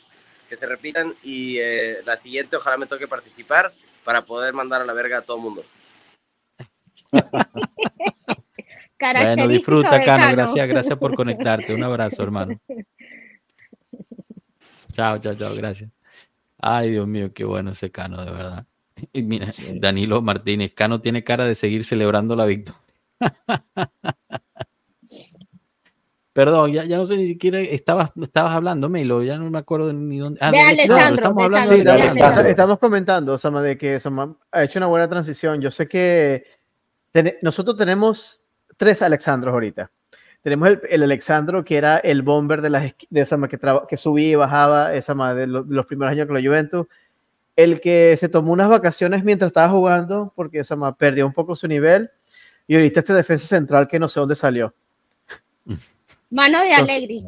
Que 0.49 0.57
se 0.57 0.67
repitan 0.67 1.15
y 1.23 1.59
eh, 1.59 1.99
la 2.05 2.17
siguiente 2.17 2.57
ojalá 2.57 2.77
me 2.77 2.87
toque 2.87 3.07
participar 3.07 3.73
para 4.03 4.25
poder 4.25 4.53
mandar 4.53 4.83
a 4.83 4.85
la 4.85 4.93
verga 4.93 5.19
a 5.19 5.23
todo 5.23 5.37
el 5.37 5.43
mundo. 5.45 5.65
bueno, 8.99 9.47
disfruta, 9.47 10.05
Cano. 10.05 10.33
Gracias, 10.33 10.67
gracias 10.67 10.99
por 10.99 11.15
conectarte. 11.15 11.73
Un 11.73 11.85
abrazo, 11.85 12.25
hermano. 12.25 12.61
Chao, 14.93 15.19
chao, 15.19 15.37
chao, 15.37 15.55
gracias. 15.55 15.89
Ay, 16.59 16.91
Dios 16.91 17.07
mío, 17.07 17.33
qué 17.33 17.45
bueno 17.45 17.71
ese 17.71 17.93
Cano, 17.93 18.25
de 18.25 18.33
verdad. 18.33 18.67
Y 19.13 19.23
mira, 19.23 19.53
Danilo 19.75 20.21
Martínez, 20.21 20.73
Cano 20.75 21.01
tiene 21.01 21.23
cara 21.23 21.47
de 21.47 21.55
seguir 21.55 21.85
celebrando 21.85 22.35
la 22.35 22.47
victoria. 22.47 22.81
Perdón, 26.41 26.73
ya, 26.73 26.87
ya 26.87 26.97
no 26.97 27.05
sé 27.05 27.19
ni 27.19 27.27
siquiera, 27.27 27.61
estabas, 27.61 28.13
estabas 28.19 28.55
hablando, 28.55 28.89
Melo, 28.89 29.23
ya 29.23 29.37
no 29.37 29.51
me 29.51 29.59
acuerdo 29.59 29.93
ni 29.93 30.17
dónde. 30.17 30.39
Ah, 30.41 30.51
de 30.51 30.59
Alessandro, 30.59 31.15
estamos 31.17 31.45
hablando 31.45 31.71
de 31.71 32.51
Estamos 32.51 32.79
comentando, 32.79 33.37
Sama, 33.37 33.61
de 33.61 33.77
que 33.77 34.01
Sama 34.01 34.35
ha 34.51 34.65
hecho 34.65 34.79
una 34.79 34.87
buena 34.87 35.07
transición. 35.07 35.61
Yo 35.61 35.71
sé 35.71 35.87
que 35.87 36.47
nosotros 37.43 37.77
tenemos 37.77 38.43
tres 38.79 39.03
Alexandros 39.03 39.53
ahorita. 39.53 39.91
Tenemos 40.41 40.71
el, 40.71 40.81
el, 40.89 41.03
Alexandro, 41.03 41.63
que 41.63 41.77
era 41.77 41.99
el 41.99 42.23
bomber 42.23 42.63
de, 42.63 42.71
las, 42.71 42.95
de 43.11 43.21
esa 43.21 43.37
que, 43.47 43.59
que 43.87 43.97
subía 43.99 44.31
y 44.31 44.35
bajaba 44.35 44.95
esa 44.95 45.13
de, 45.35 45.41
de, 45.41 45.47
los 45.47 45.85
primeros 45.85 46.13
años 46.13 46.25
con 46.25 46.37
la 46.37 46.41
Juventus. 46.41 46.87
El 47.55 47.83
que 47.83 48.17
se 48.19 48.31
tomó 48.31 48.53
unas 48.53 48.71
vacaciones 48.71 49.25
mientras 49.25 49.51
estaba 49.51 49.69
jugando, 49.69 50.33
porque 50.35 50.61
esa 50.61 50.95
perdió 50.95 51.27
un 51.27 51.35
poco 51.35 51.55
su 51.55 51.69
nivel. 51.69 52.11
Y 52.67 52.77
ahorita 52.77 53.01
este 53.01 53.13
defensa 53.13 53.47
central 53.47 53.87
que 53.87 53.99
no 53.99 54.09
sé 54.09 54.21
dónde 54.21 54.37
salió. 54.37 54.73
Mano 56.31 56.61
de 56.63 56.73
Alegri. 56.73 57.27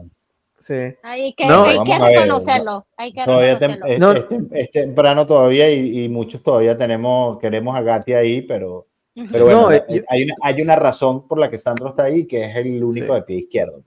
Sí. 0.58 0.74
Hay 1.02 1.34
que, 1.34 1.44
hay 1.44 1.84
que 1.84 1.98
reconocerlo. 1.98 2.86
Hay 2.96 3.12
que 3.12 3.24
todavía 3.24 3.58
reconocerlo. 3.58 4.48
Es, 4.52 4.70
temprano 4.70 5.26
todavía 5.26 5.70
y, 5.70 6.04
y, 6.04 6.08
muchos 6.08 6.42
todavía 6.42 6.78
tenemos, 6.78 7.38
queremos 7.40 7.76
a 7.76 7.82
Gatti 7.82 8.12
ahí, 8.12 8.42
pero 8.42 8.86
pero 9.30 9.44
bueno, 9.44 9.68
hay, 10.08 10.22
una, 10.24 10.34
hay, 10.42 10.62
una, 10.62 10.76
razón 10.76 11.28
por 11.28 11.38
la 11.38 11.50
que 11.50 11.58
Sandro 11.58 11.90
está 11.90 12.04
ahí, 12.04 12.26
que 12.26 12.46
es 12.46 12.56
el 12.56 12.82
único 12.82 13.14
de 13.14 13.22
pie 13.22 13.36
izquierdo. 13.38 13.82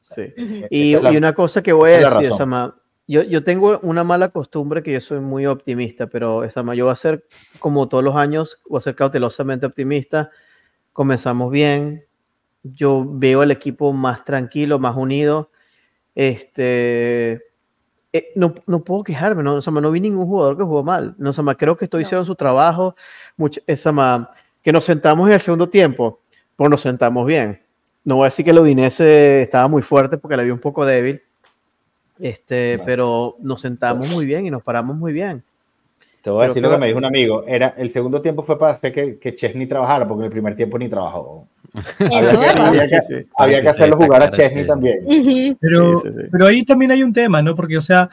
Sí. 0.00 0.22
E-, 0.22 0.66
y, 0.70 0.92
y, 0.92 1.16
una 1.16 1.32
cosa 1.32 1.62
que 1.62 1.72
voy 1.72 1.92
a 1.92 2.00
decir, 2.00 2.32
Sama, 2.32 2.76
yo, 3.06 3.22
yo, 3.22 3.44
tengo 3.44 3.78
una 3.82 4.02
mala 4.02 4.30
costumbre 4.30 4.82
que 4.82 4.92
yo 4.92 5.00
soy 5.00 5.20
muy 5.20 5.46
optimista, 5.46 6.08
pero 6.08 6.48
Sama, 6.50 6.74
yo 6.74 6.86
voy 6.86 6.92
a 6.92 6.96
ser, 6.96 7.24
como 7.60 7.88
todos 7.88 8.02
los 8.02 8.16
años, 8.16 8.60
voy 8.68 8.78
a 8.78 8.80
ser 8.80 8.96
cautelosamente 8.96 9.66
optimista. 9.66 10.30
Comenzamos 10.92 11.52
bien, 11.52 12.04
yo 12.64 13.04
veo 13.06 13.42
el 13.42 13.50
equipo 13.50 13.92
más 13.92 14.24
tranquilo, 14.24 14.78
más 14.78 14.96
unido. 14.96 15.50
Este, 16.14 17.42
eh, 18.12 18.32
no, 18.34 18.54
no, 18.66 18.82
puedo 18.82 19.04
quejarme, 19.04 19.42
no, 19.42 19.60
Sama, 19.60 19.80
no 19.80 19.90
vi 19.90 20.00
ningún 20.00 20.26
jugador 20.26 20.56
que 20.56 20.64
jugó 20.64 20.82
mal. 20.82 21.14
No, 21.18 21.32
Sama, 21.32 21.54
creo 21.56 21.76
que 21.76 21.84
estoy 21.84 22.04
haciendo 22.04 22.24
su 22.24 22.34
trabajo. 22.34 22.96
Mucho, 23.36 23.60
Sama, 23.76 24.30
que 24.62 24.72
nos 24.72 24.84
sentamos 24.84 25.28
en 25.28 25.34
el 25.34 25.40
segundo 25.40 25.68
tiempo, 25.68 26.20
pues 26.56 26.70
nos 26.70 26.80
sentamos 26.80 27.26
bien. 27.26 27.60
No 28.02 28.16
voy 28.16 28.24
a 28.24 28.26
decir 28.26 28.44
que 28.44 28.50
el 28.50 28.58
Udinese 28.58 29.42
estaba 29.42 29.68
muy 29.68 29.82
fuerte 29.82 30.18
porque 30.18 30.36
la 30.36 30.42
vi 30.42 30.50
un 30.50 30.58
poco 30.58 30.84
débil, 30.84 31.22
este, 32.18 32.78
pero 32.84 33.36
nos 33.40 33.60
sentamos 33.60 34.08
muy 34.08 34.24
bien 34.26 34.46
y 34.46 34.50
nos 34.50 34.62
paramos 34.62 34.96
muy 34.96 35.12
bien. 35.12 35.42
Te 36.22 36.30
voy 36.30 36.44
a 36.44 36.48
decir 36.48 36.62
lo 36.62 36.70
que 36.70 36.78
me 36.78 36.86
dijo 36.86 36.98
un 36.98 37.04
amigo. 37.04 37.44
Era, 37.46 37.74
el 37.76 37.90
segundo 37.90 38.22
tiempo 38.22 38.42
fue 38.42 38.58
para 38.58 38.72
hacer 38.72 38.92
que, 38.92 39.18
que 39.18 39.34
Chesney 39.34 39.66
trabajara, 39.66 40.08
porque 40.08 40.24
el 40.24 40.30
primer 40.30 40.56
tiempo 40.56 40.78
ni 40.78 40.88
trabajó. 40.88 41.46
Había, 43.38 43.62
que, 43.62 43.68
hacerlo 43.68 43.96
jugar 43.96 44.22
a 44.22 44.30
Chesney 44.30 44.66
también. 44.66 45.56
Pero, 45.60 46.02
pero 46.30 46.46
ahí 46.46 46.62
también 46.62 46.92
hay 46.92 47.02
un 47.02 47.12
tema, 47.12 47.42
¿no? 47.42 47.56
Porque, 47.56 47.76
o 47.76 47.80
sea, 47.80 48.10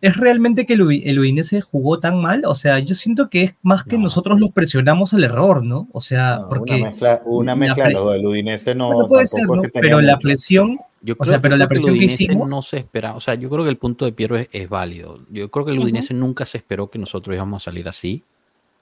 ¿es 0.00 0.16
realmente 0.16 0.66
que 0.66 0.74
el, 0.74 0.82
Udinese 0.82 1.60
jugó 1.60 1.98
tan 2.00 2.20
mal? 2.20 2.42
O 2.44 2.54
sea, 2.54 2.78
yo 2.78 2.94
siento 2.94 3.30
que 3.30 3.42
es 3.44 3.54
más 3.62 3.84
que 3.84 3.96
nosotros 3.96 4.38
nos 4.38 4.52
presionamos 4.52 5.14
al 5.14 5.24
error, 5.24 5.64
¿no? 5.64 5.88
O 5.92 6.00
sea, 6.00 6.42
porque... 6.48 6.74
Una 6.74 6.90
mezcla, 6.90 7.22
una 7.24 7.56
mezcla 7.56 7.90
lo 7.90 8.10
del 8.10 8.26
Udinese 8.26 8.74
no... 8.74 9.08
puede 9.08 9.26
ser, 9.26 9.46
Pero 9.72 10.00
la 10.00 10.18
presión 10.18 10.78
yo 11.00 11.16
creo 11.16 11.22
o 11.22 11.30
sea, 11.30 11.40
pero 11.40 11.56
la 11.56 11.68
presión 11.68 11.96
que, 11.96 12.06
hicimos... 12.06 12.50
no 12.50 12.60
se 12.60 12.78
espera, 12.78 13.14
o 13.14 13.20
sea, 13.20 13.34
yo 13.34 13.48
creo 13.48 13.62
que 13.62 13.70
el 13.70 13.76
punto 13.76 14.04
de 14.04 14.12
Piero 14.12 14.36
es, 14.36 14.68
válido. 14.68 15.20
Yo 15.30 15.48
creo 15.50 15.64
que 15.64 15.72
el 15.72 15.78
Udinese 15.78 16.12
nunca 16.12 16.44
se 16.44 16.58
esperó 16.58 16.90
que 16.90 16.98
nosotros 16.98 17.34
íbamos 17.34 17.62
a 17.62 17.64
salir 17.66 17.88
así. 17.88 18.24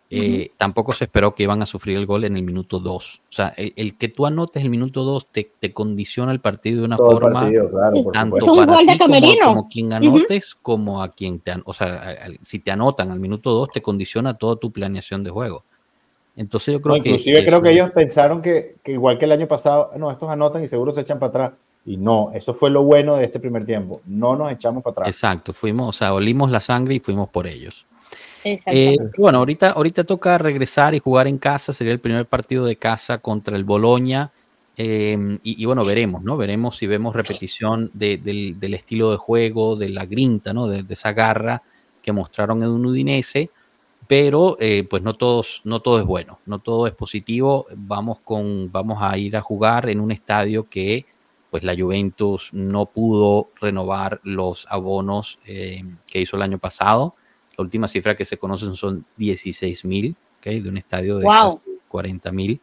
Eh, 0.08 0.52
tampoco 0.56 0.92
se 0.92 1.04
esperó 1.04 1.34
que 1.34 1.42
iban 1.42 1.62
a 1.62 1.66
sufrir 1.66 1.96
el 1.96 2.06
gol 2.06 2.24
en 2.24 2.36
el 2.36 2.42
minuto 2.44 2.78
2. 2.78 3.22
O 3.28 3.32
sea, 3.32 3.52
el, 3.56 3.96
que 3.96 4.08
tú 4.08 4.24
anotes 4.24 4.62
el 4.62 4.70
minuto 4.70 5.02
2 5.02 5.26
te, 5.32 5.50
te, 5.58 5.72
condiciona 5.72 6.30
el 6.30 6.40
partido 6.40 6.80
de 6.80 6.86
una 6.86 6.96
forma 6.96 7.50
tanto 8.12 8.56
para 8.56 8.84
ti 8.86 9.38
como, 9.42 9.68
quien 9.68 9.92
anotes 9.92 10.54
como 10.54 11.02
a 11.02 11.08
quien 11.08 11.40
te 11.40 11.54
o 11.64 11.72
sea, 11.72 12.18
si 12.42 12.60
te 12.60 12.70
anotan 12.70 13.10
al 13.10 13.18
minuto 13.18 13.50
2 13.50 13.70
te 13.72 13.82
condiciona 13.82 14.34
toda 14.34 14.56
tu 14.56 14.70
planeación 14.70 15.24
de 15.24 15.30
juego. 15.30 15.64
Entonces 16.36 16.74
yo 16.74 16.80
creo 16.80 17.02
que 17.02 17.08
inclusive 17.08 17.44
creo 17.44 17.62
que 17.62 17.72
ellos 17.72 17.90
pensaron 17.90 18.42
que, 18.42 18.76
que, 18.84 18.92
igual 18.92 19.18
que 19.18 19.24
el 19.24 19.32
año 19.32 19.48
pasado, 19.48 19.90
no, 19.96 20.10
estos 20.10 20.28
anotan 20.28 20.62
y 20.62 20.68
seguro 20.68 20.92
se 20.92 21.00
echan 21.00 21.18
para 21.18 21.30
atrás. 21.30 21.52
Y 21.84 21.96
no, 21.96 22.30
eso 22.34 22.54
fue 22.54 22.70
lo 22.70 22.82
bueno 22.82 23.16
de 23.16 23.24
este 23.24 23.40
primer 23.40 23.64
tiempo. 23.64 24.00
No 24.06 24.36
nos 24.36 24.52
echamos 24.52 24.82
para 24.82 24.92
atrás. 24.92 25.08
Exacto, 25.08 25.52
fuimos, 25.52 25.88
o 25.88 25.92
sea, 25.98 26.14
olimos 26.14 26.50
la 26.50 26.60
sangre 26.60 26.94
y 26.94 27.00
fuimos 27.00 27.28
por 27.28 27.46
ellos. 27.46 27.86
Eh, 28.46 28.96
bueno, 29.18 29.38
ahorita, 29.38 29.70
ahorita 29.70 30.04
toca 30.04 30.38
regresar 30.38 30.94
y 30.94 31.00
jugar 31.00 31.26
en 31.26 31.38
casa. 31.38 31.72
Sería 31.72 31.92
el 31.92 32.00
primer 32.00 32.26
partido 32.26 32.64
de 32.64 32.76
casa 32.76 33.18
contra 33.18 33.56
el 33.56 33.64
Boloña. 33.64 34.30
Em, 34.76 35.38
y, 35.42 35.64
bueno, 35.64 35.84
veremos, 35.84 36.22
¿no? 36.22 36.36
Veremos 36.36 36.76
si 36.76 36.86
vemos 36.86 37.16
repetición 37.16 37.90
del, 37.94 38.74
estilo 38.74 39.10
de 39.10 39.16
juego, 39.16 39.74
de 39.74 39.88
la 39.88 40.04
grinta, 40.04 40.52
¿no? 40.52 40.68
De, 40.68 40.84
esa 40.88 41.12
garra 41.12 41.62
que 42.02 42.12
mostraron 42.12 42.62
en 42.62 42.68
un 42.70 42.86
Udinese. 42.86 43.50
Pero 44.06 44.56
eh, 44.60 44.86
pues 44.88 45.02
no, 45.02 45.14
todos, 45.14 45.62
no 45.64 45.80
todo 45.80 45.98
es 45.98 46.04
bueno, 46.04 46.38
no 46.46 46.60
todo 46.60 46.86
es 46.86 46.94
positivo. 46.94 47.66
Vamos, 47.74 48.20
con, 48.20 48.70
vamos 48.70 48.98
a 49.00 49.18
ir 49.18 49.36
a 49.36 49.40
jugar 49.40 49.88
en 49.88 49.98
un 49.98 50.12
estadio 50.12 50.68
que 50.68 51.06
pues 51.50 51.64
la 51.64 51.74
Juventus 51.74 52.50
no 52.52 52.86
pudo 52.86 53.50
renovar 53.60 54.20
los 54.22 54.66
abonos 54.70 55.40
eh, 55.46 55.82
que 56.06 56.20
hizo 56.20 56.36
el 56.36 56.42
año 56.42 56.58
pasado. 56.58 57.16
La 57.56 57.64
última 57.64 57.88
cifra 57.88 58.16
que 58.16 58.24
se 58.24 58.36
conocen 58.36 58.74
son 58.74 59.04
16 59.16 59.84
mil, 59.84 60.16
de 60.54 60.68
un 60.68 60.76
estadio 60.76 61.18
de 61.18 61.24
wow. 61.24 61.60
40 61.88 62.32
mil. 62.32 62.60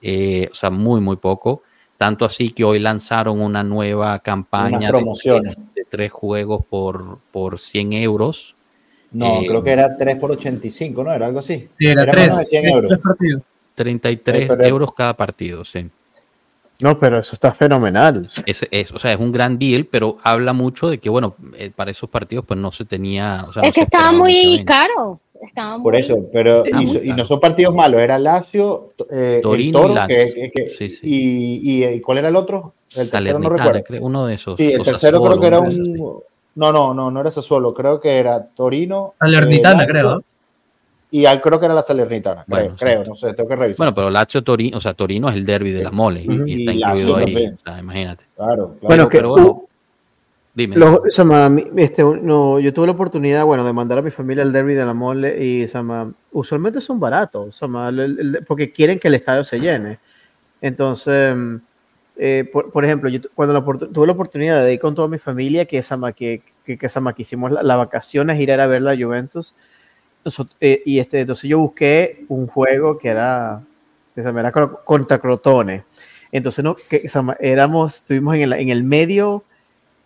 Eh, 0.00 0.48
o 0.50 0.54
sea, 0.54 0.70
muy, 0.70 1.00
muy 1.00 1.16
poco. 1.16 1.62
Tanto 1.96 2.24
así 2.24 2.50
que 2.50 2.64
hoy 2.64 2.78
lanzaron 2.78 3.40
una 3.40 3.62
nueva 3.62 4.18
campaña 4.20 4.90
de, 4.90 5.84
tres 5.88 6.10
juegos 6.10 6.64
por, 6.64 7.18
por 7.30 7.58
100 7.58 7.92
euros. 7.92 8.56
No, 9.12 9.42
eh, 9.42 9.46
creo 9.46 9.62
que 9.62 9.70
era 9.70 9.96
3 9.96 10.16
por 10.16 10.30
85, 10.30 11.04
¿no? 11.04 11.12
Era 11.12 11.26
algo 11.26 11.40
así. 11.40 11.68
Sí, 11.78 11.86
era, 11.86 12.06
3, 12.06 12.46
33 13.74 14.50
euros 14.60 14.94
cada 14.94 15.14
partido, 15.14 15.64
sí. 15.64 15.90
No, 16.80 16.98
pero 16.98 17.18
eso 17.18 17.34
está 17.34 17.52
fenomenal. 17.52 18.28
Es, 18.46 18.66
es, 18.70 18.92
o 18.92 18.98
sea, 18.98 19.12
es 19.12 19.18
un 19.18 19.32
gran 19.32 19.58
deal, 19.58 19.86
pero 19.86 20.18
habla 20.22 20.52
mucho 20.52 20.88
de 20.88 20.98
que, 20.98 21.08
bueno, 21.08 21.34
eh, 21.56 21.70
para 21.74 21.90
esos 21.90 22.08
partidos 22.08 22.44
pues 22.46 22.58
no 22.58 22.72
se 22.72 22.84
tenía... 22.84 23.44
O 23.48 23.52
sea, 23.52 23.62
es 23.62 23.74
que 23.74 23.82
estaba 23.82 24.12
muy 24.12 24.64
caro. 24.64 25.20
Por 25.82 25.96
eso, 25.96 26.28
pero 26.32 26.64
y, 26.66 27.12
no 27.12 27.24
son 27.24 27.40
partidos 27.40 27.74
malos, 27.74 28.00
era 28.02 28.18
Lazio, 28.18 28.92
eh, 29.10 29.40
Torino 29.42 29.80
Toro, 29.80 29.94
que, 30.06 30.70
sí, 30.76 30.90
sí. 30.90 31.00
Y, 31.02 31.86
y, 31.86 32.00
cuál 32.02 32.18
era 32.18 32.28
el 32.28 32.36
otro? 32.36 32.74
El 32.94 33.10
tercero 33.10 33.38
no 33.38 33.48
recuerdo. 33.48 34.04
Uno 34.04 34.26
de 34.26 34.34
esos. 34.34 34.56
Sí, 34.58 34.72
el 34.72 34.82
tercero 34.82 35.22
creo 35.22 35.40
que 35.40 35.46
era 35.46 35.60
un... 35.60 36.22
No, 36.56 36.72
no, 36.72 36.92
no, 36.92 37.10
no 37.10 37.20
era 37.20 37.30
Sassuolo, 37.30 37.72
creo 37.72 38.00
que 38.00 38.18
era 38.18 38.44
Torino. 38.48 39.14
Salernitana, 39.18 39.84
eh, 39.84 39.86
creo. 39.86 40.22
Y 41.12 41.24
creo 41.24 41.58
que 41.58 41.66
era 41.66 41.74
la 41.74 41.82
Salernitana, 41.82 42.44
creo, 42.46 42.76
creo, 42.76 43.04
no 43.04 43.16
sé, 43.16 43.34
tengo 43.34 43.48
que 43.48 43.56
revisar. 43.56 43.78
Bueno, 43.78 43.94
pero 43.94 44.10
Lazio 44.10 44.44
Torino, 44.44 44.78
o 44.78 44.80
sea, 44.80 44.94
Torino 44.94 45.28
es 45.28 45.34
el 45.34 45.44
derby 45.44 45.72
de 45.72 45.82
la 45.82 45.90
mole 45.90 46.24
y, 46.24 46.60
está 46.60 46.72
incluido 46.72 47.16
ahí, 47.16 47.46
o 47.48 47.58
sea, 47.64 47.78
imagínate. 47.80 48.24
Claro, 48.36 48.54
claro. 48.54 48.78
Bueno, 48.80 49.08
pero 49.08 49.30
bueno, 49.30 49.64
dime. 50.54 50.76
este, 51.78 52.04
no, 52.04 52.60
yo 52.60 52.72
tuve 52.72 52.86
la 52.86 52.92
oportunidad, 52.92 53.44
bueno, 53.44 53.64
de 53.64 53.72
mandar 53.72 53.98
a 53.98 54.02
mi 54.02 54.12
familia 54.12 54.44
al 54.44 54.52
derby 54.52 54.74
de 54.74 54.86
la 54.86 54.94
mole 54.94 55.36
y, 55.44 55.64
o 55.64 56.12
usualmente 56.30 56.80
son 56.80 57.00
baratos, 57.00 57.60
o 57.60 57.70
porque 58.46 58.72
quieren 58.72 59.00
que 59.00 59.08
el 59.08 59.14
estadio 59.14 59.42
se 59.42 59.58
llene. 59.58 59.98
Entonces, 60.60 61.34
eh, 62.16 62.48
por, 62.52 62.84
ejemplo, 62.84 63.08
yo 63.08 63.20
cuando 63.34 63.60
tuve 63.88 64.06
la 64.06 64.12
oportunidad 64.12 64.62
de 64.62 64.74
ir 64.74 64.78
con 64.78 64.94
toda 64.94 65.08
mi 65.08 65.18
familia, 65.18 65.64
que, 65.64 65.82
sama, 65.82 66.12
que, 66.12 66.42
que, 66.64 66.78
que, 66.78 66.88
que 66.88 67.22
hicimos 67.22 67.50
las 67.50 67.64
la 67.64 67.76
vacaciones, 67.76 68.38
ir 68.38 68.52
a 68.52 68.66
ver 68.68 68.82
la 68.82 68.94
Juventus, 68.94 69.56
eh, 70.60 70.82
y 70.84 70.98
este, 70.98 71.20
entonces 71.20 71.48
yo 71.48 71.58
busqué 71.58 72.24
un 72.28 72.46
juego 72.46 72.98
que 72.98 73.08
era, 73.08 73.62
que 74.14 74.22
se 74.22 74.28
era 74.28 74.52
contra 74.52 75.18
Crotone. 75.18 75.84
Entonces, 76.32 76.64
no, 76.64 76.76
que, 76.76 77.08
éramos, 77.40 77.96
estuvimos 77.96 78.34
en 78.36 78.42
el, 78.42 78.52
en 78.52 78.68
el 78.68 78.84
medio 78.84 79.44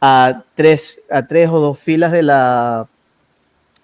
a 0.01 0.45
tres, 0.55 1.01
a 1.11 1.27
tres 1.27 1.49
o 1.51 1.61
dos 1.61 1.79
filas 1.79 2.13
de 2.13 2.23
la, 2.23 2.89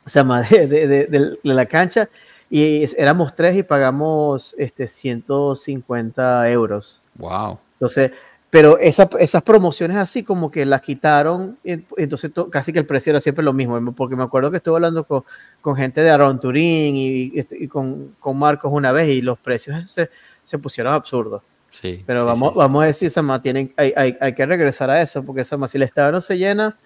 se 0.06 0.22
de, 0.50 0.66
de, 0.66 0.86
de, 0.86 1.06
de, 1.06 1.38
la 1.42 1.66
cancha 1.66 2.08
y 2.48 2.84
éramos 3.00 3.34
tres 3.34 3.56
y 3.56 3.62
pagamos 3.62 4.54
este, 4.58 4.88
150 4.88 6.50
euros. 6.50 7.02
Wow. 7.16 7.58
Entonces, 7.74 8.10
pero 8.50 8.78
esa, 8.78 9.08
esas 9.20 9.42
promociones 9.42 9.96
así 9.96 10.24
como 10.24 10.50
que 10.50 10.66
las 10.66 10.82
quitaron, 10.82 11.56
entonces 11.64 12.32
casi 12.50 12.72
que 12.72 12.80
el 12.80 12.86
precio 12.86 13.10
era 13.10 13.20
siempre 13.20 13.44
lo 13.44 13.52
mismo, 13.52 13.94
porque 13.94 14.16
me 14.16 14.24
acuerdo 14.24 14.50
que 14.50 14.56
estuve 14.56 14.74
hablando 14.74 15.04
con, 15.04 15.22
con 15.60 15.76
gente 15.76 16.00
de 16.00 16.10
Aaron 16.10 16.40
Turín 16.40 16.96
y, 16.96 17.32
y 17.32 17.68
con, 17.68 18.16
con, 18.18 18.36
Marcos 18.36 18.72
una 18.74 18.90
vez 18.90 19.08
y 19.08 19.22
los 19.22 19.38
precios 19.38 19.90
se, 19.90 20.10
se 20.44 20.58
pusieron 20.58 20.92
absurdos. 20.92 21.42
Sí, 21.70 22.02
pero 22.04 22.26
vamos, 22.26 22.52
vamos 22.56 22.82
a 22.82 22.86
decir, 22.86 23.12
Sama, 23.12 23.40
tienen, 23.40 23.72
hay, 23.76 23.92
hay, 23.96 24.16
hay, 24.20 24.34
que 24.34 24.44
regresar 24.44 24.90
a 24.90 25.00
eso, 25.00 25.24
porque 25.24 25.44
Sama, 25.44 25.68
si 25.68 25.78
el 25.78 25.82
estadio 25.84 26.10
no 26.10 26.20
se 26.20 26.36
llena, 26.36 26.76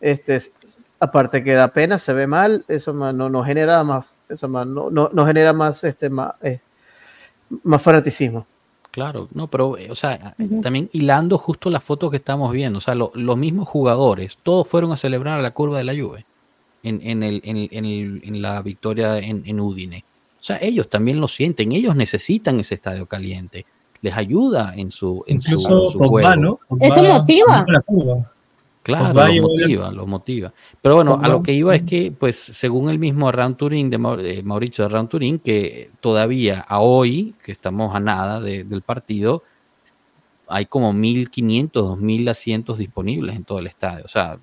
este, 0.00 0.40
aparte 0.98 1.44
que 1.44 1.52
da 1.52 1.68
pena, 1.68 1.98
se 1.98 2.14
ve 2.14 2.26
mal, 2.26 2.64
eso 2.68 2.94
no, 2.94 3.12
no 3.12 3.44
genera 3.44 3.84
más, 3.84 4.14
eso 4.30 4.48
no, 4.48 4.64
no, 4.64 5.10
no 5.12 5.26
genera 5.26 5.52
más, 5.52 5.84
este, 5.84 6.08
más, 6.08 6.32
eh, 6.40 6.60
más 7.62 7.82
fanaticismo. 7.82 8.46
Claro, 8.98 9.28
no, 9.32 9.46
pero, 9.46 9.78
eh, 9.78 9.92
o 9.92 9.94
sea, 9.94 10.34
también 10.60 10.90
hilando 10.92 11.38
justo 11.38 11.70
la 11.70 11.78
foto 11.78 12.10
que 12.10 12.16
estamos 12.16 12.50
viendo, 12.50 12.78
o 12.78 12.80
sea, 12.80 12.96
los 12.96 13.36
mismos 13.36 13.68
jugadores, 13.68 14.38
todos 14.42 14.66
fueron 14.66 14.90
a 14.90 14.96
celebrar 14.96 15.40
la 15.40 15.52
curva 15.52 15.78
de 15.78 15.84
la 15.84 15.92
Juve 15.96 16.26
en, 16.82 17.00
en, 17.04 17.22
el, 17.22 17.40
en, 17.44 17.84
el, 17.84 18.20
en 18.24 18.42
la 18.42 18.60
victoria 18.60 19.18
en, 19.18 19.60
Udine. 19.60 20.04
O 20.40 20.42
sea, 20.42 20.58
ellos 20.60 20.88
también 20.90 21.20
lo 21.20 21.28
sienten, 21.28 21.70
ellos 21.70 21.94
necesitan 21.94 22.58
ese 22.58 22.74
estadio 22.74 23.06
caliente, 23.06 23.66
les 24.02 24.16
ayuda 24.16 24.74
en 24.76 24.90
su, 24.90 25.22
en 25.28 25.42
su, 25.42 25.56
juego. 25.56 26.58
Eso 26.80 27.04
motiva. 27.04 27.64
Claro, 28.88 29.12
los 29.12 29.42
motiva, 29.42 29.92
los 29.92 30.06
motiva. 30.06 30.54
Pero 30.80 30.94
bueno, 30.94 31.20
a 31.22 31.28
lo 31.28 31.42
que 31.42 31.52
iba 31.52 31.76
es 31.76 31.82
que, 31.82 32.10
pues, 32.10 32.38
según 32.38 32.88
el 32.88 32.98
mismo 32.98 33.30
Round 33.30 33.58
Turín, 33.58 33.90
de 33.90 33.98
Mauricio 33.98 34.84
de 34.84 34.88
Round 34.88 35.10
Turín, 35.10 35.38
que 35.40 35.90
todavía 36.00 36.60
a 36.66 36.80
hoy, 36.80 37.34
que 37.44 37.52
estamos 37.52 37.94
a 37.94 38.00
nada 38.00 38.40
del 38.40 38.80
partido, 38.80 39.42
hay 40.46 40.64
como 40.64 40.94
1.500, 40.94 41.70
2.000 41.70 42.30
asientos 42.30 42.78
disponibles 42.78 43.36
en 43.36 43.44
todo 43.44 43.58
el 43.58 43.66
estadio. 43.66 44.06
O 44.06 44.08
sea, 44.08 44.38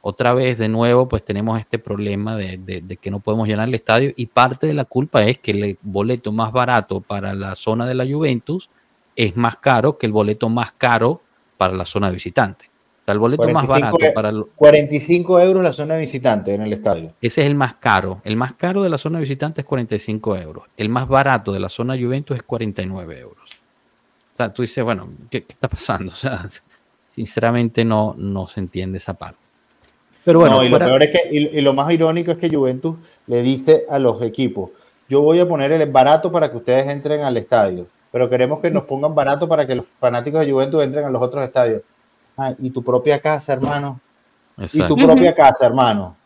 otra 0.00 0.34
vez 0.34 0.58
de 0.58 0.68
nuevo, 0.68 1.08
pues 1.08 1.24
tenemos 1.24 1.60
este 1.60 1.78
problema 1.78 2.34
de, 2.34 2.58
de, 2.58 2.96
que 2.96 3.12
no 3.12 3.20
podemos 3.20 3.46
llenar 3.46 3.68
el 3.68 3.74
estadio 3.76 4.12
y 4.16 4.26
parte 4.26 4.66
de 4.66 4.74
la 4.74 4.84
culpa 4.84 5.22
es 5.22 5.38
que 5.38 5.52
el 5.52 5.78
boleto 5.82 6.32
más 6.32 6.50
barato 6.50 7.00
para 7.02 7.34
la 7.34 7.54
zona 7.54 7.86
de 7.86 7.94
la 7.94 8.04
Juventus 8.04 8.68
es 9.14 9.36
más 9.36 9.58
caro 9.58 9.96
que 9.96 10.06
el 10.06 10.12
boleto 10.12 10.48
más 10.48 10.72
caro 10.72 11.22
para 11.56 11.74
la 11.74 11.84
zona 11.84 12.08
de 12.08 12.14
visitante 12.14 12.69
el 13.06 13.18
boleto 13.18 13.48
más 13.48 13.66
barato 13.66 13.96
e- 14.00 14.12
para... 14.12 14.32
45 14.56 15.40
euros 15.40 15.62
la 15.62 15.72
zona 15.72 15.94
de 15.94 16.00
visitante 16.02 16.54
en 16.54 16.62
el 16.62 16.72
estadio. 16.72 17.12
Ese 17.20 17.42
es 17.42 17.46
el 17.46 17.54
más 17.54 17.74
caro. 17.74 18.20
El 18.24 18.36
más 18.36 18.54
caro 18.54 18.82
de 18.82 18.90
la 18.90 18.98
zona 18.98 19.18
de 19.18 19.22
visitante 19.22 19.62
es 19.62 19.66
45 19.66 20.36
euros. 20.36 20.64
El 20.76 20.88
más 20.88 21.08
barato 21.08 21.52
de 21.52 21.60
la 21.60 21.68
zona 21.68 21.96
Juventus 21.98 22.36
es 22.36 22.42
49 22.42 23.18
euros. 23.18 23.50
O 24.34 24.36
sea, 24.36 24.52
tú 24.52 24.62
dices, 24.62 24.82
bueno, 24.84 25.08
¿qué, 25.30 25.38
está 25.48 25.68
pasando? 25.68 26.12
O 26.12 26.16
sea, 26.16 26.46
sinceramente 27.10 27.84
no, 27.84 28.14
no 28.16 28.46
se 28.46 28.60
entiende 28.60 28.98
esa 28.98 29.14
parte. 29.14 29.38
Pero 30.24 30.40
bueno, 30.40 30.62
y, 30.62 30.68
lo 30.68 30.78
peor 30.78 31.02
es 31.02 31.10
que, 31.10 31.28
y, 31.30 31.60
lo 31.60 31.72
más 31.72 31.90
irónico 31.92 32.30
es 32.30 32.38
que 32.38 32.50
Juventus 32.50 32.96
le 33.26 33.42
dice 33.42 33.86
a 33.88 33.98
los 33.98 34.20
equipos, 34.22 34.70
yo 35.08 35.22
voy 35.22 35.40
a 35.40 35.48
poner 35.48 35.72
el 35.72 35.90
barato 35.90 36.30
para 36.30 36.50
que 36.50 36.58
ustedes 36.58 36.86
entren 36.88 37.22
al 37.22 37.36
estadio, 37.36 37.86
pero 38.12 38.28
queremos 38.28 38.60
que 38.60 38.70
nos 38.70 38.84
pongan 38.84 39.14
barato 39.14 39.48
para 39.48 39.66
que 39.66 39.74
los 39.74 39.86
fanáticos 39.98 40.44
de 40.44 40.52
Juventus 40.52 40.82
entren 40.82 41.06
a 41.06 41.10
los 41.10 41.22
otros 41.22 41.44
estadios. 41.44 41.82
Ah, 42.40 42.54
y 42.58 42.70
tu 42.70 42.82
propia 42.82 43.20
casa, 43.20 43.52
hermano. 43.52 44.00
Y 44.72 44.82
tu 44.88 44.96
propia 44.96 45.34
casa, 45.34 45.66
hermano. 45.66 46.16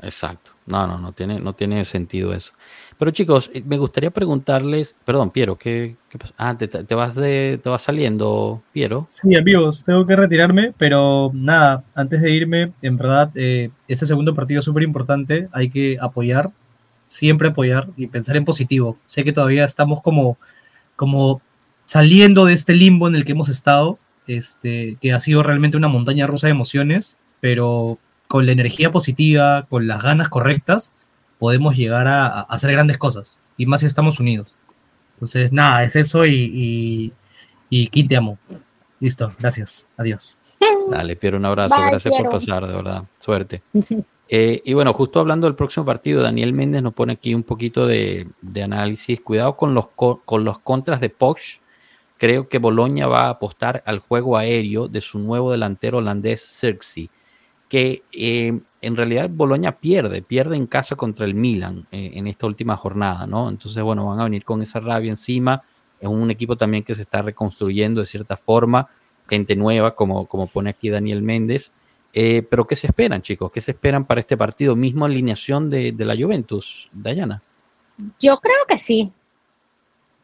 Exacto. 0.00 0.52
No, 0.64 0.86
no, 0.86 0.98
no 0.98 1.12
tiene, 1.12 1.40
no 1.40 1.52
tiene 1.52 1.84
sentido 1.84 2.32
eso. 2.32 2.54
Pero 2.96 3.10
chicos, 3.10 3.50
eh, 3.52 3.62
me 3.66 3.76
gustaría 3.76 4.10
preguntarles, 4.10 4.96
perdón, 5.04 5.30
Piero, 5.30 5.58
¿qué, 5.58 5.96
qué 6.08 6.18
pasa? 6.18 6.32
Ah, 6.38 6.56
te, 6.56 6.94
vas 6.94 7.14
de, 7.14 7.60
te 7.62 7.68
vas 7.68 7.82
saliendo, 7.82 8.62
Piero. 8.72 9.06
Sí, 9.10 9.36
amigos, 9.36 9.84
tengo 9.84 10.06
que 10.06 10.16
retirarme, 10.16 10.72
pero 10.78 11.30
nada, 11.34 11.84
antes 11.94 12.22
de 12.22 12.30
irme, 12.30 12.72
en 12.80 12.96
verdad, 12.96 13.30
eh, 13.34 13.70
este 13.88 14.06
segundo 14.06 14.34
partido 14.34 14.60
es 14.60 14.64
súper 14.64 14.84
importante, 14.84 15.48
hay 15.52 15.68
que 15.68 15.98
apoyar, 16.00 16.50
siempre 17.04 17.48
apoyar 17.48 17.88
y 17.98 18.06
pensar 18.06 18.38
en 18.38 18.46
positivo. 18.46 18.96
Sé 19.04 19.22
que 19.22 19.34
todavía 19.34 19.66
estamos 19.66 20.00
como, 20.00 20.38
como 20.96 21.42
saliendo 21.84 22.46
de 22.46 22.54
este 22.54 22.74
limbo 22.74 23.06
en 23.06 23.16
el 23.16 23.26
que 23.26 23.32
hemos 23.32 23.50
estado, 23.50 23.98
este, 24.26 24.96
que 25.00 25.12
ha 25.12 25.20
sido 25.20 25.42
realmente 25.42 25.76
una 25.76 25.88
montaña 25.88 26.26
rusa 26.26 26.46
de 26.46 26.52
emociones, 26.52 27.18
pero 27.40 27.98
con 28.28 28.46
la 28.46 28.52
energía 28.52 28.90
positiva, 28.90 29.66
con 29.68 29.86
las 29.86 30.02
ganas 30.02 30.28
correctas, 30.28 30.94
podemos 31.38 31.76
llegar 31.76 32.06
a, 32.06 32.40
hacer 32.42 32.72
grandes 32.72 32.98
cosas, 32.98 33.38
y 33.56 33.66
más 33.66 33.80
si 33.80 33.86
estamos 33.86 34.20
unidos. 34.20 34.56
Entonces, 35.14 35.52
nada, 35.52 35.84
es 35.84 35.96
eso 35.96 36.24
y, 36.24 37.12
y, 37.70 37.88
y 37.92 38.04
te 38.08 38.16
amo. 38.16 38.38
Listo, 39.00 39.32
gracias, 39.38 39.88
adiós. 39.96 40.36
Dale, 40.88 41.16
Piero, 41.16 41.38
un 41.38 41.44
abrazo, 41.44 41.74
gracias 41.80 42.14
por 42.16 42.30
pasar, 42.30 42.66
de 42.66 42.74
verdad, 42.74 43.04
suerte. 43.18 43.62
Eh, 44.34 44.62
y 44.64 44.72
bueno, 44.72 44.94
justo 44.94 45.20
hablando 45.20 45.46
del 45.46 45.56
próximo 45.56 45.84
partido, 45.84 46.22
Daniel 46.22 46.54
Méndez 46.54 46.82
nos 46.82 46.94
pone 46.94 47.12
aquí 47.12 47.34
un 47.34 47.42
poquito 47.42 47.86
de, 47.86 48.26
de 48.40 48.62
análisis. 48.62 49.20
Cuidado 49.20 49.58
con 49.58 49.74
los, 49.74 49.88
con 49.90 50.44
los 50.44 50.58
contras 50.60 51.02
de 51.02 51.10
Poch 51.10 51.60
Creo 52.22 52.48
que 52.48 52.58
Boloña 52.58 53.08
va 53.08 53.22
a 53.22 53.30
apostar 53.30 53.82
al 53.84 53.98
juego 53.98 54.36
aéreo 54.36 54.86
de 54.86 55.00
su 55.00 55.18
nuevo 55.18 55.50
delantero 55.50 55.98
holandés 55.98 56.40
Xerxes, 56.40 57.08
que 57.68 58.04
eh, 58.12 58.60
en 58.80 58.96
realidad 58.96 59.28
Boloña 59.28 59.80
pierde, 59.80 60.22
pierde 60.22 60.54
en 60.54 60.68
casa 60.68 60.94
contra 60.94 61.26
el 61.26 61.34
Milan 61.34 61.88
eh, 61.90 62.12
en 62.14 62.28
esta 62.28 62.46
última 62.46 62.76
jornada, 62.76 63.26
¿no? 63.26 63.48
Entonces, 63.48 63.82
bueno, 63.82 64.06
van 64.06 64.20
a 64.20 64.22
venir 64.22 64.44
con 64.44 64.62
esa 64.62 64.78
rabia 64.78 65.10
encima. 65.10 65.64
Es 65.98 66.06
un 66.06 66.30
equipo 66.30 66.56
también 66.56 66.84
que 66.84 66.94
se 66.94 67.02
está 67.02 67.22
reconstruyendo 67.22 68.00
de 68.00 68.06
cierta 68.06 68.36
forma, 68.36 68.86
gente 69.28 69.56
nueva, 69.56 69.96
como, 69.96 70.26
como 70.26 70.46
pone 70.46 70.70
aquí 70.70 70.90
Daniel 70.90 71.22
Méndez. 71.22 71.72
Eh, 72.12 72.46
pero 72.48 72.68
¿qué 72.68 72.76
se 72.76 72.86
esperan, 72.86 73.22
chicos? 73.22 73.50
¿Qué 73.50 73.60
se 73.60 73.72
esperan 73.72 74.04
para 74.04 74.20
este 74.20 74.36
partido? 74.36 74.76
¿Mismo 74.76 75.06
alineación 75.06 75.70
de 75.70 75.92
la 75.98 76.14
Juventus, 76.14 76.88
Dayana? 76.92 77.42
Yo 78.20 78.38
creo 78.38 78.64
que 78.68 78.78
sí. 78.78 79.12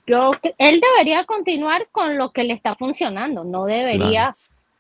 Yo, 0.08 0.32
él 0.56 0.80
debería 0.80 1.24
continuar 1.26 1.88
con 1.92 2.16
lo 2.16 2.32
que 2.32 2.44
le 2.44 2.54
está 2.54 2.74
funcionando, 2.74 3.44
no 3.44 3.66
debería 3.66 4.34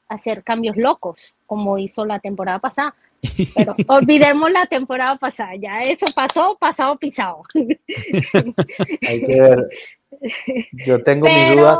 hacer 0.08 0.42
cambios 0.42 0.76
locos 0.76 1.34
como 1.46 1.78
hizo 1.78 2.04
la 2.04 2.18
temporada 2.18 2.58
pasada. 2.58 2.94
Pero 3.54 3.74
olvidemos 3.88 4.50
la 4.50 4.66
temporada 4.66 5.16
pasada, 5.16 5.54
ya 5.56 5.82
eso 5.82 6.06
pasó, 6.14 6.56
pasado, 6.58 6.96
pisado. 6.96 7.42
Hay 7.54 9.26
que 9.26 9.40
ver. 9.40 9.68
Yo 10.86 11.02
tengo 11.02 11.26
mis 11.28 11.56
dudas. 11.56 11.78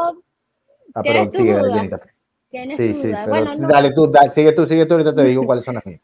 Ah, 0.94 1.03
perdón, 1.03 1.32
sigue, 1.32 1.55
duda? 1.55 2.01
Sí, 2.51 2.94
sí, 2.94 3.12
pero 3.26 3.57
dale 3.59 3.92
tú, 3.92 4.11
sigue 4.32 4.53
tú, 4.53 4.66
sigue 4.66 4.86
tú, 4.86 4.94
ahorita 4.94 5.14
te 5.14 5.24
digo 5.24 5.44
cuáles 5.46 5.64
son 5.64 5.74
las 5.74 5.86
mías. 5.86 6.01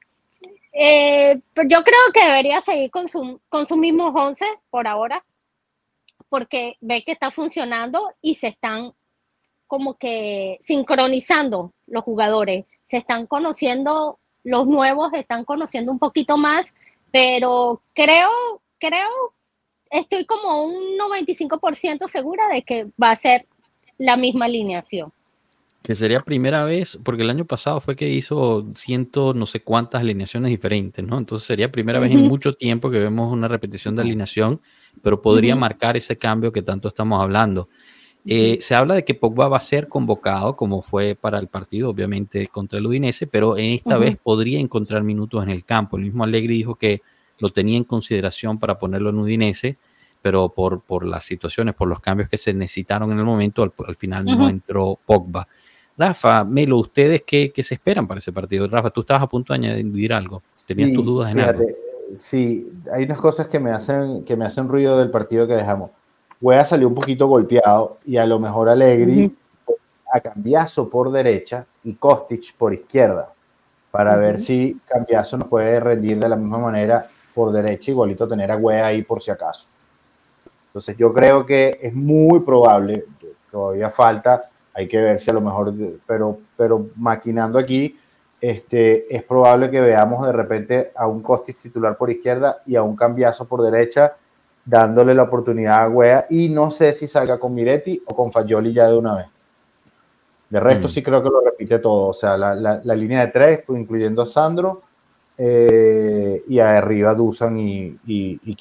Eh, 0.72 1.40
pues 1.54 1.68
yo 1.70 1.82
creo 1.84 2.00
que 2.12 2.24
debería 2.24 2.60
seguir 2.60 2.90
con 2.90 3.08
su, 3.08 3.40
con 3.48 3.64
su 3.64 3.76
mismo 3.76 4.08
11 4.08 4.44
por 4.70 4.86
ahora, 4.88 5.22
porque 6.34 6.78
ve 6.80 7.04
que 7.04 7.12
está 7.12 7.30
funcionando 7.30 8.10
y 8.20 8.34
se 8.34 8.48
están 8.48 8.90
como 9.68 9.94
que 9.94 10.58
sincronizando 10.60 11.72
los 11.86 12.02
jugadores, 12.02 12.64
se 12.86 12.96
están 12.96 13.28
conociendo, 13.28 14.18
los 14.42 14.66
nuevos 14.66 15.12
están 15.12 15.44
conociendo 15.44 15.92
un 15.92 16.00
poquito 16.00 16.36
más, 16.36 16.74
pero 17.12 17.82
creo, 17.92 18.30
creo, 18.80 19.08
estoy 19.92 20.26
como 20.26 20.64
un 20.64 20.98
95% 20.98 22.08
segura 22.08 22.48
de 22.48 22.62
que 22.62 22.88
va 23.00 23.12
a 23.12 23.16
ser 23.16 23.46
la 23.96 24.16
misma 24.16 24.46
alineación. 24.46 25.12
Que 25.84 25.94
sería 25.94 26.20
primera 26.22 26.64
vez, 26.64 26.98
porque 27.04 27.22
el 27.22 27.30
año 27.30 27.44
pasado 27.44 27.78
fue 27.78 27.94
que 27.94 28.08
hizo 28.08 28.66
ciento 28.74 29.34
no 29.34 29.46
sé 29.46 29.62
cuántas 29.62 30.00
alineaciones 30.00 30.50
diferentes, 30.50 31.04
¿no? 31.04 31.16
Entonces 31.16 31.46
sería 31.46 31.70
primera 31.70 32.00
vez 32.00 32.10
en 32.10 32.22
mucho 32.22 32.54
tiempo 32.54 32.90
que 32.90 32.98
vemos 32.98 33.32
una 33.32 33.46
repetición 33.46 33.94
de 33.94 34.02
alineación, 34.02 34.60
pero 35.02 35.20
podría 35.20 35.56
marcar 35.56 35.96
ese 35.96 36.16
cambio 36.16 36.52
que 36.52 36.62
tanto 36.62 36.88
estamos 36.88 37.22
hablando. 37.22 37.68
Eh, 38.26 38.58
se 38.62 38.74
habla 38.74 38.94
de 38.94 39.04
que 39.04 39.14
Pogba 39.14 39.48
va 39.48 39.58
a 39.58 39.60
ser 39.60 39.88
convocado, 39.88 40.56
como 40.56 40.80
fue 40.80 41.14
para 41.14 41.38
el 41.38 41.48
partido, 41.48 41.90
obviamente, 41.90 42.48
contra 42.48 42.78
el 42.78 42.86
Udinese, 42.86 43.26
pero 43.26 43.58
en 43.58 43.72
esta 43.72 43.98
vez 43.98 44.16
podría 44.16 44.58
encontrar 44.58 45.02
minutos 45.02 45.42
en 45.42 45.50
el 45.50 45.64
campo. 45.64 45.98
El 45.98 46.04
mismo 46.04 46.24
Allegri 46.24 46.56
dijo 46.56 46.76
que 46.76 47.02
lo 47.38 47.50
tenía 47.50 47.76
en 47.76 47.84
consideración 47.84 48.58
para 48.58 48.78
ponerlo 48.78 49.10
en 49.10 49.18
Udinese, 49.18 49.76
pero 50.22 50.48
por, 50.48 50.80
por 50.80 51.04
las 51.04 51.24
situaciones, 51.24 51.74
por 51.74 51.86
los 51.86 52.00
cambios 52.00 52.30
que 52.30 52.38
se 52.38 52.54
necesitaron 52.54 53.12
en 53.12 53.18
el 53.18 53.24
momento, 53.26 53.62
al, 53.62 53.96
final 53.96 54.24
no 54.24 54.48
entró 54.48 54.98
Pogba. 55.04 55.46
Rafa, 55.98 56.44
Melo, 56.44 56.78
¿ustedes 56.78 57.22
qué, 57.26 57.52
se 57.54 57.74
esperan 57.74 58.08
para 58.08 58.18
ese 58.18 58.32
partido? 58.32 58.66
Rafa, 58.66 58.88
tú 58.88 59.02
estabas 59.02 59.22
a 59.22 59.28
punto 59.28 59.52
de 59.52 59.58
añadir 59.58 60.14
algo. 60.14 60.42
¿Tenías 60.66 60.94
tus 60.94 61.04
dudas 61.04 61.30
en 61.30 61.40
algo? 61.40 61.66
Sí, 62.18 62.70
hay 62.92 63.04
unas 63.04 63.18
cosas 63.18 63.48
que 63.48 63.58
me, 63.58 63.70
hacen, 63.70 64.24
que 64.24 64.36
me 64.36 64.44
hacen 64.44 64.68
ruido 64.68 64.98
del 64.98 65.10
partido 65.10 65.46
que 65.46 65.54
dejamos. 65.54 65.90
Wea 66.40 66.64
salió 66.64 66.88
un 66.88 66.94
poquito 66.94 67.26
golpeado 67.26 67.98
y 68.04 68.16
a 68.16 68.26
lo 68.26 68.38
mejor 68.38 68.68
Alegri 68.68 69.36
a 70.12 70.20
Cambiazo 70.20 70.88
por 70.88 71.10
derecha 71.10 71.66
y 71.82 71.94
Kostic 71.94 72.54
por 72.56 72.74
izquierda 72.74 73.32
para 73.90 74.16
ver 74.16 74.40
si 74.40 74.80
Cambiazo 74.86 75.38
nos 75.38 75.48
puede 75.48 75.80
rendir 75.80 76.18
de 76.18 76.28
la 76.28 76.36
misma 76.36 76.58
manera 76.58 77.08
por 77.34 77.50
derecha, 77.50 77.90
igualito 77.90 78.28
tener 78.28 78.50
a 78.50 78.56
Wea 78.56 78.86
ahí 78.86 79.02
por 79.02 79.22
si 79.22 79.30
acaso. 79.30 79.68
Entonces 80.66 80.96
yo 80.96 81.12
creo 81.12 81.46
que 81.46 81.78
es 81.80 81.94
muy 81.94 82.40
probable, 82.40 83.04
todavía 83.50 83.90
falta 83.90 84.50
hay 84.74 84.88
que 84.88 85.00
ver 85.00 85.20
si 85.20 85.30
a 85.30 85.34
lo 85.34 85.40
mejor, 85.40 85.72
pero, 86.06 86.38
pero 86.56 86.88
maquinando 86.96 87.58
aquí, 87.58 87.96
este, 88.50 89.16
es 89.16 89.22
probable 89.22 89.70
que 89.70 89.80
veamos 89.80 90.26
de 90.26 90.32
repente 90.32 90.92
a 90.94 91.06
un 91.06 91.22
Costis 91.22 91.56
titular 91.56 91.96
por 91.96 92.10
izquierda 92.10 92.60
y 92.66 92.76
a 92.76 92.82
un 92.82 92.94
cambiazo 92.94 93.48
por 93.48 93.62
derecha, 93.62 94.16
dándole 94.66 95.14
la 95.14 95.22
oportunidad 95.22 95.84
a 95.84 95.88
Wea. 95.88 96.26
Y 96.28 96.50
no 96.50 96.70
sé 96.70 96.92
si 96.92 97.06
salga 97.06 97.38
con 97.38 97.54
Miretti 97.54 98.02
o 98.04 98.14
con 98.14 98.30
Fagioli 98.30 98.74
ya 98.74 98.88
de 98.88 98.98
una 98.98 99.14
vez. 99.14 99.26
De 100.50 100.60
resto, 100.60 100.88
mm. 100.88 100.90
sí 100.90 101.02
creo 101.02 101.22
que 101.22 101.30
lo 101.30 101.40
repite 101.40 101.78
todo. 101.78 102.10
O 102.10 102.12
sea, 102.12 102.36
la, 102.36 102.54
la, 102.54 102.94
línea 102.94 103.24
de 103.24 103.32
tres, 103.32 103.60
incluyendo 103.68 104.20
a 104.20 104.26
Sandro, 104.26 104.82
eh, 105.38 106.44
y 106.46 106.58
arriba 106.58 107.14
Dusan 107.14 107.56
y, 107.56 107.98
y, 108.06 108.38
y 108.44 108.56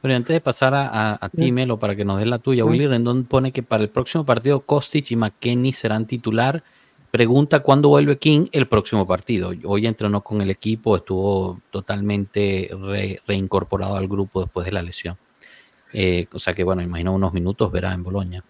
pero 0.00 0.14
antes 0.14 0.32
de 0.32 0.40
pasar 0.40 0.74
a, 0.74 1.18
a, 1.20 1.28
ti, 1.28 1.50
Melo, 1.50 1.80
para 1.80 1.96
que 1.96 2.04
nos 2.04 2.18
des 2.18 2.28
la 2.28 2.38
tuya, 2.38 2.64
Willy 2.64 2.86
Rendón 2.86 3.24
pone 3.24 3.50
que 3.50 3.64
para 3.64 3.82
el 3.82 3.88
próximo 3.88 4.24
partido 4.24 4.60
Kostic 4.60 5.10
y 5.10 5.16
McKenny 5.16 5.72
serán 5.72 6.06
titular. 6.06 6.62
Pregunta 7.16 7.60
cuándo 7.60 7.88
vuelve 7.88 8.18
King 8.18 8.48
el 8.52 8.68
próximo 8.68 9.06
partido. 9.06 9.50
Hoy 9.64 9.86
entrenó 9.86 10.20
con 10.20 10.42
el 10.42 10.50
equipo, 10.50 10.96
estuvo 10.96 11.58
totalmente 11.70 12.70
reincorporado 13.26 13.96
al 13.96 14.06
grupo 14.06 14.42
después 14.42 14.66
de 14.66 14.72
la 14.72 14.82
lesión. 14.82 15.16
Eh, 15.94 16.26
o 16.30 16.38
sea 16.38 16.52
que, 16.52 16.62
bueno, 16.62 16.82
imagino 16.82 17.14
unos 17.14 17.32
minutos 17.32 17.72
verá 17.72 17.94
en 17.94 18.02
Boloña. 18.02 18.44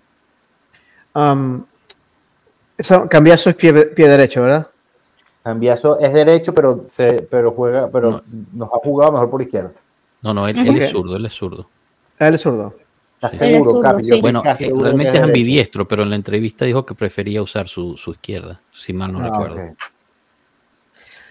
Um, 1.15 1.63
eso, 2.77 3.09
cambiazo 3.09 3.51
es 3.51 3.55
pie, 3.55 3.73
derecho, 3.73 4.43
¿verdad? 4.43 4.67
Cambiazo 5.45 6.01
es 6.01 6.13
derecho, 6.13 6.53
pero, 6.53 6.89
pero 7.31 7.53
juega, 7.53 7.89
pero 7.89 8.21
nos 8.53 8.69
ha 8.73 8.79
jugado 8.79 9.13
mejor 9.13 9.31
por 9.31 9.43
izquierda. 9.43 9.71
No, 10.25 10.35
no, 10.35 10.49
él, 10.49 10.77
es 10.77 10.91
zurdo, 10.91 11.15
él 11.15 11.25
es 11.25 11.35
zurdo. 11.35 11.69
Él 12.19 12.35
es 12.35 12.41
zurdo. 12.41 12.75
¿Estás 13.17 13.39
seguro, 13.39 13.81
Bueno, 14.21 14.43
eh, 14.45 14.71
realmente 14.79 15.17
es 15.17 15.23
ambidiestro, 15.23 15.89
pero 15.89 16.03
en 16.03 16.11
la 16.11 16.17
entrevista 16.17 16.67
dijo 16.67 16.85
que 16.85 16.95
prefería 16.95 17.41
usar 17.41 17.67
su, 17.67 17.99
izquierda, 18.09 18.61
si 18.73 18.93
mal 18.93 19.11
no 19.11 19.21
ah, 19.21 19.31
recuerdo. 19.31 19.75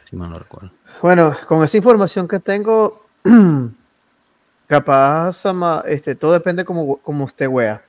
Si 0.10 0.16
mal 0.16 0.32
no 0.32 0.40
recuerdo. 0.40 0.72
Bueno, 1.04 1.36
con 1.48 1.64
esa 1.64 1.78
información 1.78 2.28
que 2.28 2.40
tengo, 2.40 3.06
capaz, 4.68 5.44
este, 5.86 6.16
todo 6.16 6.34
depende 6.34 6.66
como, 6.66 6.98
como 6.98 7.24
usted 7.24 7.48
wea. 7.48 7.84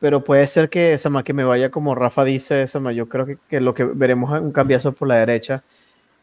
Pero 0.00 0.24
puede 0.24 0.46
ser 0.46 0.70
que, 0.70 0.96
Sama, 0.96 1.22
que 1.22 1.34
me 1.34 1.44
vaya 1.44 1.70
como 1.70 1.94
Rafa 1.94 2.24
dice, 2.24 2.66
Sama, 2.68 2.92
yo 2.92 3.06
creo 3.06 3.26
que, 3.48 3.60
lo 3.60 3.74
que 3.74 3.84
veremos 3.84 4.34
es 4.34 4.40
un 4.40 4.50
cambiazo 4.50 4.92
por 4.92 5.08
la 5.08 5.16
derecha. 5.16 5.62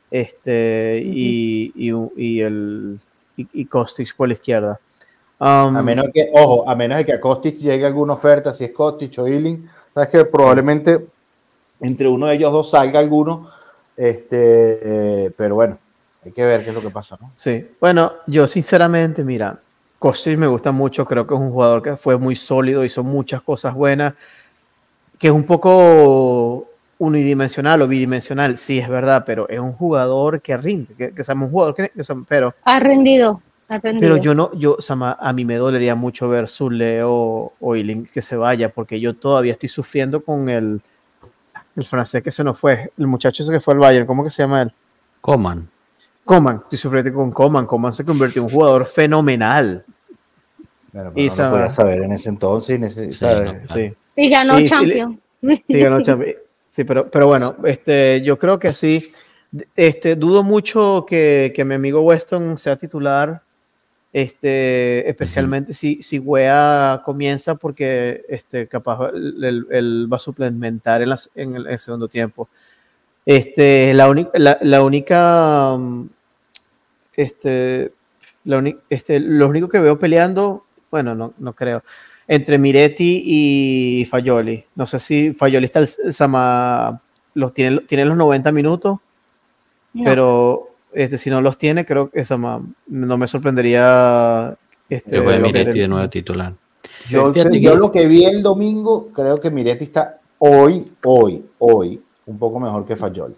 Este, 0.10 1.00
y, 1.06 1.72
y 1.76 2.39
el 2.39 3.00
y, 3.36 3.48
y 3.54 3.66
Kostic 3.66 4.16
por 4.16 4.30
la 4.30 4.34
izquierda. 4.34 4.80
A 5.39 5.67
um, 5.67 5.83
menos 5.83 6.07
que, 6.13 6.29
ojo, 6.33 6.67
a 6.67 6.75
menos 6.75 6.97
de 6.97 7.05
que 7.05 7.13
a 7.13 7.21
Kostic 7.21 7.57
llegue 7.57 7.85
alguna 7.85 8.13
oferta, 8.13 8.53
si 8.53 8.65
es 8.65 8.71
Kostic 8.71 9.19
o 9.19 9.27
Ealing, 9.27 9.69
sabes 9.93 10.09
que 10.09 10.25
probablemente 10.25 11.07
entre 11.79 12.07
uno 12.07 12.27
de 12.27 12.35
ellos 12.35 12.51
dos 12.51 12.71
salga 12.71 12.99
alguno, 12.99 13.49
este, 13.95 15.25
eh, 15.25 15.31
pero 15.35 15.55
bueno, 15.55 15.77
hay 16.25 16.31
que 16.31 16.43
ver 16.43 16.63
qué 16.63 16.69
es 16.69 16.75
lo 16.75 16.81
que 16.81 16.89
pasa, 16.89 17.17
¿no? 17.21 17.31
Sí, 17.35 17.67
bueno, 17.79 18.13
yo 18.25 18.47
sinceramente, 18.47 19.23
mira, 19.23 19.59
Kostic 19.99 20.38
me 20.38 20.47
gusta 20.47 20.71
mucho, 20.71 21.05
creo 21.05 21.25
que 21.25 21.33
es 21.33 21.39
un 21.39 21.51
jugador 21.51 21.81
que 21.81 21.97
fue 21.97 22.17
muy 22.17 22.35
sólido, 22.35 22.83
hizo 22.83 23.03
muchas 23.03 23.41
cosas 23.41 23.73
buenas, 23.73 24.13
que 25.17 25.27
es 25.27 25.33
un 25.33 25.43
poco 25.43 26.67
unidimensional 26.99 27.81
o 27.81 27.88
bidimensional, 27.88 28.57
sí 28.57 28.79
es 28.79 28.89
verdad, 28.89 29.23
pero 29.25 29.47
es 29.49 29.59
un 29.59 29.73
jugador 29.73 30.41
que 30.41 30.57
rinde, 30.57 30.93
que, 30.95 31.13
que 31.13 31.31
un 31.31 31.49
jugador 31.51 31.75
que, 31.75 31.91
pero 32.27 32.53
ha 32.63 32.79
rendido, 32.79 33.41
Pero 33.68 34.15
yo 34.18 34.34
no, 34.34 34.53
yo, 34.53 34.78
Sama, 34.80 35.18
a 35.20 35.34
mí 35.34 35.43
me 35.43 35.55
dolería 35.55 35.93
mucho 35.93 36.30
ver 36.30 36.47
Zule 36.47 37.03
o, 37.03 37.53
o 37.59 37.74
que 37.74 38.22
se 38.22 38.38
vaya, 38.38 38.70
porque 38.70 38.99
yo 38.99 39.13
todavía 39.13 39.51
estoy 39.51 39.68
sufriendo 39.68 40.24
con 40.24 40.47
el, 40.47 40.82
el 41.76 41.86
francés 41.86 42.24
que 42.24 42.32
se 42.32 42.43
nos 42.43 42.57
fue, 42.57 42.91
el 42.97 43.07
muchacho 43.07 43.43
ese 43.43 43.51
que 43.51 43.59
fue 43.59 43.74
al 43.74 43.80
Bayern, 43.82 44.07
¿cómo 44.07 44.24
que 44.24 44.30
se 44.30 44.41
llama 44.41 44.61
él? 44.61 44.74
Coman. 45.20 45.70
Coman, 46.24 46.61
estoy 46.63 46.78
sufriendo 46.78 47.13
con 47.13 47.32
Coman, 47.32 47.65
Coman 47.65 47.91
se 47.91 48.05
convirtió 48.05 48.41
en 48.41 48.45
un 48.45 48.51
jugador 48.51 48.86
fenomenal. 48.86 49.84
y 51.15 51.28
no 51.28 51.57
lo 51.57 51.70
saber 51.70 52.03
en 52.03 52.13
ese 52.13 52.30
entonces. 52.30 52.93
sí. 53.74 53.93
Y 54.15 54.30
ganó 54.30 54.59
Champions. 54.65 55.20
Sí, 55.41 55.80
ganó 55.80 56.01
Champions. 56.01 56.36
Sí, 56.65 56.84
pero, 56.84 57.09
pero 57.09 57.28
bueno, 57.28 57.55
este, 57.65 58.22
yo 58.24 58.38
creo 58.38 58.59
que 58.59 58.74
sí. 58.74 59.11
Este, 59.76 60.15
dudo 60.15 60.43
mucho 60.43 61.05
que, 61.07 61.53
que 61.55 61.63
mi 61.63 61.76
amigo 61.76 62.01
Weston 62.01 62.57
sea 62.57 62.76
titular, 62.76 63.41
este, 64.14 65.10
especialmente 65.10 65.74
si, 65.74 66.01
si 66.01 66.20
Wea 66.20 67.01
comienza, 67.03 67.55
porque 67.55 68.24
este, 68.30 68.68
capaz 68.68 69.10
él, 69.14 70.08
va 70.12 70.18
a 70.18 70.20
suplementar 70.20 71.01
en, 71.01 71.10
las, 71.10 71.32
en, 71.36 71.55
el, 71.55 71.80
segundo 71.80 72.08
tiempo. 72.08 72.49
Este, 73.26 73.93
la, 73.93 74.14
la, 74.34 74.58
la 74.62 74.84
única, 74.84 75.78
este, 77.16 77.91
la 78.45 78.76
este, 78.89 79.20
lo 79.20 79.47
único 79.47 79.68
que 79.70 79.80
veo 79.80 79.99
peleando, 79.99 80.66
bueno, 80.89 81.14
no, 81.14 81.34
no 81.38 81.53
creo 81.53 81.84
entre 82.28 82.58
Miretti 82.58 83.24
y 83.26 84.05
Fayoli. 84.05 84.66
No 84.76 84.86
sé 84.86 84.99
si 84.99 85.34
Fayoli 85.34 85.66
está 85.66 85.80
el, 85.80 85.88
Sama, 85.88 87.01
los 87.34 87.53
tiene, 87.53 87.80
tiene 87.82 88.05
los 88.05 88.18
90 88.18 88.51
minutos, 88.51 88.99
pero 90.03 90.66
este, 90.98 91.20
si 91.20 91.30
no 91.30 91.41
los 91.41 91.60
tiene, 91.60 91.86
creo 91.86 92.10
que 92.10 92.26
Sama, 92.26 92.60
no 92.88 93.18
me 93.20 93.28
sorprendería. 93.28 94.58
Este, 94.89 95.20
voy 95.20 95.36
a 95.36 95.39
Miretti 95.39 95.80
de 95.80 95.88
nuevo 95.88 96.10
titular. 96.10 96.54
Yo, 97.06 97.32
lo 97.32 97.91
que 97.91 98.08
vi 98.08 98.26
el 98.26 98.41
domingo, 98.41 99.10
creo 99.14 99.38
que 99.38 99.52
Miretti 99.52 99.84
está 99.84 100.20
hoy, 100.39 100.91
hoy, 101.04 101.45
hoy, 101.60 102.02
un 102.26 102.39
poco 102.39 102.60
mejor 102.60 102.86
que 102.86 102.95
Fayoli. 102.95 103.36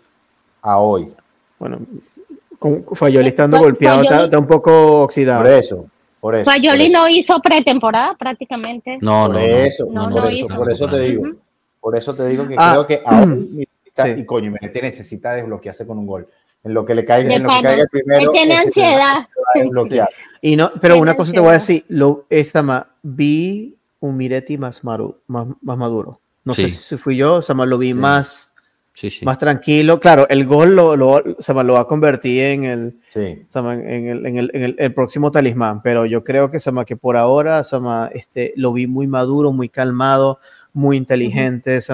A 0.62 0.80
hoy. 0.80 1.12
Bueno, 1.60 1.80
con 2.58 2.86
Fayoli 2.94 3.28
estando 3.28 3.60
golpeado, 3.60 4.04
está, 4.04 4.40
un 4.40 4.48
poco 4.48 5.02
oxidado. 5.04 5.44
Por 5.44 5.52
eso, 5.52 5.86
por 6.22 6.36
eso, 6.36 6.46
Fayoli 6.46 6.90
no 6.90 7.10
hizo 7.10 7.42
pretemporada 7.42 8.16
prácticamente. 8.16 9.00
No, 9.02 9.28
no, 9.28 9.34
por 9.34 9.42
eso, 9.42 9.88
no, 9.92 10.10
por, 10.10 10.32
eso 10.32 10.56
por 10.56 10.72
eso 10.72 10.88
te 10.88 11.00
digo. 11.02 11.24
Por 11.82 11.98
eso 11.98 12.16
te 12.16 12.28
digo 12.28 12.48
que 12.48 12.56
ah, 12.58 12.72
creo 12.72 12.88
que 12.88 13.02
ahora 13.06 13.28
y 14.18 14.26
coño, 14.26 14.52
Menete 14.52 14.82
necesita 14.82 15.34
desbloquearse 15.34 15.86
con 15.86 15.98
un 15.98 16.08
gol. 16.08 16.28
En 16.64 16.74
lo 16.74 16.86
que 16.86 16.94
le 16.94 17.06
caiga, 17.06 17.34
en 17.34 17.44
lo 17.44 17.50
que 17.50 17.62
caiga 17.64 17.86
primero. 17.90 18.22
Él 18.22 18.30
tiene 18.34 18.58
ansiedad. 18.58 19.26
Y 20.42 20.56
no, 20.56 20.72
pero 20.82 20.98
una 20.98 21.16
cosa 21.16 21.32
te 21.32 21.40
voy 21.40 21.50
a 21.50 21.54
decir, 21.54 21.86
lo, 21.88 22.26
esa 22.30 22.62
más, 22.62 22.84
vi 23.02 23.78
un 24.00 24.18
Miretti 24.18 24.58
más, 24.58 24.84
más, 24.84 25.08
más 25.28 25.78
maduro. 25.78 26.20
No 26.44 26.54
sé 26.54 26.70
si 26.70 26.98
fui 26.98 27.18
yo, 27.18 27.36
o 27.36 27.42
sea, 27.42 27.56
lo 27.56 27.78
vi 27.78 27.94
más, 27.94 28.54
más 29.24 29.38
tranquilo. 29.38 30.00
Claro, 30.00 30.28
el 30.30 30.46
gol 30.46 30.76
lo, 30.76 30.96
lo, 30.96 31.22
lo 31.22 31.74
va 31.74 31.80
a 31.82 31.86
convertir 31.86 32.44
en 32.44 32.64
el, 32.64 33.00
en, 33.14 34.08
el, 34.08 34.26
en, 34.26 34.38
el, 34.38 34.76
el, 34.78 34.94
próximo 34.94 35.32
talismán, 35.32 35.82
pero 35.82 36.06
yo 36.06 36.24
creo 36.24 36.50
que, 36.50 36.60
que 36.86 36.96
por 36.96 37.18
ahora 37.18 37.62
este, 38.14 38.54
lo 38.56 38.74
vi 38.74 38.88
muy 38.88 39.08
maduro, 39.08 39.52
muy 39.52 39.70
calmado, 39.70 40.40
muy 40.74 40.98
inteligente. 40.98 41.78
Es 41.78 41.88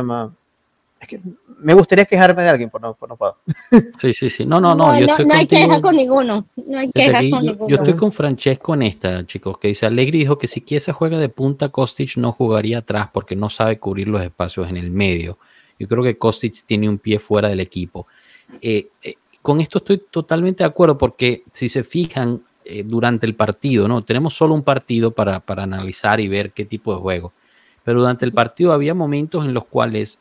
que 1.08 1.20
me 1.66 1.74
gustaría 1.74 2.06
quejarme 2.06 2.44
de 2.44 2.50
alguien, 2.50 2.70
pero 2.70 2.96
no, 3.02 3.08
no 3.08 3.18
puedo. 3.18 3.38
Sí, 4.00 4.14
sí, 4.14 4.30
sí. 4.30 4.46
No, 4.46 4.62
no, 4.62 4.76
no. 4.76 4.94
No, 4.94 5.00
yo 5.00 5.08
estoy 5.08 5.26
no 5.26 5.34
hay 5.34 5.48
queja 5.48 5.82
con 5.82 5.96
ninguno. 5.96 6.48
No 6.56 6.78
hay 6.78 6.92
queja 6.92 7.20
con 7.32 7.42
ninguno. 7.42 7.68
Yo 7.68 7.78
estoy 7.78 7.94
con 7.96 8.12
Francesco 8.12 8.76
en 8.76 8.84
esta, 8.84 9.26
chicos, 9.26 9.58
que 9.58 9.70
dice, 9.70 9.88
Allegri 9.88 10.20
dijo 10.20 10.38
que 10.38 10.48
si 10.48 10.62
Chiesa 10.62 10.94
juega 10.94 11.18
de 11.18 11.28
punta, 11.28 11.70
Kostic 11.70 12.18
no 12.18 12.34
jugaría 12.34 12.78
atrás 12.78 13.10
porque 13.12 13.36
no 13.36 13.50
sabe 13.50 13.80
cubrir 13.80 14.08
los 14.08 14.22
espacios 14.22 14.70
en 14.70 14.78
el 14.78 14.92
medio. 14.92 15.40
Yo 15.80 15.88
creo 15.88 16.04
que 16.04 16.20
Kostic 16.20 16.64
tiene 16.68 16.88
un 16.88 17.00
pie 17.00 17.18
fuera 17.18 17.50
del 17.50 17.62
equipo. 17.62 18.06
Eh, 18.62 18.90
eh, 19.02 19.16
con 19.42 19.60
esto 19.60 19.80
estoy 19.80 20.04
totalmente 20.12 20.64
de 20.64 20.68
acuerdo 20.68 21.00
porque 21.00 21.42
si 21.52 21.68
se 21.68 21.84
fijan 21.84 22.44
eh, 22.64 22.84
durante 22.86 23.26
el 23.26 23.34
partido, 23.34 23.88
¿no? 23.88 24.04
Tenemos 24.04 24.36
solo 24.36 24.54
un 24.54 24.62
partido 24.62 25.10
para, 25.10 25.40
para 25.40 25.64
analizar 25.64 26.20
y 26.20 26.28
ver 26.28 26.52
qué 26.52 26.64
tipo 26.64 26.94
de 26.94 27.02
juego. 27.02 27.34
Pero 27.84 28.02
durante 28.02 28.24
el 28.24 28.34
partido 28.34 28.72
había 28.72 28.94
momentos 28.94 29.46
en 29.46 29.56
los 29.56 29.66
cuales 29.66 30.20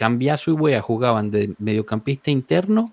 Cambiaso 0.00 0.50
y 0.50 0.54
Wea 0.54 0.80
jugaban 0.80 1.30
de 1.30 1.54
mediocampista 1.58 2.30
interno 2.30 2.90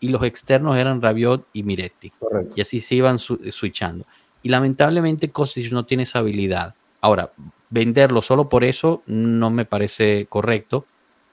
y 0.00 0.08
los 0.08 0.24
externos 0.24 0.76
eran 0.76 1.00
Rabiot 1.00 1.46
y 1.52 1.62
Miretti. 1.62 2.10
Y 2.56 2.60
así 2.60 2.80
se 2.80 2.96
iban 2.96 3.20
switchando. 3.20 4.04
Y 4.42 4.48
lamentablemente 4.48 5.30
Kostic 5.30 5.70
no 5.70 5.86
tiene 5.86 6.02
esa 6.02 6.18
habilidad. 6.18 6.74
Ahora, 7.00 7.30
venderlo 7.70 8.22
solo 8.22 8.48
por 8.48 8.64
eso 8.64 9.02
no 9.06 9.50
me 9.50 9.66
parece 9.66 10.26
correcto, 10.28 10.84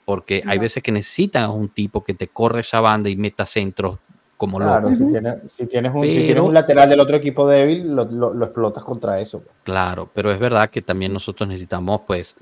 porque 0.05 0.43
hay 0.45 0.59
veces 0.59 0.84
que 0.84 0.91
necesitan 0.91 1.41
a 1.41 1.49
un 1.49 1.69
tipo 1.69 2.03
que 2.03 2.13
te 2.13 2.28
corre 2.28 2.59
esa 2.59 2.80
banda 2.80 3.09
y 3.09 3.15
meta 3.15 3.47
centros 3.47 3.97
como 4.38 4.59
claro, 4.59 4.93
Si, 4.93 5.07
tienes, 5.07 5.36
si, 5.47 5.65
tienes 5.65 5.91
un, 5.95 6.53
lateral 6.53 6.88
del 6.88 6.99
otro 6.99 7.15
equipo 7.15 7.47
débil, 7.47 7.95
lo, 7.95 8.05
lo, 8.05 8.45
explotas 8.45 8.84
contra 8.84 9.19
eso. 9.19 9.39
Pues. 9.39 9.55
Claro, 9.63 10.07
pero 10.13 10.30
es 10.30 10.38
verdad 10.38 10.69
que 10.69 10.84
también 10.84 11.13
nosotros 11.13 11.47
necesitamos 11.49 12.01
pues 12.05 12.36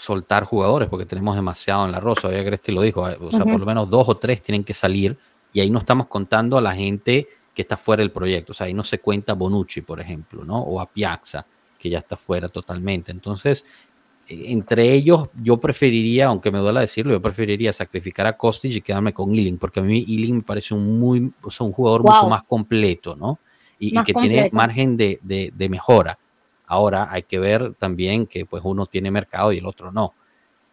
soltar 0.00 0.44
jugadores 0.44 0.88
porque 0.88 1.04
tenemos 1.04 1.36
demasiado 1.36 1.84
en 1.84 1.92
la 1.92 2.00
rosa. 2.00 2.30
Ya 2.32 2.42
Gresti 2.42 2.72
lo 2.72 2.80
dijo, 2.80 3.02
o 3.02 3.30
sea, 3.30 3.44
por 3.44 3.60
lo 3.60 3.66
menos 3.66 3.90
dos 3.90 4.08
o 4.08 4.16
tres 4.16 4.40
tienen 4.40 4.64
que 4.64 4.72
salir 4.72 5.18
y 5.52 5.60
ahí 5.60 5.68
no 5.68 5.80
estamos 5.80 6.06
contando 6.06 6.56
a 6.56 6.62
la 6.62 6.74
gente 6.74 7.28
que 7.54 7.62
está 7.62 7.76
fuera 7.76 8.00
del 8.00 8.10
proyecto. 8.10 8.52
O 8.52 8.54
sea, 8.54 8.66
ahí 8.66 8.72
no 8.72 8.82
se 8.82 8.98
cuenta 8.98 9.34
Bonucci, 9.34 9.82
por 9.82 10.00
ejemplo, 10.00 10.42
¿no? 10.42 10.58
O 10.58 10.80
a 10.80 10.86
Piazza, 10.86 11.44
que 11.78 11.90
ya 11.90 11.98
está 11.98 12.16
fuera 12.16 12.48
totalmente. 12.48 13.12
Entonces, 13.12 13.66
eh, 14.26 14.44
entre 14.46 14.90
ellos, 14.90 15.28
yo 15.42 15.58
preferiría, 15.58 16.28
aunque 16.28 16.50
me 16.50 16.60
duela 16.60 16.80
decirlo, 16.80 17.12
yo 17.12 17.20
preferiría 17.20 17.72
sacrificar 17.74 18.26
a 18.26 18.38
Kostic 18.38 18.72
y 18.72 18.80
quedarme 18.80 19.12
con 19.12 19.34
Ealing, 19.34 19.58
porque 19.58 19.80
a 19.80 19.82
mí 19.82 20.02
Ealing 20.08 20.36
me 20.36 20.42
parece 20.42 20.72
un, 20.72 20.98
muy, 20.98 21.30
o 21.42 21.50
sea, 21.50 21.66
un 21.66 21.72
jugador 21.72 22.02
mucho 22.04 22.26
más 22.26 22.44
completo, 22.44 23.16
¿no? 23.16 23.38
Y, 23.78 24.02
que 24.02 24.14
tiene 24.14 24.48
margen 24.52 24.96
de, 24.96 25.18
de, 25.22 25.52
de 25.54 25.68
mejora. 25.68 26.18
Ahora 26.70 27.08
hay 27.10 27.24
que 27.24 27.40
ver 27.40 27.74
también 27.74 28.28
que 28.28 28.46
pues 28.46 28.62
uno 28.64 28.86
tiene 28.86 29.10
mercado 29.10 29.52
y 29.52 29.58
el 29.58 29.66
otro 29.66 29.90
no. 29.90 30.14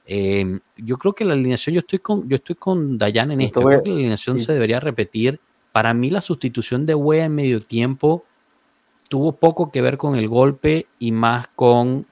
Em, 0.05 0.59
yo 0.75 0.95
creo 0.97 1.15
que 1.15 1.25
la 1.25 1.33
alineación, 1.33 1.73
yo 1.73 1.79
estoy 1.79 1.97
con, 1.97 2.29
yo 2.29 2.35
estoy 2.35 2.55
con 2.55 2.99
Dayan 2.99 3.31
en 3.31 3.41
esto, 3.41 3.63
creo 3.63 3.81
que 3.81 3.89
la 3.89 3.95
alineación 3.95 4.39
se 4.39 4.53
debería 4.53 4.79
repetir. 4.79 5.39
Para 5.71 5.95
mí 5.95 6.11
la 6.11 6.21
sustitución 6.21 6.85
de 6.85 6.93
Wea 6.93 7.25
en 7.25 7.33
medio 7.33 7.61
tiempo 7.63 8.25
tuvo 9.09 9.31
poco 9.31 9.71
que 9.71 9.81
ver 9.81 9.97
con 9.97 10.15
el 10.15 10.27
golpe 10.27 10.85
y 10.99 11.11
más 11.11 11.47
con 11.55 12.05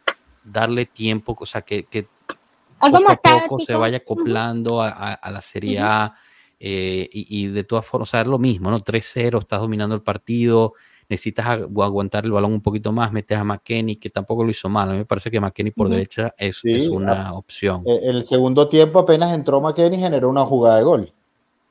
darle 0.44 0.88
tiempo, 0.88 1.38
o 1.40 1.46
sea, 1.46 1.62
que, 1.62 1.84
que 1.84 2.08
poco 2.80 3.12
a 3.12 3.22
poco 3.22 3.60
se 3.60 3.76
vaya 3.76 3.98
acoplando 3.98 4.82
a, 4.82 5.20
la 5.30 5.42
Serie 5.44 5.78
A 5.80 6.16
eh, 6.60 7.08
y, 7.14 7.44
y, 7.44 7.48
de 7.50 7.64
todas 7.64 7.86
formas, 7.86 8.10
o 8.10 8.12
sea, 8.12 8.22
es 8.22 8.28
lo 8.28 8.40
mismo, 8.40 8.72
¿no? 8.72 8.80
3-0, 8.80 9.42
estás 9.42 9.62
dominando 9.62 9.94
el 9.94 10.02
partido, 10.02 10.74
necesitas 11.10 11.46
aguantar 11.48 12.26
el 12.26 12.32
balón 12.32 12.54
un 12.54 12.62
poquito 12.62 12.92
más, 12.92 13.12
metes 13.12 13.38
a 13.38 13.44
McKenny, 13.44 13.98
que 13.98 14.10
tampoco 14.10 14.44
lo 14.44 14.50
hizo 14.50 14.70
mal. 14.70 14.90
A 14.90 14.92
mí 14.94 15.00
me 15.00 15.06
parece 15.06 15.30
que 15.30 15.40
McKenny 15.40 15.72
por 15.72 15.90
derecha 15.90 16.34
es, 16.38 16.62
es 16.64 16.88
una 16.88 17.34
opción. 17.34 17.84
E, 17.86 18.10
el 18.10 18.24
segundo 18.24 18.68
tiempo 18.68 19.00
apenas 19.00 19.34
entró 19.34 19.62
McKenny 19.62 19.98
y 19.98 20.00
generó 20.00 20.30
una 20.30 20.46
jugada 20.46 20.78
de 20.78 20.84
gol. 20.84 21.14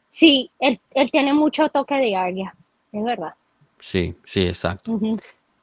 Sí, 0.09 0.51
él, 0.61 0.79
tiene 1.11 1.35
mucho 1.35 1.69
toque 1.69 1.97
de 1.97 2.15
área, 2.15 2.55
es 2.93 3.05
verdad. 3.05 3.35
Sí, 3.81 4.15
sí, 4.25 4.47
exacto. 4.47 4.99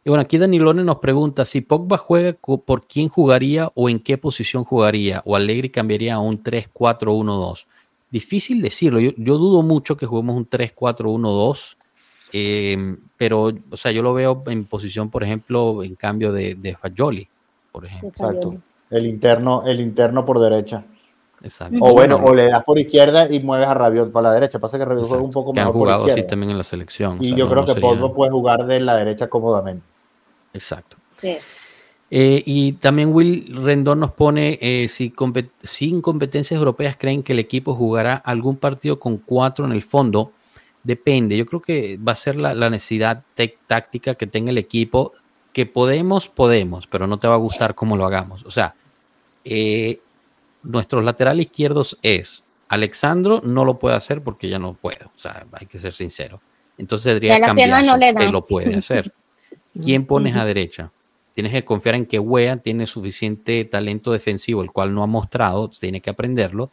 Y 0.03 0.09
bueno, 0.09 0.21
aquí 0.21 0.37
Danilone 0.37 0.83
nos 0.83 0.97
pregunta 0.97 1.45
si 1.45 1.61
Pogba 1.61 1.97
juega, 1.97 2.33
¿por 2.33 2.87
quién 2.87 3.07
jugaría 3.07 3.71
o 3.75 3.87
en 3.87 3.99
qué 3.99 4.17
posición 4.17 4.63
jugaría? 4.63 5.21
¿O 5.25 5.35
Allegri 5.35 5.69
cambiaría 5.69 6.15
a 6.15 6.19
un 6.19 6.43
3-4-1-2? 6.43 7.65
Difícil 8.09 8.61
decirlo. 8.61 8.99
Yo, 8.99 9.11
yo, 9.15 9.37
dudo 9.37 9.61
mucho 9.61 9.95
que 9.95 10.05
juguemos 10.05 10.35
un 10.35 10.49
3-4-1-2. 10.49 11.77
Em, 12.31 12.97
pero, 13.17 13.51
o 13.69 13.77
sea, 13.77 13.91
yo 13.91 14.01
lo 14.01 14.13
veo 14.13 14.43
en 14.47 14.65
posición, 14.65 15.09
por 15.09 15.23
ejemplo, 15.23 15.83
en 15.83 15.95
cambio 15.95 16.31
de, 16.31 16.55
de 16.55 16.75
Fagioli, 16.75 17.27
por 17.71 17.85
ejemplo. 17.85 18.09
Exacto. 18.09 18.55
El 18.89 19.05
interno, 19.05 19.63
el 19.65 19.79
interno 19.79 20.25
por 20.25 20.39
derecha. 20.39 20.83
Exacto. 21.43 21.77
O 21.81 21.93
bueno, 21.93 22.21
o 22.23 22.33
le 22.33 22.49
das 22.49 22.63
por 22.63 22.77
izquierda 22.77 23.27
y 23.31 23.39
mueves 23.39 23.67
a 23.67 23.73
Rabiot 23.73 24.11
para 24.11 24.29
la 24.29 24.33
derecha. 24.33 24.59
Pasa 24.59 24.77
que 24.77 24.85
Rabiot 24.85 25.07
juega 25.07 25.23
un 25.23 25.31
poco 25.31 25.53
más. 25.53 25.63
Que 25.63 25.67
han 25.67 25.73
jugado 25.73 26.05
así 26.05 26.23
también 26.27 26.51
en 26.51 26.57
la 26.57 26.63
selección. 26.63 27.17
Y 27.19 27.35
yo 27.35 27.49
creo 27.49 27.65
que 27.65 27.73
sería... 27.73 28.13
puede 28.13 28.31
jugar 28.31 28.65
de 28.65 28.79
la 28.79 28.95
derecha 28.95 29.27
cómodamente. 29.27 29.83
Exacto. 30.53 30.97
Sí. 31.13 31.37
Eh, 32.13 32.43
y 32.45 32.73
también 32.73 33.13
Will 33.13 33.55
Rendón 33.63 34.01
nos 34.01 34.11
pone, 34.11 34.59
eh, 34.61 34.89
si 34.89 35.13
sin 35.63 36.01
competencias 36.01 36.57
europeas 36.57 36.97
creen 36.99 37.23
que 37.23 37.31
el 37.31 37.39
equipo 37.39 37.73
jugará 37.73 38.15
algún 38.15 38.57
partido 38.57 38.99
con 38.99 39.17
cuatro 39.17 39.63
en 39.65 39.71
el 39.71 39.81
fondo, 39.81 40.33
Depende, 40.83 41.37
yo 41.37 41.45
creo 41.45 41.61
que 41.61 41.97
va 41.97 42.13
a 42.13 42.15
ser 42.15 42.35
la, 42.35 42.69
necesidad 42.69 43.23
táctica 43.67 44.15
que 44.15 44.25
tenga 44.25 44.49
el 44.49 44.57
equipo, 44.57 45.13
que 45.53 45.65
podemos, 45.65 46.27
podemos, 46.27 46.87
pero 46.87 47.05
no 47.05 47.19
te 47.19 47.27
va 47.27 47.35
a 47.35 47.37
gustar 47.37 47.75
cómo 47.75 47.97
lo 47.97 48.05
hagamos. 48.05 48.43
O 48.45 48.51
sea, 48.51 48.73
eh, 49.43 49.99
nuestros 50.63 51.03
laterales 51.03 51.45
izquierdos 51.45 51.99
es 52.01 52.43
Alexandro, 52.67 53.41
no 53.43 53.63
lo 53.63 53.77
puede 53.77 53.95
hacer 53.95 54.23
porque 54.23 54.49
ya 54.49 54.57
no 54.57 54.73
puede, 54.73 55.05
o 55.05 55.19
sea, 55.19 55.45
hay 55.51 55.67
que 55.67 55.77
ser 55.77 55.93
sincero. 55.93 56.41
Entonces 56.77 57.19
cambiar 57.39 57.83
no 57.83 57.99
que 57.99 58.27
lo 58.29 58.45
puede 58.45 58.75
hacer. 58.75 59.13
¿Quién 59.83 60.05
pones 60.05 60.35
a 60.35 60.45
derecha? 60.45 60.91
Tienes 61.33 61.53
que 61.53 61.63
confiar 61.63 61.95
en 61.95 62.05
que 62.05 62.17
Wea 62.17 62.57
tiene 62.57 62.87
suficiente 62.87 63.63
talento 63.65 64.11
defensivo, 64.11 64.63
el 64.63 64.71
cual 64.71 64.93
no 64.93 65.03
ha 65.03 65.07
mostrado, 65.07 65.69
tiene 65.69 66.01
que 66.01 66.09
aprenderlo 66.09 66.71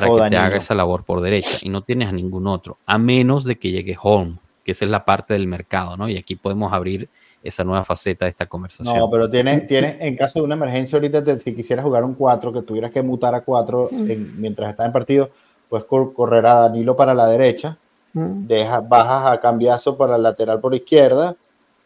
para 0.00 0.24
que 0.24 0.30
te 0.30 0.36
haga 0.36 0.56
esa 0.56 0.74
labor 0.74 1.04
por 1.04 1.22
derecha 1.22 1.58
y 1.62 1.70
no 1.70 1.82
tienes 1.82 2.08
a 2.08 2.12
ningún 2.12 2.46
otro, 2.46 2.76
a 2.84 2.98
menos 2.98 3.44
de 3.44 3.58
que 3.58 3.70
llegue 3.70 3.96
Home, 4.02 4.38
que 4.62 4.72
esa 4.72 4.84
es 4.84 4.90
la 4.90 5.06
parte 5.06 5.32
del 5.32 5.46
mercado, 5.46 5.96
¿no? 5.96 6.06
Y 6.06 6.18
aquí 6.18 6.36
podemos 6.36 6.70
abrir 6.72 7.08
esa 7.42 7.64
nueva 7.64 7.82
faceta 7.84 8.26
de 8.26 8.32
esta 8.32 8.46
conversación. 8.46 8.94
No, 8.94 9.08
pero 9.10 9.30
tienes, 9.30 9.66
tienes 9.66 9.96
en 10.00 10.16
caso 10.16 10.40
de 10.40 10.44
una 10.44 10.54
emergencia 10.54 10.96
ahorita, 10.96 11.38
si 11.38 11.54
quisieras 11.54 11.84
jugar 11.84 12.04
un 12.04 12.14
4, 12.14 12.52
que 12.52 12.62
tuvieras 12.62 12.90
que 12.90 13.02
mutar 13.02 13.34
a 13.34 13.40
4 13.40 13.88
mientras 13.92 14.70
estás 14.70 14.86
en 14.86 14.92
partido, 14.92 15.30
pues 15.68 15.84
correr 15.84 16.44
a 16.46 16.54
Danilo 16.54 16.94
para 16.94 17.14
la 17.14 17.26
derecha, 17.28 17.78
bajas 18.12 19.32
a 19.32 19.40
Cambiazo 19.40 19.96
para 19.96 20.16
el 20.16 20.22
lateral 20.22 20.60
por 20.60 20.74
izquierda, 20.74 21.36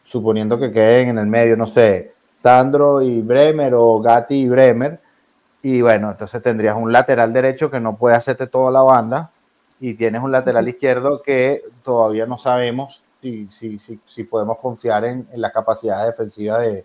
suponiendo 0.03 0.59
que 0.59 0.71
queden 0.71 1.09
en 1.09 1.17
el 1.17 1.27
medio, 1.27 1.55
no 1.55 1.65
sé, 1.65 2.13
Sandro 2.43 3.01
y 3.01 3.21
Bremer 3.21 3.73
o 3.75 4.01
Gatti 4.01 4.35
y 4.35 4.49
Bremer, 4.49 4.99
y 5.63 5.81
bueno, 5.81 6.11
entonces 6.11 6.41
tendrías 6.41 6.75
un 6.75 6.91
lateral 6.91 7.31
derecho 7.33 7.69
que 7.69 7.79
no 7.79 7.97
puede 7.97 8.15
hacerte 8.15 8.47
toda 8.47 8.71
la 8.71 8.81
banda 8.81 9.31
y 9.79 9.93
tienes 9.93 10.21
un 10.23 10.31
lateral 10.31 10.67
izquierdo 10.67 11.21
que 11.21 11.61
todavía 11.83 12.25
no 12.25 12.37
sabemos 12.37 13.03
si, 13.21 13.47
si, 13.51 13.77
si, 13.77 13.99
si 14.07 14.23
podemos 14.23 14.57
confiar 14.57 15.05
en, 15.05 15.27
en, 15.31 15.41
la 15.41 15.51
capacidad 15.51 16.05
defensiva 16.05 16.59
de, 16.59 16.83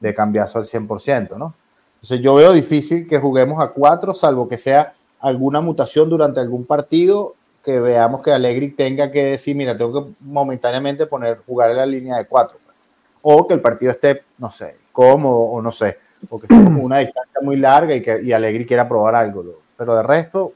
de 0.00 0.14
cambiarse 0.14 0.58
al 0.58 0.64
100%, 0.64 1.36
¿no? 1.36 1.54
Entonces 1.94 2.20
yo 2.20 2.34
veo 2.34 2.52
difícil 2.52 3.08
que 3.08 3.18
juguemos 3.18 3.60
a 3.60 3.68
cuatro, 3.68 4.14
salvo 4.14 4.46
que 4.48 4.58
sea 4.58 4.94
alguna 5.20 5.60
mutación 5.60 6.08
durante 6.08 6.38
algún 6.38 6.64
partido 6.64 7.34
que 7.64 7.80
veamos 7.80 8.22
que 8.22 8.30
Allegri 8.30 8.70
tenga 8.70 9.10
que 9.10 9.24
decir, 9.24 9.56
mira, 9.56 9.76
tengo 9.76 10.04
que 10.04 10.12
momentáneamente 10.20 11.06
poner, 11.06 11.42
jugar 11.44 11.70
en 11.70 11.76
la 11.78 11.86
línea 11.86 12.16
de 12.18 12.26
cuatro. 12.26 12.58
Pues. 12.64 12.76
O 13.22 13.48
que 13.48 13.54
el 13.54 13.60
partido 13.60 13.92
esté, 13.92 14.22
no 14.38 14.48
sé, 14.48 14.76
cómodo 14.92 15.38
o 15.38 15.60
no 15.60 15.72
sé 15.72 15.98
porque 16.28 16.46
es 16.50 16.64
como 16.64 16.82
una 16.82 16.98
distancia 16.98 17.40
muy 17.42 17.56
larga 17.56 17.94
y 17.94 18.02
que 18.02 18.22
y 18.22 18.32
Alegri 18.32 18.66
quiera 18.66 18.88
probar 18.88 19.14
algo. 19.14 19.60
Pero 19.76 19.96
de 19.96 20.02
resto, 20.02 20.52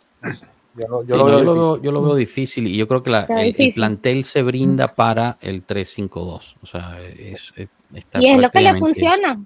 yo, 0.74 1.04
lo, 1.12 2.02
veo 2.02 2.14
difícil 2.14 2.66
y 2.66 2.76
yo 2.76 2.88
creo 2.88 3.02
que 3.02 3.10
el, 3.28 3.72
plantel 3.74 4.24
se 4.24 4.42
brinda 4.42 4.88
para 4.88 5.38
el 5.40 5.66
3-5-2. 5.66 6.54
O 6.62 6.66
sea, 6.66 6.98
es, 7.00 7.52
y 8.18 8.30
es 8.30 8.40
lo 8.40 8.50
que 8.50 8.60
le 8.60 8.74
funciona. 8.74 9.44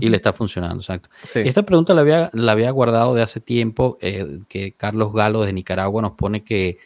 Y 0.00 0.08
le 0.08 0.16
está 0.16 0.32
funcionando, 0.32 0.76
exacto. 0.76 1.08
Esta 1.34 1.64
pregunta 1.64 1.94
la 1.94 2.02
había, 2.02 2.30
la 2.32 2.52
había 2.52 2.70
guardado 2.70 3.14
de 3.14 3.22
hace 3.22 3.40
tiempo, 3.40 3.98
eh, 4.00 4.38
que 4.48 4.72
Carlos 4.72 5.12
Galo 5.12 5.42
de 5.42 5.52
Nicaragua 5.52 6.00
nos 6.00 6.12
pone 6.12 6.44
que 6.44 6.78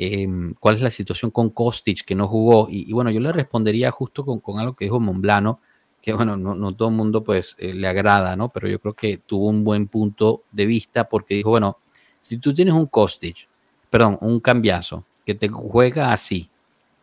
Em, 0.00 0.54
¿Cuál 0.60 0.76
es 0.76 0.82
la 0.82 0.90
situación 0.90 1.32
con 1.32 1.50
Kostic 1.50 2.04
que 2.04 2.14
no 2.14 2.28
jugó? 2.28 2.68
Y, 2.70 2.92
bueno, 2.92 3.10
yo 3.10 3.18
le 3.18 3.32
respondería 3.32 3.90
justo 3.90 4.24
con, 4.24 4.38
con, 4.38 4.60
algo 4.60 4.76
que 4.76 4.84
dijo 4.84 5.00
Monblano, 5.00 5.60
que 6.00 6.12
bueno, 6.12 6.36
no, 6.36 6.54
no 6.54 6.74
todo 6.74 6.88
el 6.88 6.94
mundo 6.94 7.24
pues 7.24 7.56
eh, 7.58 7.74
le 7.74 7.88
agrada, 7.88 8.36
¿no? 8.36 8.48
Pero 8.50 8.68
yo 8.68 8.80
creo 8.80 8.94
que 8.94 9.18
tuvo 9.18 9.48
un 9.48 9.64
buen 9.64 9.88
punto 9.88 10.42
de 10.52 10.66
vista 10.66 11.08
porque 11.08 11.34
dijo, 11.34 11.50
bueno, 11.50 11.78
si 12.20 12.38
tú 12.38 12.54
tienes 12.54 12.74
un 12.74 12.86
Kostic, 12.86 13.48
perdón, 13.90 14.18
un 14.20 14.40
cambiazo, 14.40 15.04
que 15.26 15.34
te 15.34 15.48
juega 15.48 16.12
así 16.12 16.48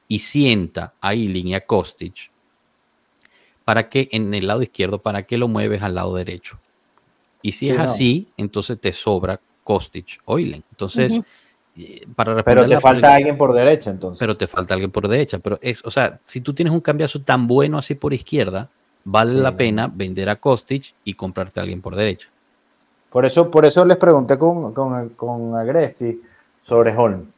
y 0.08 0.20
sienta 0.20 0.94
ahí 1.02 1.28
línea 1.28 1.66
Kostic, 1.66 2.32
¿para 3.64 3.90
qué 3.90 4.08
en 4.12 4.34
el 4.34 4.48
lado 4.48 4.62
izquierdo, 4.62 5.00
para 5.00 5.24
qué 5.24 5.38
lo 5.38 5.48
mueves 5.48 5.82
al 5.82 5.96
lado 5.96 6.16
derecho? 6.16 6.60
Y 7.42 7.52
si 7.52 7.70
es 7.70 7.78
así, 7.78 8.28
entonces 8.38 8.80
te 8.80 8.92
sobra 8.92 9.40
Kostic 9.64 10.20
o 10.26 10.40
Entonces, 10.40 11.20
eh, 11.76 12.06
para 12.16 12.42
Pero 12.44 12.68
te 12.68 12.80
falta 12.80 13.14
alguien 13.14 13.38
por 13.38 13.54
derecha, 13.54 13.92
entonces. 13.92 14.20
Pero 14.20 14.38
te 14.38 14.48
falta 14.48 14.74
alguien 14.74 14.92
por 14.92 15.08
derecha. 15.08 15.40
Pero 15.40 15.60
es, 15.62 15.84
o 15.86 15.92
sea, 15.92 16.20
si 16.26 16.42
tú 16.42 16.54
tienes 16.54 16.74
un 16.74 16.82
cambiazo 16.82 17.22
tan 17.22 17.46
bueno 17.46 17.78
así 17.78 17.94
por 17.94 18.14
izquierda, 18.14 18.70
vale 19.06 19.36
la 19.36 19.56
pena 19.56 19.90
vender 19.94 20.30
a 20.30 20.36
Kostic 20.36 20.94
y 21.06 21.14
comprarte 21.14 21.60
a 21.60 21.64
alguien 21.64 21.82
por 21.82 21.96
derecha. 21.96 22.28
Por 23.10 23.26
eso, 23.26 23.50
por 23.50 23.66
eso 23.66 23.86
les 23.86 23.96
pregunté 23.96 24.38
con, 24.38 24.74
con, 24.74 25.10
con 25.10 25.56
Agresti 25.56 26.22
sobre 26.64 26.94
Holm. 26.94 27.32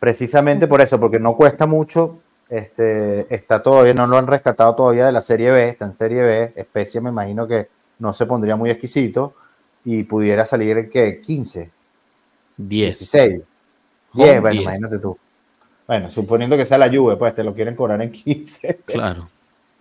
Precisamente 0.00 0.66
por 0.66 0.80
eso, 0.80 0.98
porque 0.98 1.20
no 1.20 1.36
cuesta 1.36 1.66
mucho. 1.66 2.18
Este, 2.48 3.32
está 3.32 3.62
todavía, 3.62 3.94
no 3.94 4.08
lo 4.08 4.16
han 4.16 4.26
rescatado 4.26 4.74
todavía 4.74 5.06
de 5.06 5.12
la 5.12 5.20
Serie 5.20 5.52
B, 5.52 5.68
está 5.68 5.84
en 5.84 5.92
Serie 5.92 6.22
B. 6.22 6.52
Especie, 6.56 7.00
me 7.00 7.10
imagino 7.10 7.46
que 7.46 7.68
no 8.00 8.12
se 8.12 8.26
pondría 8.26 8.56
muy 8.56 8.70
exquisito 8.70 9.34
y 9.84 10.02
pudiera 10.02 10.44
salir 10.44 10.90
que 10.90 11.20
15, 11.20 11.70
10, 12.56 12.98
16, 12.98 13.42
10, 14.14 14.40
bueno, 14.40 14.60
imagínate 14.60 14.98
tú. 14.98 15.16
Bueno, 15.86 16.10
suponiendo 16.10 16.56
que 16.56 16.64
sea 16.64 16.78
la 16.78 16.88
lluvia, 16.88 17.18
pues 17.18 17.34
te 17.34 17.44
lo 17.44 17.54
quieren 17.54 17.76
cobrar 17.76 18.00
en 18.02 18.10
15. 18.10 18.80
Claro. 18.86 19.28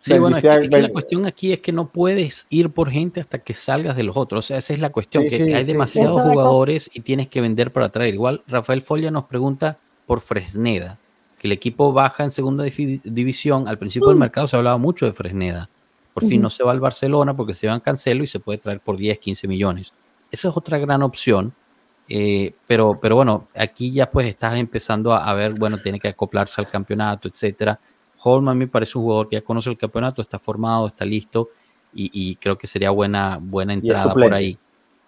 Sí, 0.01 0.17
bueno, 0.17 0.37
es 0.37 0.43
que, 0.43 0.81
la 0.81 0.89
cuestión 0.89 1.25
aquí 1.25 1.51
es 1.51 1.59
que 1.59 1.71
no 1.71 1.89
puedes 1.89 2.47
ir 2.49 2.69
por 2.69 2.89
gente 2.89 3.19
hasta 3.19 3.39
que 3.39 3.53
salgas 3.53 3.97
de 3.97 4.03
los 4.03 4.15
otros. 4.15 4.45
O 4.45 4.47
sea, 4.47 4.57
esa 4.57 4.73
es 4.73 4.79
la 4.79 4.91
cuestión, 4.91 5.27
que 5.27 5.53
hay 5.53 5.63
demasiados 5.65 6.21
jugadores 6.21 6.89
y 6.93 7.01
tienes 7.01 7.27
que 7.27 7.41
vender 7.41 7.73
para 7.73 7.89
traer. 7.89 8.13
Igual 8.13 8.43
Rafael 8.47 8.81
Folia 8.81 9.11
nos 9.11 9.25
pregunta 9.25 9.77
por 10.05 10.21
Fresneda, 10.21 10.97
que 11.37 11.47
el 11.47 11.51
equipo 11.51 11.91
baja 11.91 12.23
en 12.23 12.31
segunda 12.31 12.63
división. 12.63 13.67
Al 13.67 13.77
principio 13.77 14.07
del 14.07 14.17
mm. 14.17 14.21
mercado 14.21 14.47
se 14.47 14.55
hablaba 14.55 14.77
mucho 14.77 15.05
de 15.05 15.11
Fresneda. 15.11 15.69
Por 16.13 16.25
fin 16.25 16.41
no 16.41 16.49
se 16.49 16.63
va 16.63 16.71
al 16.71 16.79
Barcelona 16.79 17.35
porque 17.35 17.53
se 17.53 17.67
va 17.67 17.73
en 17.73 17.79
Cancelo 17.79 18.23
y 18.23 18.27
se 18.27 18.39
puede 18.39 18.57
traer 18.57 18.79
por 18.79 18.97
10, 18.97 19.19
15 19.19 19.47
millones. 19.47 19.93
Esa 20.31 20.49
es 20.49 20.57
otra 20.57 20.77
gran 20.77 21.03
opción. 21.03 21.53
Eh, 22.11 22.53
pero, 22.65 22.99
pero 22.99 23.15
bueno, 23.15 23.47
aquí 23.55 23.91
ya 23.91 24.09
pues 24.09 24.27
estás 24.27 24.57
empezando 24.57 25.13
a, 25.13 25.31
ver, 25.35 25.53
bueno, 25.53 25.77
tiene 25.77 25.99
que 25.99 26.07
acoplarse 26.07 26.59
al 26.59 26.69
campeonato, 26.69 27.27
etcétera. 27.27 27.79
Holman 28.21 28.57
me 28.57 28.67
parece 28.67 28.97
un 28.97 29.05
jugador 29.05 29.29
que 29.29 29.37
ya 29.37 29.41
conoce 29.41 29.69
el 29.69 29.77
campeonato, 29.77 30.21
está 30.21 30.39
formado, 30.39 30.87
está 30.87 31.05
listo 31.05 31.49
y, 31.93 32.35
creo 32.35 32.57
que 32.57 32.67
sería 32.67 32.91
buena, 32.91 33.39
buena 33.41 33.73
entrada 33.73 34.13
por 34.13 34.33
ahí. 34.33 34.57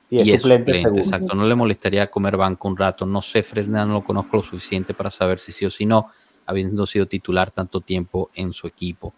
Y 0.10 0.32
es, 0.32 0.42
suplente, 0.42 0.78
exacto. 0.82 1.34
No 1.36 1.48
le 1.48 1.56
molestaría 1.56 2.10
comer 2.12 2.36
banco 2.36 2.68
un 2.68 2.76
rato. 2.76 3.06
No 3.06 3.22
sé, 3.22 3.44
Fresneda 3.44 3.86
no 3.86 3.94
lo 3.94 4.04
conozco 4.04 4.38
lo 4.38 4.44
suficiente 4.44 4.94
para 4.94 5.10
saber 5.10 5.40
si 5.40 5.54
sí 5.54 5.66
o 5.66 5.70
si 5.70 5.86
no, 5.86 6.08
habiendo 6.46 6.86
sido 6.86 7.06
titular 7.06 7.52
tanto 7.52 7.80
tiempo 7.80 8.30
en 8.36 8.52
su 8.52 8.68
equipo. 8.68 9.14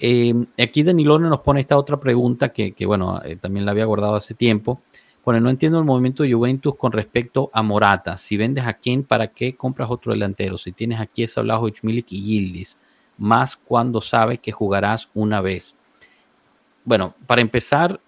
Eh, 0.00 0.34
aquí 0.58 0.82
Danilone 0.82 1.28
nos 1.28 1.40
pone 1.40 1.60
esta 1.60 1.78
otra 1.78 2.00
pregunta 2.00 2.48
que, 2.48 2.74
bueno, 2.86 3.20
eh, 3.24 3.36
también 3.36 3.64
la 3.64 3.70
había 3.70 3.84
guardado 3.84 4.16
hace 4.16 4.34
tiempo. 4.34 4.82
Bueno, 5.24 5.40
no 5.40 5.48
entiendo 5.48 5.78
el 5.78 5.84
movimiento 5.84 6.22
de 6.22 6.32
Juventus 6.32 6.74
con 6.76 6.90
respecto 6.90 7.50
a 7.52 7.62
Morata. 7.62 8.18
Si 8.18 8.36
vendes 8.36 8.66
a 8.66 8.74
quién, 8.74 9.04
¿para 9.04 9.28
qué 9.28 9.56
compras 9.56 9.90
otro 9.90 10.12
delantero? 10.12 10.58
Si 10.58 10.72
tienes 10.72 11.00
aquí 11.00 11.24
a 11.24 11.40
Blajovic, 11.40 11.82
Milik 11.82 12.12
y 12.12 12.20
Gildis, 12.20 12.76
más 13.18 13.56
cuando 13.56 14.00
sabes 14.00 14.38
que 14.40 14.52
jugarás 14.52 15.08
una 15.14 15.40
vez. 15.40 15.74
Bueno, 16.84 17.14
para 17.26 17.40
empezar, 17.40 18.00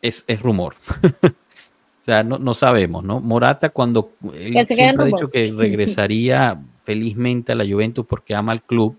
es, 0.00 0.24
rumor. 0.40 0.74
o 1.22 2.04
sea, 2.04 2.22
no, 2.22 2.54
sabemos, 2.54 3.04
¿no? 3.04 3.20
Morata 3.20 3.70
cuando 3.70 4.12
él 4.34 4.66
siempre 4.66 5.04
ha 5.04 5.06
dicho 5.06 5.30
que 5.30 5.52
regresaría 5.56 6.60
felizmente 6.84 7.52
a 7.52 7.54
la 7.54 7.64
Juventus 7.64 8.04
porque 8.06 8.34
ama 8.34 8.52
al 8.52 8.62
club, 8.62 8.96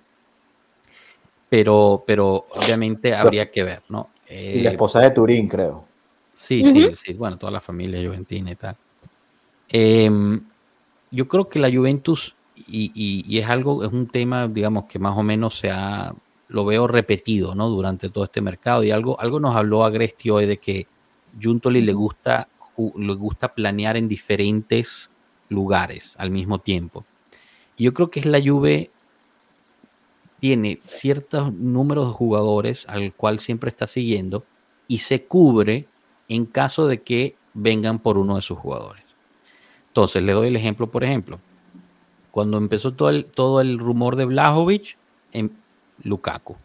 pero, 1.49 2.03
pero 2.07 2.47
obviamente 2.55 3.13
habría 3.13 3.51
que 3.51 3.63
ver, 3.63 3.83
¿no? 3.89 4.09
y 4.29 4.61
la 4.61 4.69
eh, 4.69 4.73
esposa 4.73 4.99
de 4.99 5.11
Turín, 5.11 5.47
creo. 5.47 5.85
Sí, 6.31 6.63
sí, 6.63 6.89
sí, 6.95 7.13
bueno, 7.13 7.37
toda 7.37 7.51
la 7.51 7.61
familia 7.61 8.03
juventina 8.03 8.51
y 8.51 8.55
tal. 8.55 8.75
Em, 9.69 10.41
yo 11.11 11.27
creo 11.27 11.47
que 11.47 11.59
la 11.59 11.71
Juventus, 11.71 12.35
y, 12.67 13.37
es 13.37 13.47
algo, 13.47 13.83
es 13.83 13.91
un 13.91 14.07
tema, 14.07 14.47
digamos, 14.47 14.85
que 14.85 14.99
más 14.99 15.17
o 15.17 15.23
menos 15.23 15.57
se 15.57 15.71
ha, 15.71 16.13
lo 16.47 16.65
veo 16.65 16.87
repetido, 16.87 17.55
¿no? 17.55 17.69
Durante 17.69 18.09
todo 18.09 18.23
este 18.23 18.41
mercado. 18.41 18.83
Y 18.83 18.91
algo, 18.91 19.19
algo 19.19 19.39
nos 19.39 19.55
habló 19.55 19.83
Agresti 19.83 20.29
hoy 20.29 20.45
de 20.45 20.57
que 20.57 20.87
Juntoli 21.41 21.81
le 21.81 21.93
gusta, 21.93 22.47
le 22.95 23.13
gusta 23.15 23.53
planear 23.53 23.97
en 23.97 24.07
diferentes 24.07 25.09
lugares 25.49 26.15
al 26.17 26.31
mismo 26.31 26.59
tiempo. 26.59 27.05
Y 27.77 27.85
yo 27.85 27.93
creo 27.93 28.11
que 28.11 28.19
es 28.19 28.25
la 28.25 28.41
Juve 28.43 28.91
tiene 30.39 30.81
ciertos 30.83 31.53
números 31.53 32.07
de 32.07 32.13
jugadores 32.13 32.85
al 32.89 33.13
cual 33.13 33.39
siempre 33.39 33.69
está 33.69 33.87
siguiendo 33.87 34.43
y 34.89 34.99
se 34.99 35.23
cubre 35.23 35.87
en 36.27 36.45
caso 36.45 36.85
de 36.85 37.01
que 37.01 37.37
vengan 37.53 37.99
por 37.99 38.17
uno 38.17 38.35
de 38.35 38.41
sus 38.41 38.57
jugadores. 38.57 39.03
Entonces, 39.87 40.21
le 40.21 40.33
doy 40.33 40.49
el 40.49 40.55
ejemplo, 40.55 40.91
por 40.91 41.03
ejemplo, 41.03 41.39
cuando 42.33 42.57
empezó 42.57 42.93
todo 42.93 43.11
el, 43.11 43.25
todo 43.25 43.61
el 43.61 43.77
rumor 43.77 44.15
de 44.15 44.25
Blajovic 44.25 44.97
en 45.33 45.55
Lukaku. 46.01 46.57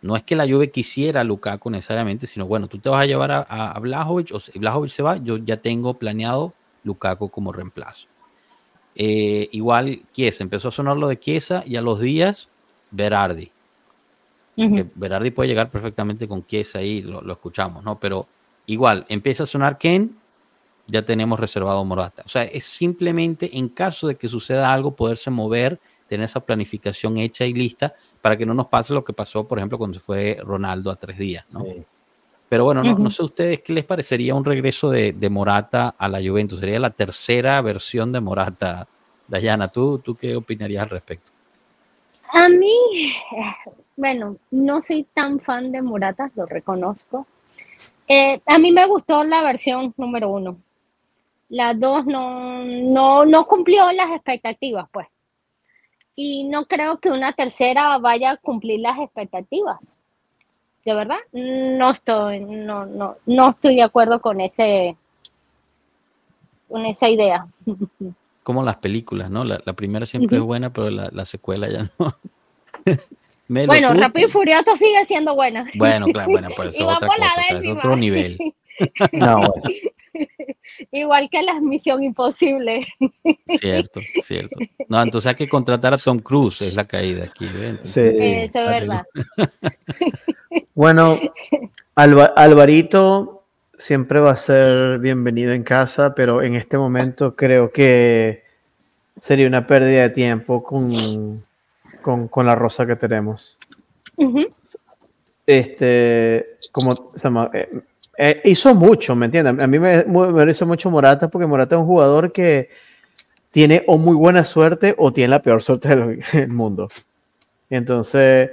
No 0.00 0.14
es 0.14 0.22
que 0.22 0.36
la 0.36 0.46
Juve 0.46 0.70
quisiera 0.70 1.22
a 1.22 1.24
Lukaku 1.24 1.70
necesariamente, 1.70 2.28
sino 2.28 2.46
bueno, 2.46 2.68
tú 2.68 2.78
te 2.78 2.88
vas 2.88 3.02
a 3.02 3.06
llevar 3.06 3.32
a, 3.32 3.40
a 3.40 3.78
Blajovic 3.80 4.32
o 4.32 4.38
si 4.38 4.56
Blajovic 4.60 4.92
se 4.92 5.02
va, 5.02 5.16
yo 5.16 5.36
ya 5.38 5.56
tengo 5.56 5.94
planeado 5.94 6.54
Lukaku 6.84 7.30
como 7.30 7.52
reemplazo. 7.52 8.06
Eh, 8.94 9.48
igual 9.50 10.02
Chiesa, 10.12 10.44
empezó 10.44 10.68
a 10.68 10.70
sonar 10.70 10.96
lo 10.96 11.08
de 11.08 11.18
Chiesa 11.18 11.64
y 11.66 11.74
a 11.74 11.82
los 11.82 11.98
días 11.98 12.48
Berardi. 12.92 13.50
Berardi 14.94 15.32
puede 15.32 15.48
llegar 15.48 15.68
perfectamente 15.68 16.28
con 16.28 16.46
Chiesa 16.46 16.78
ahí, 16.78 17.02
lo, 17.02 17.28
escuchamos, 17.32 17.82
¿no? 17.82 17.98
Pero 17.98 18.28
igual, 18.66 19.04
empieza 19.08 19.42
a 19.42 19.46
sonar 19.46 19.78
Ken, 19.78 20.16
ya 20.88 21.02
tenemos 21.04 21.38
reservado 21.38 21.84
Morata. 21.84 22.22
O 22.24 22.28
sea, 22.28 22.44
es 22.44 22.64
simplemente 22.64 23.56
en 23.56 23.68
caso 23.68 24.08
de 24.08 24.16
que 24.16 24.28
suceda 24.28 24.72
algo, 24.72 24.96
poderse 24.96 25.30
mover, 25.30 25.78
tener 26.08 26.24
esa 26.24 26.40
planificación 26.40 27.18
hecha 27.18 27.44
y 27.44 27.52
lista 27.52 27.94
para 28.20 28.36
que 28.36 28.46
no 28.46 28.54
nos 28.54 28.66
pase 28.66 28.94
lo 28.94 29.04
que 29.04 29.12
pasó, 29.12 29.46
por 29.46 29.58
ejemplo, 29.58 29.78
cuando 29.78 29.98
se 29.98 30.04
fue 30.04 30.38
Ronaldo 30.42 30.90
a 30.90 30.96
tres 30.96 31.18
días, 31.18 31.44
¿no? 31.52 31.64
Pero 32.48 32.64
bueno, 32.64 32.82
no, 32.82 33.10
sé 33.10 33.22
ustedes 33.22 33.60
qué 33.60 33.74
les 33.74 33.84
parecería 33.84 34.34
un 34.34 34.44
regreso 34.44 34.88
de, 34.88 35.28
Morata 35.30 35.94
a 35.98 36.08
la 36.08 36.18
Juventus. 36.18 36.60
Sería 36.60 36.78
la 36.78 36.90
tercera 36.90 37.60
versión 37.60 38.10
de 38.10 38.20
Morata. 38.20 38.88
Dayana, 39.26 39.68
¿tú, 39.68 39.98
¿tú 39.98 40.14
qué 40.14 40.34
opinarías 40.34 40.84
al 40.84 40.88
respecto? 40.88 41.30
A 42.32 42.48
mí, 42.48 43.12
bueno, 43.96 44.38
no 44.50 44.80
soy 44.80 45.06
tan 45.12 45.40
fan 45.40 45.70
de 45.72 45.82
Morata, 45.82 46.30
lo 46.36 46.46
reconozco. 46.46 47.26
Eh, 48.06 48.40
a 48.46 48.58
mí 48.58 48.72
me 48.72 48.86
gustó 48.86 49.22
la 49.24 49.42
versión 49.42 49.92
número 49.98 50.30
uno. 50.30 50.56
La 51.48 51.74
dos 51.74 52.04
no, 52.04 52.64
no, 52.64 53.24
no 53.24 53.46
cumplió 53.46 53.90
las 53.92 54.10
expectativas, 54.10 54.88
pues. 54.92 55.06
Y 56.14 56.44
no 56.44 56.66
creo 56.66 56.98
que 56.98 57.10
una 57.10 57.32
tercera 57.32 57.96
vaya 57.98 58.32
a 58.32 58.36
cumplir 58.36 58.80
las 58.80 58.98
expectativas. 58.98 59.78
De 60.84 60.94
verdad, 60.94 61.18
no 61.32 61.90
estoy, 61.90 62.40
no, 62.40 62.86
no, 62.86 63.16
no 63.26 63.50
estoy 63.50 63.76
de 63.76 63.82
acuerdo 63.82 64.20
con 64.20 64.40
ese, 64.40 64.96
con 66.68 66.84
esa 66.86 67.08
idea. 67.08 67.46
como 68.48 68.62
las 68.62 68.76
películas, 68.76 69.30
¿no? 69.30 69.44
La, 69.44 69.58
primera 69.74 70.06
siempre 70.06 70.38
es 70.38 70.42
buena, 70.42 70.72
pero 70.72 70.88
la, 70.88 71.24
secuela 71.26 71.68
ya 71.68 71.90
no. 71.98 72.16
bueno, 73.66 73.92
Rápido 73.92 74.28
y 74.28 74.30
Furioso 74.30 74.74
sigue 74.74 75.04
siendo 75.04 75.34
buena. 75.34 75.70
Bueno, 75.74 76.06
claro, 76.06 76.30
bueno, 76.30 76.48
pues 76.56 76.74
es 76.74 76.80
otra 76.80 77.08
cosa, 77.08 77.58
es 77.58 77.68
otro 77.68 77.94
nivel. 77.94 78.38
Igual 80.92 81.28
que 81.30 81.42
la 81.42 81.60
Misión 81.60 82.02
Imposible. 82.02 82.80
Cierto, 83.58 84.00
cierto. 84.24 84.56
No, 84.88 85.02
entonces 85.02 85.30
hay 85.30 85.36
que 85.36 85.48
contratar 85.48 85.94
a 85.94 85.98
Tom 85.98 86.18
Cruise, 86.18 86.62
es 86.62 86.74
la 86.74 86.84
caída 86.84 87.24
aquí. 87.24 87.46
Sí. 87.82 88.00
Eso 88.00 88.60
es 88.60 88.68
verdad. 88.68 89.04
bueno, 90.74 91.18
Alvarito 91.94 93.44
siempre 93.76 94.20
va 94.20 94.32
a 94.32 94.36
ser 94.36 94.98
bienvenido 94.98 95.52
en 95.52 95.62
casa, 95.62 96.14
pero 96.14 96.42
en 96.42 96.54
este 96.54 96.78
momento 96.78 97.36
creo 97.36 97.70
que 97.70 98.44
sería 99.20 99.46
una 99.46 99.66
pérdida 99.66 100.02
de 100.02 100.10
tiempo 100.10 100.62
con, 100.62 101.44
con, 102.02 102.46
la 102.46 102.54
rosa 102.54 102.86
que 102.86 102.96
tenemos. 102.96 103.58
Este, 105.46 106.58
como 106.72 107.12
se 107.14 107.22
llama, 107.22 107.50
eh, 107.54 107.68
eh, 108.20 108.40
hizo 108.44 108.74
mucho, 108.74 109.14
¿me 109.14 109.26
entiendes? 109.26 109.62
A 109.62 109.66
mí 109.68 109.78
me, 109.78 110.04
me 110.04 110.50
hizo 110.50 110.66
mucho 110.66 110.90
Morata 110.90 111.28
porque 111.28 111.46
Morata 111.46 111.76
es 111.76 111.80
un 111.80 111.86
jugador 111.86 112.32
que 112.32 112.68
tiene 113.52 113.84
o 113.86 113.96
muy 113.96 114.16
buena 114.16 114.44
suerte 114.44 114.96
o 114.98 115.12
tiene 115.12 115.28
la 115.28 115.40
peor 115.40 115.62
suerte 115.62 115.94
del 116.32 116.48
mundo. 116.48 116.88
Entonces, 117.70 118.50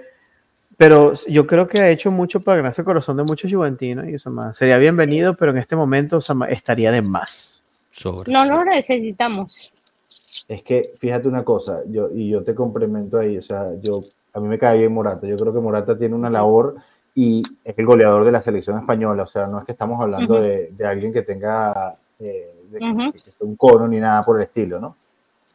pero 0.78 1.14
yo 1.28 1.48
creo 1.48 1.68
que 1.68 1.82
ha 1.82 1.90
hecho 1.90 2.12
mucho 2.12 2.42
para 2.42 2.58
ganarse 2.58 2.82
el 2.82 2.86
corazón 2.86 3.18
de 3.18 3.24
muchos 3.24 3.52
juventinos 3.52 4.08
y 4.08 4.14
eso 4.14 4.32
Sería 4.54 4.78
bienvenido, 4.78 5.36
pero 5.36 5.50
en 5.50 5.58
este 5.58 5.76
momento 5.76 6.20
estaría 6.48 6.92
de 6.92 7.02
más. 7.02 7.64
No 8.28 8.46
lo 8.46 8.64
necesitamos. 8.66 9.72
Es 10.48 10.62
que 10.62 10.94
fíjate 11.00 11.28
una 11.28 11.44
cosa, 11.44 11.82
yo 11.88 12.10
y 12.14 12.30
yo 12.30 12.44
te 12.44 12.54
complemento 12.54 13.18
ahí, 13.18 13.40
o 13.40 13.42
sea, 13.42 13.72
yo 13.82 14.02
a 14.32 14.40
mí 14.40 14.48
me 14.48 14.60
cae 14.60 14.78
bien 14.78 14.94
Morata. 14.94 15.26
Yo 15.26 15.38
creo 15.38 15.52
que 15.52 15.60
Morata 15.60 15.98
tiene 15.98 16.14
una 16.14 16.30
labor 16.30 16.76
y 17.18 17.42
es 17.64 17.78
el 17.78 17.86
goleador 17.86 18.26
de 18.26 18.32
la 18.34 18.42
selección 18.42 18.78
española. 18.78 19.24
O 19.24 19.28
sea, 19.28 19.46
no 19.48 19.60
es 19.60 19.66
que 19.66 19.72
estamos 19.72 20.00
hablando 20.02 20.40
de, 20.40 20.74
alguien 20.86 21.14
que 21.14 21.22
tenga 21.22 21.96
eh, 22.20 22.62
un 23.40 23.56
cono 23.56 23.88
ni 23.88 23.98
nada 23.98 24.22
por 24.22 24.36
el 24.36 24.44
estilo, 24.44 24.80
¿no? 24.80 24.98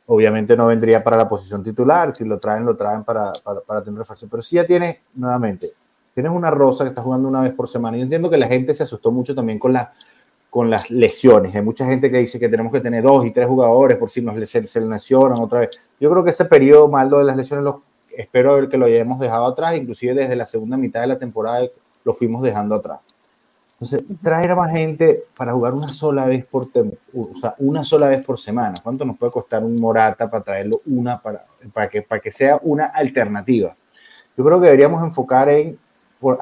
Obviamente 0.06 0.56
no 0.56 0.66
vendría 0.66 0.98
para 0.98 1.16
la 1.16 1.28
posición 1.28 1.62
titular, 1.62 2.16
si 2.16 2.24
lo 2.24 2.40
traen, 2.40 2.64
lo 2.64 2.76
traen 2.76 3.04
para, 3.04 3.30
para, 3.44 3.60
para 3.60 3.84
tener 3.84 3.98
refuerzo. 4.00 4.26
Pero 4.28 4.42
si 4.42 4.56
ya 4.56 4.66
tienes, 4.66 4.96
nuevamente, 5.14 5.68
tienes 6.14 6.32
una 6.32 6.50
rosa 6.50 6.82
que 6.82 6.88
está 6.88 7.02
jugando 7.02 7.28
una 7.28 7.42
vez 7.42 7.52
por 7.52 7.68
semana. 7.68 7.96
Yo 7.96 8.04
entiendo 8.04 8.28
que 8.28 8.38
la 8.38 8.48
gente 8.48 8.74
se 8.74 8.82
asustó 8.82 9.12
mucho 9.12 9.34
también 9.34 9.58
con, 9.58 9.72
la, 9.72 9.92
con 10.48 10.68
las 10.68 10.90
lesiones. 10.90 11.54
Hay 11.54 11.62
mucha 11.62 11.84
gente 11.84 12.10
que 12.10 12.18
dice 12.18 12.40
que 12.40 12.48
tenemos 12.48 12.72
que 12.72 12.80
tener 12.80 13.02
dos 13.04 13.24
y 13.24 13.30
tres 13.30 13.46
jugadores 13.46 13.98
por 13.98 14.10
si 14.10 14.22
nos 14.22 14.34
se, 14.48 14.66
se 14.66 14.80
lesionan 14.80 15.38
otra 15.40 15.60
vez. 15.60 15.82
Yo 16.00 16.10
creo 16.10 16.24
que 16.24 16.30
ese 16.30 16.46
periodo 16.46 16.88
malo 16.88 17.18
de 17.18 17.24
las 17.24 17.36
lesiones 17.36 17.64
lo 17.64 17.82
espero 18.20 18.54
ver 18.54 18.68
que 18.68 18.76
lo 18.76 18.86
hayamos 18.86 19.18
dejado 19.18 19.46
atrás, 19.46 19.76
inclusive 19.76 20.14
desde 20.14 20.36
la 20.36 20.46
segunda 20.46 20.76
mitad 20.76 21.00
de 21.00 21.06
la 21.08 21.18
temporada 21.18 21.66
lo 22.04 22.14
fuimos 22.14 22.42
dejando 22.42 22.74
atrás. 22.74 23.00
Entonces, 23.72 24.04
traer 24.22 24.50
a 24.50 24.56
más 24.56 24.70
gente 24.70 25.24
para 25.34 25.54
jugar 25.54 25.72
una 25.72 25.88
sola 25.88 26.26
vez 26.26 26.44
por 26.44 26.64
o 26.64 27.40
sea, 27.40 27.54
una 27.58 27.82
sola 27.82 28.08
vez 28.08 28.24
por 28.24 28.38
semana. 28.38 28.74
¿Cuánto 28.82 29.06
nos 29.06 29.16
puede 29.16 29.32
costar 29.32 29.64
un 29.64 29.80
Morata 29.80 30.30
para 30.30 30.44
traerlo 30.44 30.82
una 30.84 31.20
para, 31.20 31.46
para 31.72 31.88
que 31.88 32.02
para 32.02 32.20
que 32.20 32.30
sea 32.30 32.60
una 32.62 32.86
alternativa? 32.86 33.74
Yo 34.36 34.44
creo 34.44 34.60
que 34.60 34.66
deberíamos 34.66 35.02
enfocar 35.02 35.48
en 35.48 35.78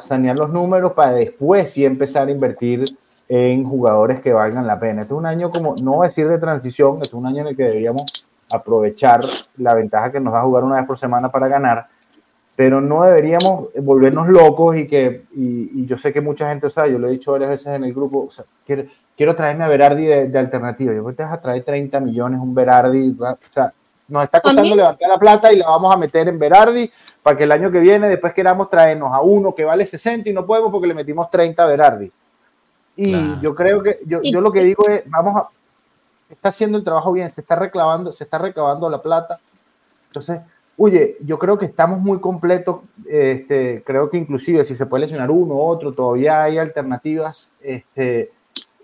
sanear 0.01 0.37
los 0.37 0.51
números 0.51 0.93
para 0.95 1.13
después 1.13 1.71
sí 1.71 1.85
empezar 1.85 2.27
a 2.27 2.33
invertir 2.33 2.99
en 3.29 3.65
jugadores 3.65 4.21
que 4.21 4.33
valgan 4.33 4.67
la 4.67 4.81
pena. 4.81 5.03
Este 5.03 5.15
es 5.15 5.19
un 5.19 5.27
año 5.27 5.51
como 5.51 5.77
no 5.77 5.93
voy 5.93 6.07
a 6.07 6.09
decir 6.09 6.27
de 6.27 6.39
transición, 6.39 6.97
este 6.97 7.09
es 7.09 7.15
un 7.15 7.27
año 7.27 7.43
en 7.43 7.49
el 7.49 7.57
que 7.57 7.65
deberíamos 7.65 8.03
aprovechar 8.51 9.21
la 9.57 9.75
ventaja 9.75 10.13
que 10.13 10.21
nos 10.21 10.33
da 10.33 10.43
jugar 10.43 10.65
una 10.65 10.77
vez 10.77 10.87
por 10.87 10.99
semana 10.99 11.31
para 11.31 11.49
ganar, 11.49 11.87
pero 12.57 12.81
no 12.81 13.05
deberíamos 13.05 13.69
volvernos 13.81 14.29
locos 14.29 14.77
y 14.77 14.87
que, 14.87 15.27
y, 15.35 15.87
yo 15.87 15.97
sé 15.97 16.13
que 16.13 16.21
mucha 16.21 16.49
gente, 16.49 16.67
o 16.67 16.71
sea, 16.71 16.87
yo 16.87 16.99
lo 16.99 17.09
he 17.09 17.13
dicho 17.13 17.33
varias 17.33 17.51
veces 17.51 17.69
en 17.69 17.85
el 17.85 17.95
grupo, 17.95 18.27
o 18.29 18.31
sea, 18.31 18.45
quiero, 18.67 18.85
quiero 19.17 19.35
traerme 19.35 19.65
a 19.65 19.69
Berardi 19.69 20.07
de, 20.07 20.39
alternativa, 20.39 20.93
yo 20.93 21.05
te 21.13 21.23
vas 21.23 21.33
a 21.33 21.41
traer 21.41 21.63
30 21.63 22.01
millones, 22.01 22.41
un 22.41 22.55
Berardi, 22.55 23.17
o 23.19 23.39
sea, 23.51 23.73
nos 24.09 24.25
está 24.25 24.41
costando 24.41 24.75
levantar 24.75 25.09
la 25.09 25.19
plata 25.19 25.53
y 25.53 25.57
la 25.57 25.69
vamos 25.69 25.95
a 25.95 25.99
meter 25.99 26.29
en 26.29 26.39
Berardi 26.39 26.91
para 27.23 27.37
que 27.37 27.45
el 27.45 27.53
año 27.53 27.71
que 27.71 27.79
viene 27.79 28.09
después 28.09 28.33
queramos 28.33 28.71
traernos 28.71 29.13
a 29.13 29.21
uno 29.21 29.55
que 29.55 29.65
vale 29.65 29.87
60 29.87 30.31
y 30.31 30.33
no 30.33 30.47
podemos 30.47 30.73
porque 30.73 30.87
le 30.87 30.95
metimos 30.95 31.31
30 31.31 31.63
a 31.63 31.67
Berardi. 31.67 32.11
Y 32.97 33.39
yo 33.41 33.55
creo 33.55 33.81
que, 33.81 34.01
yo, 34.07 34.21
yo 34.25 34.41
lo 34.41 34.51
que 34.51 34.65
digo 34.65 34.83
es, 34.89 35.03
vamos 35.07 35.37
a, 35.37 35.49
está 36.29 36.51
haciendo 36.51 36.79
el 36.79 36.85
trabajo 36.85 37.13
bien, 37.13 37.31
se 37.31 37.41
está 37.41 37.57
reclamando, 37.57 38.13
se 38.13 38.25
está 38.25 38.39
recabando 38.39 38.89
la 38.91 39.01
plata. 39.01 39.41
Entonces, 40.09 40.41
oye, 40.77 41.17
yo 41.21 41.39
creo 41.39 41.59
que 41.59 41.67
estamos 41.67 41.99
muy 42.01 42.21
completos. 42.21 42.81
Este, 43.07 43.83
creo 43.85 44.09
que 44.11 44.17
inclusive 44.17 44.65
si 44.65 44.75
se 44.75 44.87
puede 44.87 45.03
lesionar 45.03 45.31
uno 45.31 45.55
u 45.55 45.61
otro, 45.61 45.93
todavía 45.93 46.43
hay 46.43 46.59
alternativas. 46.59 47.51
Este, 47.61 48.33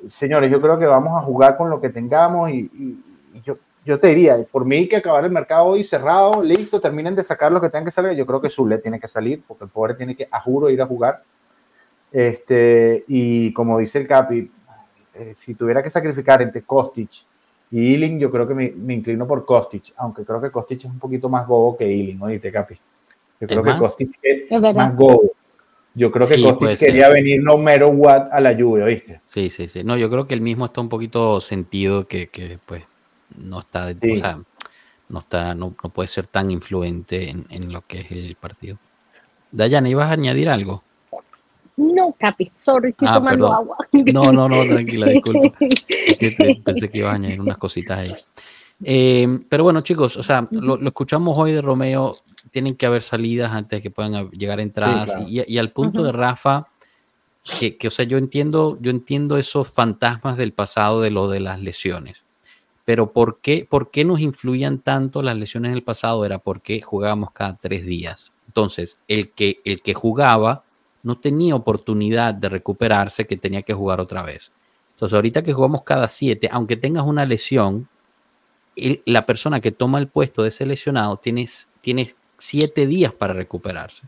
señores, 0.06 0.50
yo 0.50 0.60
creo 0.60 0.78
que 0.78 0.86
vamos 0.86 1.12
a 1.16 1.24
jugar 1.24 1.56
con 1.56 1.70
lo 1.70 1.80
que 1.80 1.90
tengamos 1.90 2.50
y, 2.50 3.00
yo, 3.44 3.58
yo 3.84 3.98
te 3.98 4.08
diría, 4.08 4.36
por 4.50 4.64
mí 4.64 4.88
que 4.88 4.96
acabar 4.96 5.24
el 5.24 5.30
mercado 5.30 5.66
hoy 5.66 5.84
cerrado, 5.84 6.42
listo, 6.42 6.80
terminen 6.80 7.14
de 7.14 7.24
sacar 7.24 7.52
lo 7.52 7.60
que 7.60 7.68
tengan 7.68 7.84
que 7.84 7.90
salir. 7.90 8.12
Yo 8.12 8.26
creo 8.26 8.40
que 8.40 8.50
Zule 8.50 8.78
tiene 8.78 8.98
que 8.98 9.08
salir 9.08 9.42
porque 9.46 9.64
el 9.64 9.70
pobre 9.70 9.94
tiene 9.94 10.16
que, 10.16 10.28
a 10.30 10.40
juro, 10.40 10.70
ir 10.70 10.80
a 10.80 10.86
jugar. 10.86 11.22
Este, 12.10 13.04
y 13.08 13.52
como 13.52 13.76
dice 13.78 13.98
el 13.98 14.06
Capi, 14.06 14.50
eh, 15.14 15.34
si 15.36 15.54
tuviera 15.54 15.82
que 15.82 15.90
sacrificar 15.90 16.42
entre 16.42 16.62
Kostic 16.62 17.24
y 17.70 17.92
Ealing, 17.92 18.18
yo 18.20 18.30
creo 18.30 18.46
que 18.46 18.54
me, 18.54 18.70
me, 18.70 18.94
inclino 18.94 19.26
por 19.26 19.44
Kostic, 19.44 19.94
aunque 19.96 20.24
creo 20.24 20.40
que 20.40 20.50
Kostic 20.50 20.80
es 20.80 20.84
un 20.84 20.98
poquito 20.98 21.28
más 21.28 21.46
gobo 21.46 21.76
que 21.76 21.84
Ealing, 21.84 22.18
¿no? 22.18 22.26
Capi? 22.52 22.74
Yo 23.40 23.48
creo 23.48 23.62
que 23.62 23.76
Kostic 23.78 24.10
es, 24.22 24.50
más 24.74 24.96
gobo. 24.96 25.32
Yo 25.94 26.10
creo 26.10 26.26
que 26.26 26.42
Kostic 26.42 26.78
quería 26.78 27.08
venir 27.08 27.42
no 27.42 27.56
mero 27.58 27.88
what 27.88 28.28
a 28.32 28.40
la 28.40 28.52
lluvia, 28.52 28.84
¿viste? 28.84 29.20
Sí, 29.28 29.50
sí, 29.50 29.68
sí. 29.68 29.84
No, 29.84 29.96
yo 29.96 30.10
creo 30.10 30.26
que 30.26 30.34
el 30.34 30.40
mismo 30.40 30.66
está 30.66 30.80
un 30.80 30.88
poquito 30.88 31.40
sentido 31.40 32.06
que, 32.06 32.28
que 32.28 32.58
pues, 32.64 32.82
no 33.36 33.60
está, 33.60 33.86
o 33.86 34.16
sea, 34.16 34.40
no 35.08 35.18
está, 35.18 35.54
no, 35.54 35.74
no, 35.82 35.90
puede 35.90 36.08
ser 36.08 36.26
tan 36.26 36.50
influente 36.50 37.30
en, 37.30 37.46
en, 37.50 37.72
lo 37.72 37.82
que 37.86 38.00
es 38.00 38.10
el 38.10 38.36
partido. 38.36 38.78
Dayana, 39.52 39.88
¿ibas 39.88 40.10
a 40.10 40.12
añadir 40.12 40.48
algo? 40.48 40.82
No, 41.76 42.14
Capi, 42.18 42.52
sorry, 42.54 42.90
estoy 42.90 43.08
ah, 43.10 43.14
tomando 43.14 43.52
agua. 43.52 43.76
No, 43.92 44.32
no, 44.32 44.48
no, 44.48 44.64
tranquila, 44.64 45.08
disculpa. 45.08 45.56
pensé 46.64 46.88
que 46.88 46.98
iba 46.98 47.10
a 47.10 47.14
añadir 47.14 47.40
unas 47.40 47.58
cositas 47.58 47.98
ahí. 47.98 48.10
Eh, 48.84 49.40
pero 49.48 49.64
bueno, 49.64 49.80
chicos, 49.80 50.16
o 50.16 50.22
sea, 50.22 50.46
lo, 50.50 50.80
escuchamos 50.86 51.36
hoy 51.38 51.52
de 51.52 51.62
Romeo, 51.62 52.14
tienen 52.50 52.76
que 52.76 52.86
haber 52.86 53.02
salidas 53.02 53.52
antes 53.52 53.78
de 53.78 53.82
que 53.82 53.90
puedan 53.90 54.30
llegar 54.30 54.60
entradas. 54.60 55.10
y, 55.28 55.58
al 55.58 55.72
punto 55.72 56.04
de 56.04 56.12
Rafa, 56.12 56.68
que, 57.58 57.76
que, 57.76 57.88
o 57.88 57.90
sea, 57.90 58.04
yo 58.04 58.18
entiendo, 58.18 58.78
yo 58.80 58.90
entiendo 58.90 59.36
esos 59.36 59.68
fantasmas 59.68 60.36
del 60.36 60.52
pasado 60.52 61.00
de 61.00 61.10
lo 61.10 61.28
de 61.28 61.40
las 61.40 61.60
lesiones. 61.60 62.24
Pero 62.84 63.12
¿por 63.12 63.40
qué, 63.40 63.66
¿por 63.68 63.90
qué 63.90 64.04
nos 64.04 64.20
influían 64.20 64.78
tanto 64.78 65.22
las 65.22 65.36
lesiones 65.36 65.72
del 65.72 65.82
pasado? 65.82 66.24
Era 66.24 66.38
porque 66.38 66.82
jugábamos 66.82 67.32
cada 67.32 67.56
tres 67.56 67.84
días. 67.84 68.32
Entonces, 68.46 69.00
el 69.08 69.30
que, 69.30 69.60
el 69.64 69.80
que 69.80 69.94
jugaba 69.94 70.64
no 71.04 71.18
tenía 71.18 71.54
oportunidad 71.54 72.34
de 72.34 72.48
recuperarse 72.48 73.26
que 73.26 73.36
tenía 73.36 73.62
que 73.62 73.74
jugar 73.74 74.00
otra 74.00 74.22
vez. 74.22 74.50
Entonces, 74.94 75.14
ahorita 75.14 75.42
que 75.42 75.52
jugamos 75.52 75.82
cada 75.82 76.08
siete, 76.08 76.48
aunque 76.50 76.76
tengas 76.76 77.04
una 77.04 77.26
lesión, 77.26 77.88
la 79.04 79.26
persona 79.26 79.60
que 79.60 79.70
toma 79.70 79.98
el 79.98 80.08
puesto 80.08 80.42
de 80.42 80.48
ese 80.48 80.66
lesionado 80.66 81.18
tiene, 81.18 81.46
siete 82.38 82.86
días 82.86 83.12
para 83.12 83.34
recuperarse. 83.34 84.02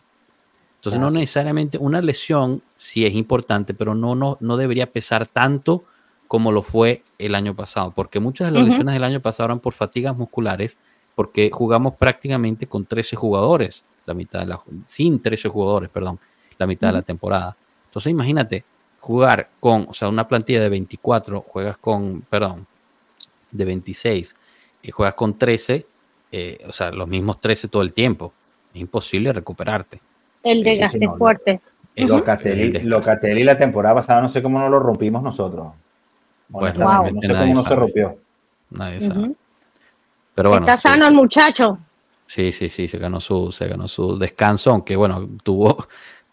Entonces, 0.77 1.01
no 1.01 1.11
necesariamente 1.11 1.79
una 1.79 2.01
lesión 2.01 2.63
sí 2.75 3.05
es 3.05 3.15
importante, 3.15 3.75
pero 3.75 3.95
no, 3.95 4.15
no, 4.15 4.39
no 4.41 4.57
debería 4.57 4.91
pesar 4.91 5.27
tanto 5.27 5.85
como 6.29 6.51
lo 6.51 6.63
fue 6.63 7.03
el 7.19 7.35
año 7.35 7.55
pasado, 7.55 7.93
porque 7.95 8.21
muchas 8.21 8.49
de 8.49 8.59
las 8.59 8.65
lesiones 8.65 8.95
del 8.95 9.05
año 9.05 9.21
pasado 9.21 9.47
eran 9.47 9.61
por 9.61 9.73
fatigas 9.75 10.17
musculares, 10.17 10.79
porque 11.15 11.51
jugamos 11.53 11.95
prácticamente 11.95 12.67
con 12.67 12.85
13 12.85 13.17
jugadores, 13.17 13.85
la 14.07 14.15
mitad 14.15 14.41
de 14.41 14.47
la, 14.47 14.61
sin 14.87 15.21
13 15.21 15.49
jugadores, 15.49 15.93
perdón, 15.93 16.19
la 16.59 16.67
mitad 16.67 16.89
de 16.89 16.95
la 16.95 17.03
temporada. 17.03 17.57
Entonces 17.87 18.11
imagínate 18.11 18.65
jugar 19.01 19.51
con, 19.61 19.87
o 19.89 19.95
sea, 19.95 20.09
una 20.09 20.27
plantilla 20.27 20.61
de 20.61 20.69
24, 20.69 21.43
juegas 21.43 21.79
con, 21.79 22.23
perdón, 22.23 22.67
de 23.53 23.65
26 23.65 24.35
y 24.83 24.91
juegas 24.91 25.15
con 25.15 25.39
13, 25.39 25.87
eh, 26.33 26.59
o 26.67 26.73
sea, 26.73 26.91
los 26.91 27.09
mismos 27.09 27.41
13 27.41 27.69
todo 27.69 27.83
el 27.83 27.93
tiempo. 27.93 28.33
Es 28.75 28.81
imposible 28.81 29.33
recuperarte. 29.33 30.01
El 30.43 30.63
desgaste 30.63 31.09
fuerte. 31.17 31.61
Locatelli, 31.95 33.45
la 33.45 33.57
temporada 33.57 33.95
pasada, 33.95 34.21
no 34.21 34.29
sé 34.29 34.43
cómo 34.43 34.59
no 34.59 34.69
lo 34.69 34.79
rompimos 34.79 35.23
nosotros. 35.23 35.73
Bueno, 36.49 37.11
no 37.13 37.21
sé 37.21 37.29
cómo 37.29 37.55
no 37.55 37.63
se 37.63 37.75
rompió. 37.75 38.19
Nadie 38.71 39.01
sabe. 39.01 39.33
Pero 40.35 40.51
bueno. 40.51 40.67
Está 40.67 40.77
sano 40.77 41.07
el 41.07 41.15
muchacho. 41.15 41.79
Sí, 42.27 42.53
sí, 42.53 42.69
sí, 42.69 42.89
se 42.89 42.99
ganó 42.99 43.21
su, 43.21 43.53
se 43.53 43.69
ganó 43.69 43.87
su 43.89 44.19
descanso, 44.19 44.71
aunque 44.71 44.97
bueno, 44.97 45.29
tuvo, 45.43 45.87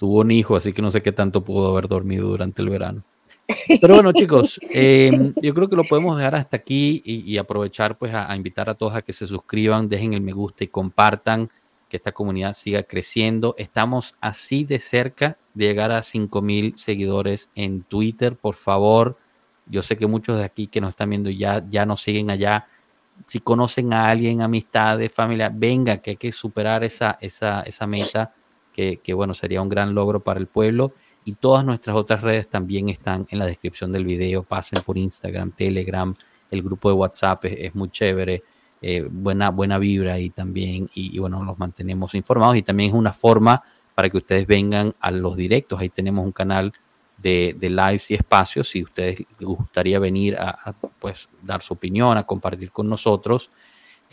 tuvo 0.03 0.19
un 0.19 0.31
hijo, 0.31 0.57
así 0.57 0.73
que 0.73 0.81
no 0.81 0.91
sé 0.91 1.01
qué 1.01 1.13
tanto 1.13 1.45
pudo 1.45 1.71
haber 1.71 1.87
dormido 1.87 2.27
durante 2.27 2.61
el 2.61 2.67
verano. 2.67 3.05
Pero 3.79 3.93
bueno, 3.93 4.11
chicos, 4.11 4.59
em, 4.69 5.33
yo 5.41 5.53
creo 5.53 5.69
que 5.69 5.77
lo 5.77 5.85
podemos 5.85 6.17
dejar 6.17 6.35
hasta 6.35 6.57
aquí 6.57 7.01
y, 7.05 7.37
aprovechar 7.37 7.97
pues 7.97 8.13
a, 8.13 8.35
invitar 8.35 8.69
a 8.69 8.75
todos 8.75 8.95
a 8.95 9.01
que 9.01 9.13
se 9.13 9.25
suscriban, 9.25 9.87
dejen 9.87 10.13
el 10.13 10.19
me 10.19 10.33
gusta 10.33 10.65
y 10.65 10.67
compartan, 10.67 11.49
que 11.87 11.95
esta 11.95 12.11
comunidad 12.11 12.51
siga 12.51 12.83
creciendo. 12.83 13.55
Estamos 13.57 14.15
así 14.19 14.65
de 14.65 14.79
cerca 14.79 15.37
de 15.53 15.67
llegar 15.67 15.93
a 15.93 16.03
5000 16.03 16.73
seguidores 16.77 17.49
en 17.55 17.83
Twitter, 17.83 18.35
por 18.35 18.55
favor. 18.55 19.17
Yo 19.67 19.83
sé 19.83 19.95
que 19.95 20.05
muchos 20.05 20.37
de 20.37 20.43
aquí 20.43 20.67
que 20.67 20.81
nos 20.81 20.89
están 20.89 21.11
viendo 21.11 21.29
ya, 21.29 21.63
ya 21.69 21.85
nos 21.85 22.01
siguen 22.01 22.29
allá. 22.29 22.67
Si 23.25 23.39
conocen 23.39 23.93
a 23.93 24.09
alguien, 24.09 24.41
amistades, 24.41 25.13
familia, 25.13 25.49
venga, 25.49 25.99
que 25.99 26.09
hay 26.09 26.17
que 26.17 26.33
superar 26.33 26.83
esa, 26.83 27.17
esa, 27.21 27.61
esa 27.61 27.87
meta 27.87 28.33
que, 28.73 29.13
bueno, 29.13 29.33
sería 29.33 29.61
un 29.61 29.69
gran 29.69 29.93
logro 29.93 30.21
para 30.21 30.39
el 30.39 30.47
pueblo. 30.47 30.93
Y 31.25 31.33
todas 31.35 31.63
nuestras 31.63 31.95
otras 31.95 32.21
redes 32.21 32.49
también 32.49 32.89
están 32.89 33.25
en 33.29 33.39
la 33.39 33.45
descripción 33.45 33.91
del 33.91 34.05
video. 34.05 34.43
Pasen 34.43 34.81
por 34.83 34.97
Instagram, 34.97 35.51
Telegram, 35.51 36.13
el 36.51 36.61
grupo 36.61 36.89
de 36.89 36.95
WhatsApp 36.95 37.45
es, 37.45 37.73
muy 37.75 37.89
chévere. 37.89 38.43
Eh, 38.81 39.07
buena, 39.09 39.49
buena 39.49 39.77
vibra 39.77 40.15
ahí 40.15 40.29
también. 40.29 40.89
Y, 40.93 41.17
bueno, 41.19 41.43
los 41.43 41.57
mantenemos 41.57 42.13
informados. 42.15 42.57
Y 42.57 42.63
también 42.63 42.89
es 42.89 42.95
una 42.95 43.13
forma 43.13 43.63
para 43.95 44.09
que 44.09 44.17
ustedes 44.17 44.45
vengan 44.47 44.93
a 44.99 45.11
los 45.11 45.37
directos. 45.37 45.79
Ahí 45.79 45.89
tenemos 45.89 46.25
un 46.25 46.31
canal 46.31 46.73
de, 47.17 47.55
lives 47.59 48.11
y 48.11 48.15
espacios. 48.15 48.69
Si 48.69 48.83
ustedes 48.83 49.23
gustaría 49.39 49.99
venir 49.99 50.35
a, 50.37 50.73
pues, 50.99 51.29
dar 51.41 51.61
su 51.61 51.73
opinión, 51.75 52.17
a 52.17 52.23
compartir 52.23 52.71
con 52.71 52.89
nosotros, 52.89 53.49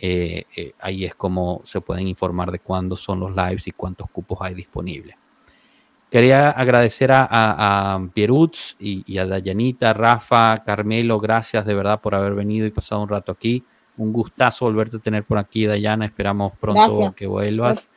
eh, 0.02 0.44
eh, 0.56 0.72
ahí 0.80 1.04
es 1.04 1.14
como 1.14 1.60
se 1.64 1.82
pueden 1.82 2.06
informar 2.06 2.50
de 2.50 2.58
cuándo 2.58 2.96
son 2.96 3.20
los 3.20 3.36
lives 3.36 3.66
y 3.66 3.72
cuántos 3.72 4.08
cupos 4.10 4.38
hay 4.40 4.54
disponibles. 4.54 5.14
Quería 6.10 6.50
agradecer 6.50 7.12
a, 7.12 7.28
a, 7.30 8.08
Pierutz 8.12 8.76
y, 8.80 9.18
a 9.18 9.26
Dayanita, 9.26 9.92
Rafa, 9.92 10.64
Carmelo, 10.64 11.20
gracias 11.20 11.64
de 11.66 11.74
verdad 11.74 12.00
por 12.00 12.14
haber 12.14 12.34
venido 12.34 12.66
y 12.66 12.70
pasado 12.70 13.02
un 13.02 13.08
rato 13.08 13.30
aquí. 13.30 13.62
Un 13.96 14.12
gustazo 14.12 14.64
volverte 14.64 14.96
a 14.96 15.00
tener 15.00 15.22
por 15.24 15.38
aquí, 15.38 15.66
Dayana. 15.66 16.06
Esperamos 16.06 16.52
pronto 16.58 17.12
que 17.14 17.26
vuelvas. 17.26 17.88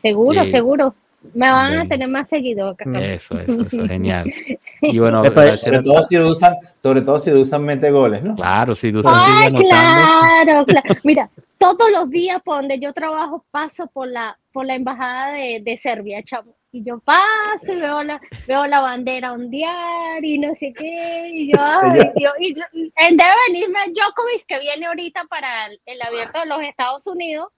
Seguro, 0.00 0.40
eh, 0.40 0.46
seguro. 0.46 0.94
Me 1.34 1.50
van 1.50 1.76
a 1.76 1.80
tener 1.80 2.08
más 2.08 2.28
seguido 2.28 2.74
Eso, 2.94 3.38
eso, 3.38 3.62
eso, 3.62 3.86
genial. 3.86 4.32
Y 4.82 4.98
bueno, 4.98 5.22
sobre, 5.56 5.82
todo 5.82 6.02
si 6.04 6.16
usan, 6.16 6.54
sobre 6.82 7.02
todo 7.02 7.18
si 7.18 7.30
usan 7.30 7.62
mente 7.62 7.90
goles, 7.90 8.22
¿no? 8.22 8.34
Claro, 8.34 8.74
si 8.74 8.88
usan 8.88 9.12
Ay, 9.14 9.52
claro, 9.52 10.64
claro. 10.66 11.00
Mira, 11.04 11.30
todos 11.58 11.92
los 11.92 12.08
días 12.08 12.40
por 12.42 12.56
donde 12.56 12.80
yo 12.80 12.94
trabajo 12.94 13.44
paso 13.50 13.86
por 13.88 14.08
la, 14.08 14.38
por 14.52 14.64
la 14.64 14.74
embajada 14.76 15.34
de, 15.34 15.60
de 15.62 15.76
Serbia, 15.76 16.22
chamo. 16.22 16.54
Y 16.72 16.82
yo 16.82 16.98
paso 17.00 17.72
y 17.74 17.80
veo 17.80 18.02
la, 18.02 18.20
veo 18.46 18.66
la 18.66 18.80
bandera 18.80 19.32
ondear 19.32 20.24
y 20.24 20.38
no 20.38 20.54
sé 20.54 20.72
qué. 20.72 21.28
Y 21.30 21.52
yo, 21.52 21.58
ay, 21.82 22.10
Dios. 22.16 22.32
Y, 22.40 22.54
debe 22.54 23.34
venirme 23.48 23.80
Djokovic, 23.88 24.46
que 24.46 24.60
viene 24.60 24.86
ahorita 24.86 25.24
para 25.24 25.66
el, 25.66 25.80
el 25.84 26.00
abierto 26.00 26.40
de 26.40 26.46
los 26.46 26.62
Estados 26.62 27.06
Unidos, 27.06 27.48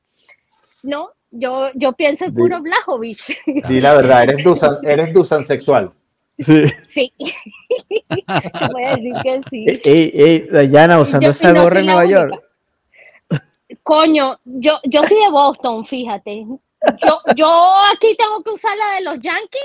¿no? 0.82 1.10
Yo, 1.32 1.70
yo 1.74 1.92
pienso 1.94 2.26
en 2.26 2.34
puro 2.34 2.60
Blajovic. 2.60 3.18
Sí, 3.68 3.80
la 3.80 3.94
verdad, 3.94 4.22
eres 4.24 4.44
Dusan, 4.44 4.78
eres 4.82 5.12
Dusan 5.12 5.46
sexual. 5.46 5.90
Sí. 6.38 6.64
Sí. 6.88 7.12
Voy 8.72 8.84
a 8.84 8.96
decir 8.96 9.12
que 9.22 9.40
sí. 9.50 9.66
Ey, 9.84 10.12
ey, 10.14 10.38
Dayana, 10.50 11.00
usando 11.00 11.30
esa 11.30 11.52
gorra 11.52 11.80
en 11.80 11.86
Nueva 11.86 12.06
York. 12.06 12.42
Coño, 13.82 14.38
yo, 14.44 14.78
yo 14.84 15.02
soy 15.02 15.18
de 15.18 15.30
Boston, 15.30 15.86
fíjate. 15.86 16.46
Yo, 17.04 17.20
yo 17.36 17.72
aquí 17.94 18.16
tengo 18.16 18.42
que 18.42 18.50
usar 18.50 18.76
la 18.76 18.96
de 18.96 19.02
los 19.02 19.14
Yankees 19.14 19.62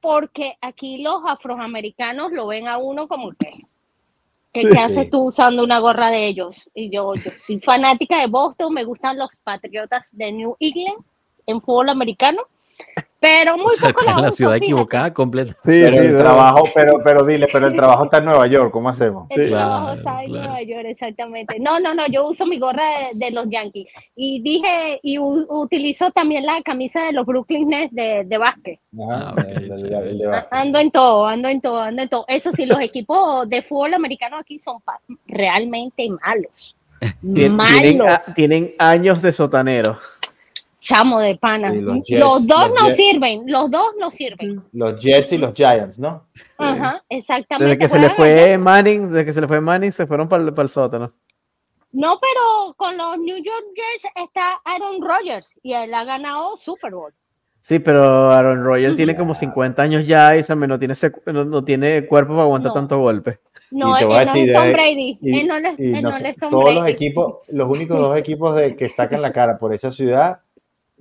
porque 0.00 0.56
aquí 0.60 1.02
los 1.02 1.22
afroamericanos 1.26 2.32
lo 2.32 2.46
ven 2.48 2.68
a 2.68 2.78
uno 2.78 3.08
como 3.08 3.32
que 3.32 3.64
¿Qué, 4.52 4.66
haces 4.78 5.10
tú 5.10 5.28
usando 5.28 5.62
una 5.62 5.78
gorra 5.78 6.10
de 6.10 6.26
ellos? 6.26 6.70
Y 6.74 6.90
yo, 6.90 7.14
yo 7.14 7.30
soy 7.44 7.60
fanática 7.60 8.20
de 8.20 8.28
Boston, 8.28 8.72
me 8.72 8.84
gustan 8.84 9.18
los 9.18 9.30
Patriotas 9.44 10.08
de 10.12 10.32
New 10.32 10.56
England 10.58 11.04
en 11.46 11.60
fútbol 11.60 11.88
americano, 11.88 12.42
pero 13.20 13.56
muy 13.56 13.74
poco 13.80 14.02
la, 14.02 14.16
la 14.16 14.30
ciudad 14.30 14.56
equivocada 14.56 15.12
completa. 15.12 15.52
Sí, 15.54 15.70
pero 15.82 15.90
sí, 15.90 15.98
el 15.98 16.18
trabajo, 16.18 16.68
pero, 16.72 17.00
pero 17.02 17.24
dile, 17.24 17.48
pero 17.52 17.66
el 17.66 17.74
trabajo 17.74 18.04
está 18.04 18.18
en 18.18 18.26
Nueva 18.26 18.46
York, 18.46 18.70
¿cómo 18.70 18.88
hacemos? 18.88 19.26
El 19.30 19.48
trabajo 19.48 19.92
está 19.92 20.22
en 20.22 20.32
Nueva 20.32 20.62
York, 20.62 20.84
exactamente. 20.86 21.58
No, 21.58 21.80
no, 21.80 21.94
no, 21.94 22.06
yo 22.06 22.26
uso 22.26 22.46
mi 22.46 22.58
gorra 22.58 22.84
de, 23.12 23.30
los 23.30 23.46
Yankees 23.50 23.88
y 24.14 24.40
dije, 24.42 25.00
y 25.02 25.18
utilizo 25.18 26.10
también 26.12 26.46
la 26.46 26.62
camisa 26.62 27.04
de 27.04 27.12
los 27.12 27.26
Brooklyn 27.26 27.68
Nets 27.68 27.94
de, 27.94 28.22
de 28.24 28.38
básquet. 28.38 28.80
Ah, 29.10 29.34
ando 30.50 30.78
en 30.78 30.90
todo, 30.90 31.26
ando 31.26 31.48
en 31.48 31.60
todo, 31.60 31.80
ando 31.80 32.02
en 32.02 32.08
todo. 32.08 32.24
Eso 32.28 32.52
sí, 32.52 32.66
los 32.66 32.80
equipos 32.80 33.48
de 33.48 33.62
fútbol 33.62 33.94
americano 33.94 34.38
aquí 34.38 34.58
son 34.58 34.78
realmente 35.26 36.08
malos. 36.22 36.76
malos. 37.22 38.32
tienen 38.34 38.74
años 38.78 39.20
de 39.22 39.32
sotanero 39.32 39.98
chamo 40.80 41.20
de 41.20 41.36
pana. 41.36 41.72
Los, 41.72 42.46
dos 42.46 42.72
no 42.80 42.90
sirven, 42.90 43.44
los 43.46 43.70
dos 43.70 43.94
no 43.98 44.10
sirven. 44.10 44.62
Los 44.72 44.98
Jets 44.98 45.32
y 45.32 45.38
los 45.38 45.52
Giants, 45.54 45.98
¿no? 45.98 46.26
Ajá, 46.56 47.02
exactamente. 47.08 47.76
Desde 47.76 47.78
que 47.78 47.88
se 47.88 47.98
le 47.98 48.10
fue 48.10 48.58
Manning, 48.58 49.10
desde 49.10 49.24
que 49.24 49.32
se 49.32 49.40
le 49.40 49.48
fue 49.48 49.60
Manning, 49.60 49.92
se 49.92 50.06
fueron 50.06 50.28
para 50.28 50.42
el, 50.42 50.52
para 50.52 50.64
el 50.64 50.70
sótano. 50.70 51.12
No, 51.92 52.18
pero 52.20 52.74
con 52.76 52.96
los 52.96 53.18
New 53.18 53.36
York 53.36 53.66
Jets 53.74 54.12
está 54.14 54.60
Aaron 54.64 55.00
Rodgers 55.00 55.54
y 55.62 55.72
él 55.72 55.92
ha 55.94 56.04
ganado 56.04 56.56
Super 56.56 56.92
Bowl. 56.92 57.12
Sí, 57.60 57.80
pero 57.80 58.30
Aaron 58.30 58.64
Rodgers 58.64 58.96
tiene 58.96 59.16
como 59.16 59.34
50 59.34 59.82
años 59.82 60.06
ya 60.06 60.36
y 60.36 60.42
no 60.56 60.78
tiene, 60.78 60.94
no, 61.26 61.64
tiene 61.64 62.06
cuerpo 62.06 62.32
para 62.32 62.44
aguantar 62.44 62.72
tanto 62.72 62.98
golpe. 62.98 63.40
No, 63.70 63.96
él, 63.98 64.08
no 64.08 64.18
es 64.18 64.52
Tom 64.52 64.72
Brady. 64.72 65.18
él 65.22 65.46
no, 65.46 65.56
es, 65.56 66.36
Tom 66.36 66.50
todos 66.50 66.74
los 66.74 66.86
equipos, 66.86 67.38
los 67.48 67.68
únicos 67.68 67.98
dos 67.98 68.16
equipos 68.16 68.54
de, 68.54 68.76
que 68.76 68.88
sacan 68.88 69.20
la 69.20 69.32
cara 69.32 69.58
por 69.58 69.74
esa 69.74 69.90
ciudad 69.90 70.40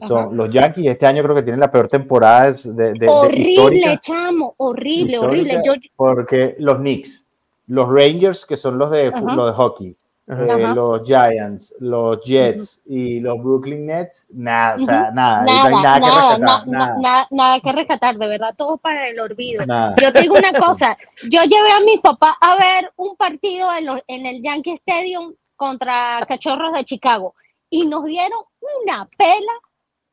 son 0.05 0.35
los 0.35 0.49
Yankees. 0.49 0.87
Este 0.87 1.05
año 1.05 1.23
creo 1.23 1.35
que 1.35 1.43
tienen 1.43 1.59
la 1.59 1.71
peor 1.71 1.87
temporada 1.87 2.51
de, 2.51 2.93
de 2.93 3.07
horrible, 3.07 3.99
chamo, 4.01 4.53
horrible, 4.57 5.19
horrible. 5.19 5.61
Porque 5.95 6.55
los 6.59 6.77
Knicks, 6.77 7.25
los 7.67 7.89
Rangers, 7.89 8.45
que 8.45 8.57
son 8.57 8.77
los 8.77 8.91
de, 8.91 9.11
los 9.11 9.47
de 9.47 9.53
hockey, 9.53 9.95
eh, 10.29 10.73
los 10.75 11.03
Giants, 11.03 11.73
los 11.79 12.21
Jets 12.21 12.81
y 12.85 13.21
los 13.21 13.41
Brooklyn 13.41 13.85
Nets, 13.85 14.25
nada, 14.29 14.75
o 14.75 14.79
sea, 14.79 15.09
nada, 15.11 15.43
nada, 15.43 15.69
nada, 15.69 15.99
que 15.99 16.05
rescatar, 16.05 16.67
nada. 16.67 17.27
nada, 17.31 17.59
que 17.61 17.71
rescatar, 17.71 18.17
de 18.17 18.27
verdad, 18.27 18.53
todo 18.57 18.77
para 18.77 19.07
el 19.07 19.17
olvido. 19.19 19.63
Yo 20.01 20.11
te 20.11 20.21
digo 20.21 20.35
una 20.35 20.51
cosa, 20.59 20.97
yo 21.29 21.41
llevé 21.43 21.71
a 21.71 21.79
mi 21.79 21.97
papá 21.99 22.37
a 22.41 22.57
ver 22.57 22.91
un 22.97 23.15
partido 23.15 23.69
en, 23.73 23.87
en 24.07 24.25
el 24.25 24.43
Yankee 24.43 24.73
Stadium 24.73 25.33
contra 25.55 26.25
Cachorros 26.27 26.73
de 26.73 26.83
Chicago 26.83 27.33
y 27.69 27.85
nos 27.85 28.03
dieron 28.03 28.39
una 28.83 29.07
pela 29.17 29.53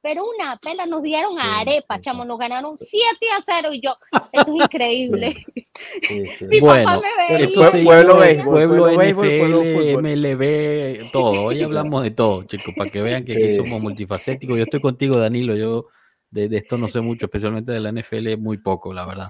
pero 0.05 0.23
una 0.29 0.59
pela 0.59 0.85
nos 0.85 1.03
dieron 1.03 1.39
a 1.39 1.61
arepa, 1.61 1.99
chamo, 1.99 2.27
nos 2.27 2.39
ganaron 2.39 2.77
7 2.77 3.03
a 3.39 3.43
0 3.43 3.73
y 3.73 3.81
yo, 3.81 3.97
esto 4.33 4.55
es 4.55 4.63
increíble. 4.63 5.35
Mi 6.43 6.61
bueno, 6.61 6.85
papá 6.85 7.01
me 7.01 7.37
ve. 7.37 7.45
Esto 7.45 7.65
se 7.71 7.83
pueblo, 7.83 8.19
pueblo, 8.45 8.85
pueblo 8.85 8.91
NFL, 8.91 9.97
MLB, 10.03 11.11
todo. 11.11 11.45
Hoy 11.45 11.63
hablamos 11.63 12.03
de 12.03 12.11
todo, 12.11 12.43
chicos, 12.43 12.75
para 12.77 12.91
que 12.91 13.01
vean 13.01 13.25
que 13.25 13.33
aquí 13.33 13.53
somos 13.53 13.81
multifacéticos. 13.81 14.59
Yo 14.59 14.65
estoy 14.65 14.83
contigo, 14.83 15.17
Danilo, 15.17 15.57
yo 15.57 15.87
de, 16.31 16.51
de, 16.51 16.59
esto 16.59 16.77
no 16.77 16.87
sé 16.87 17.01
mucho, 17.01 17.25
especialmente 17.25 17.73
de 17.73 17.81
la 17.81 17.91
NFL, 17.91 18.37
muy 18.37 18.59
poco, 18.59 18.93
la 18.93 19.07
verdad. 19.07 19.29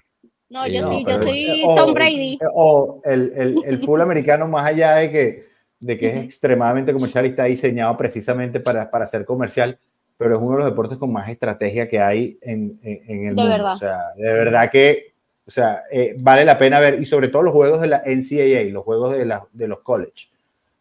No, 0.49 0.67
yo 0.67 0.91
sí, 0.91 1.05
yo 1.07 1.23
soy 1.23 1.63
Tom 1.77 1.95
Brady. 1.95 2.37
O 2.53 3.01
el, 3.05 3.33
el, 3.37 3.63
el 3.65 3.79
fútbol 3.79 4.01
americano, 4.01 4.49
más 4.49 4.67
allá 4.67 4.97
de 4.97 5.13
que, 5.13 5.47
de 5.79 5.99
que 5.99 6.09
es 6.09 6.17
extremadamente 6.17 6.93
comercial 6.93 7.27
y 7.27 7.29
está 7.29 7.45
diseñado 7.45 7.97
precisamente 7.97 8.59
para, 8.59 8.91
para 8.91 9.07
ser 9.07 9.25
comercial, 9.25 9.79
pero 10.17 10.37
es 10.37 10.41
uno 10.41 10.53
de 10.53 10.59
los 10.59 10.67
deportes 10.67 10.99
con 10.99 11.13
más 11.13 11.29
estrategia 11.29 11.89
que 11.89 12.01
hay 12.01 12.39
en, 12.41 12.79
en, 12.83 13.27
el 13.27 13.35
mundo. 13.35 13.71
O 13.71 13.77
sea, 13.77 13.99
de 14.17 14.33
verdad 14.33 14.71
que 14.71 15.15
o 15.47 15.51
sea, 15.51 15.83
eh, 15.91 16.15
vale 16.19 16.45
la 16.45 16.57
pena 16.57 16.81
ver, 16.81 17.01
y 17.01 17.05
sobre 17.05 17.29
todo 17.29 17.43
los 17.43 17.53
juegos 17.53 17.81
de 17.81 17.89
la 17.89 18.03
NCAA, 18.07 18.73
los 18.73 18.83
juegos 18.83 19.13
de, 19.13 19.27
la, 19.27 19.47
de 19.53 19.69
los 19.69 19.81
college. 19.81 20.31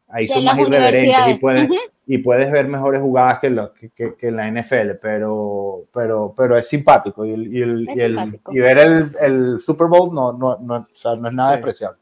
Ahí 0.08 0.28
son 0.28 0.46
más 0.46 0.58
irreverentes 0.58 1.28
y 1.28 1.34
puedes, 1.36 1.70
y 2.06 2.18
puedes 2.20 2.52
ver 2.52 2.68
mejores 2.68 3.02
jugadas 3.02 3.40
que, 3.40 3.50
los, 3.50 3.72
que, 3.72 3.90
que, 3.92 4.28
en 4.28 4.36
la 4.38 4.50
NFL, 4.50 4.92
pero, 5.02 5.86
pero, 5.94 6.34
pero 6.38 6.56
es 6.56 6.68
simpático. 6.68 7.26
Y, 7.26 7.32
y, 7.32 7.62
el, 7.62 7.90
y, 7.94 8.00
el, 8.00 8.40
y 8.52 8.60
ver 8.60 8.78
el, 8.78 9.16
el, 9.20 9.60
Super 9.60 9.88
Bowl 9.88 10.14
no, 10.14 10.32
no, 10.32 10.58
no, 10.62 10.76
o 10.76 10.88
sea, 10.94 11.16
no 11.16 11.28
es 11.28 11.34
nada 11.34 11.54
despreciable. 11.54 12.00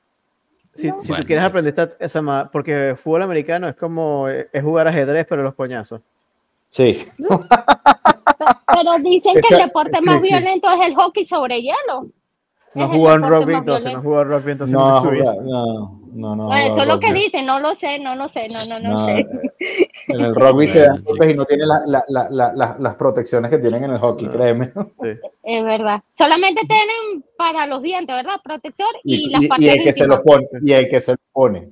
Si, 0.73 0.89
si 0.99 1.13
tú 1.13 1.23
quieres 1.25 1.43
aprender 1.43 1.73
esta, 1.77 1.95
esa, 1.99 2.49
porque 2.51 2.95
fútbol 2.95 3.23
americano 3.23 3.67
es 3.67 3.75
como 3.75 4.29
es 4.29 4.61
jugar 4.61 4.87
ajedrez, 4.87 5.25
pero 5.27 5.41
los 5.41 5.55
coñazos. 5.55 6.01
Sí. 6.71 7.05
Pero 7.17 8.99
dicen 9.03 9.35
que 9.35 9.55
el 9.55 9.61
deporte 9.61 10.01
más 10.01 10.21
violento 10.21 10.69
es 10.71 10.87
el 10.87 10.95
hockey 10.95 11.25
sobre 11.25 11.61
hielo. 11.61 12.09
No 12.73 12.87
jugó 12.87 13.13
en 13.13 13.23
rugby, 13.23 13.53
entonces 13.55 13.93
no 13.93 14.01
jugó 14.01 14.21
en 14.21 14.29
rugby, 14.29 14.51
entonces 14.51 14.73
no, 14.73 15.01
no, 15.01 16.01
no, 16.13 16.35
no, 16.37 16.55
Eso 16.55 16.81
es 16.83 16.87
lo 16.87 17.01
que 17.01 17.13
dicen, 17.13 17.45
no 17.45 17.59
lo 17.59 17.75
sé, 17.75 17.99
no 17.99 18.15
lo 18.15 18.29
sé, 18.29 18.47
no, 18.47 18.65
no, 18.65 18.79
no, 18.79 19.05
sé. 19.05 19.27
En 20.07 20.19
el 20.19 20.33
rugby 20.33 20.67
se 20.67 20.81
dan 20.81 21.03
golpes 21.03 21.31
y 21.31 21.37
no 21.37 21.45
tiene 21.45 21.65
la, 21.65 21.83
la, 21.85 22.03
la, 22.29 22.75
las 22.79 22.95
protecciones 22.95 23.51
que 23.51 23.59
tienen 23.59 23.83
en 23.83 23.91
el 23.91 23.99
hockey, 23.99 24.27
créeme. 24.27 24.71
Es 25.43 25.63
verdad. 25.63 26.01
Solamente 26.13 26.61
tienen 26.65 27.25
para 27.37 27.67
los 27.67 27.81
dientes, 27.81 28.15
¿verdad? 28.15 28.39
Protector 28.43 28.87
y, 29.03 29.29
las 29.29 29.45
partes 29.45 29.65
y 29.65 29.69
el 29.69 29.83
que 29.83 29.93
se 29.93 30.07
lo 30.07 30.23
pone, 30.23 30.47
y 30.65 30.71
el 30.71 30.89
que 30.89 30.99
se 31.01 31.11
lo 31.11 31.17
pone. 31.33 31.69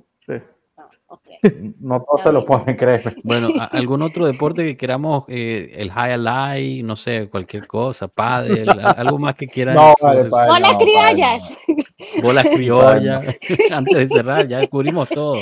No 1.80 2.02
todos 2.02 2.22
se 2.22 2.32
lo 2.32 2.44
ponen, 2.44 2.76
créeme. 2.76 3.14
Bueno, 3.24 3.48
¿algún 3.70 4.02
otro 4.02 4.26
deporte 4.26 4.64
que 4.64 4.76
queramos? 4.76 5.24
Eh, 5.28 5.74
el 5.76 5.90
high 5.90 6.12
alive, 6.12 6.82
no 6.82 6.96
sé, 6.96 7.28
cualquier 7.28 7.66
cosa, 7.66 8.08
pádel, 8.08 8.68
algo 8.68 9.18
más 9.18 9.34
que 9.34 9.46
quieran. 9.46 9.74
No, 9.74 9.94
Bolas 10.00 10.76
criollas. 10.78 11.44
Bolas 12.22 12.44
criollas. 12.44 13.38
Antes 13.70 13.96
de 13.96 14.06
cerrar, 14.08 14.46
ya 14.48 14.58
descubrimos 14.58 15.08
todo. 15.08 15.40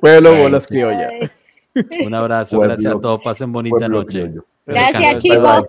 Pueblo, 0.00 0.34
bolas 0.36 0.66
criollas. 0.66 1.12
Un 2.04 2.14
abrazo, 2.14 2.58
gracias 2.58 2.94
a 2.94 3.00
todos, 3.00 3.20
pasen 3.22 3.52
bonita 3.52 3.88
noche. 3.88 4.32
Gracias, 4.66 5.18
chicos. 5.18 5.66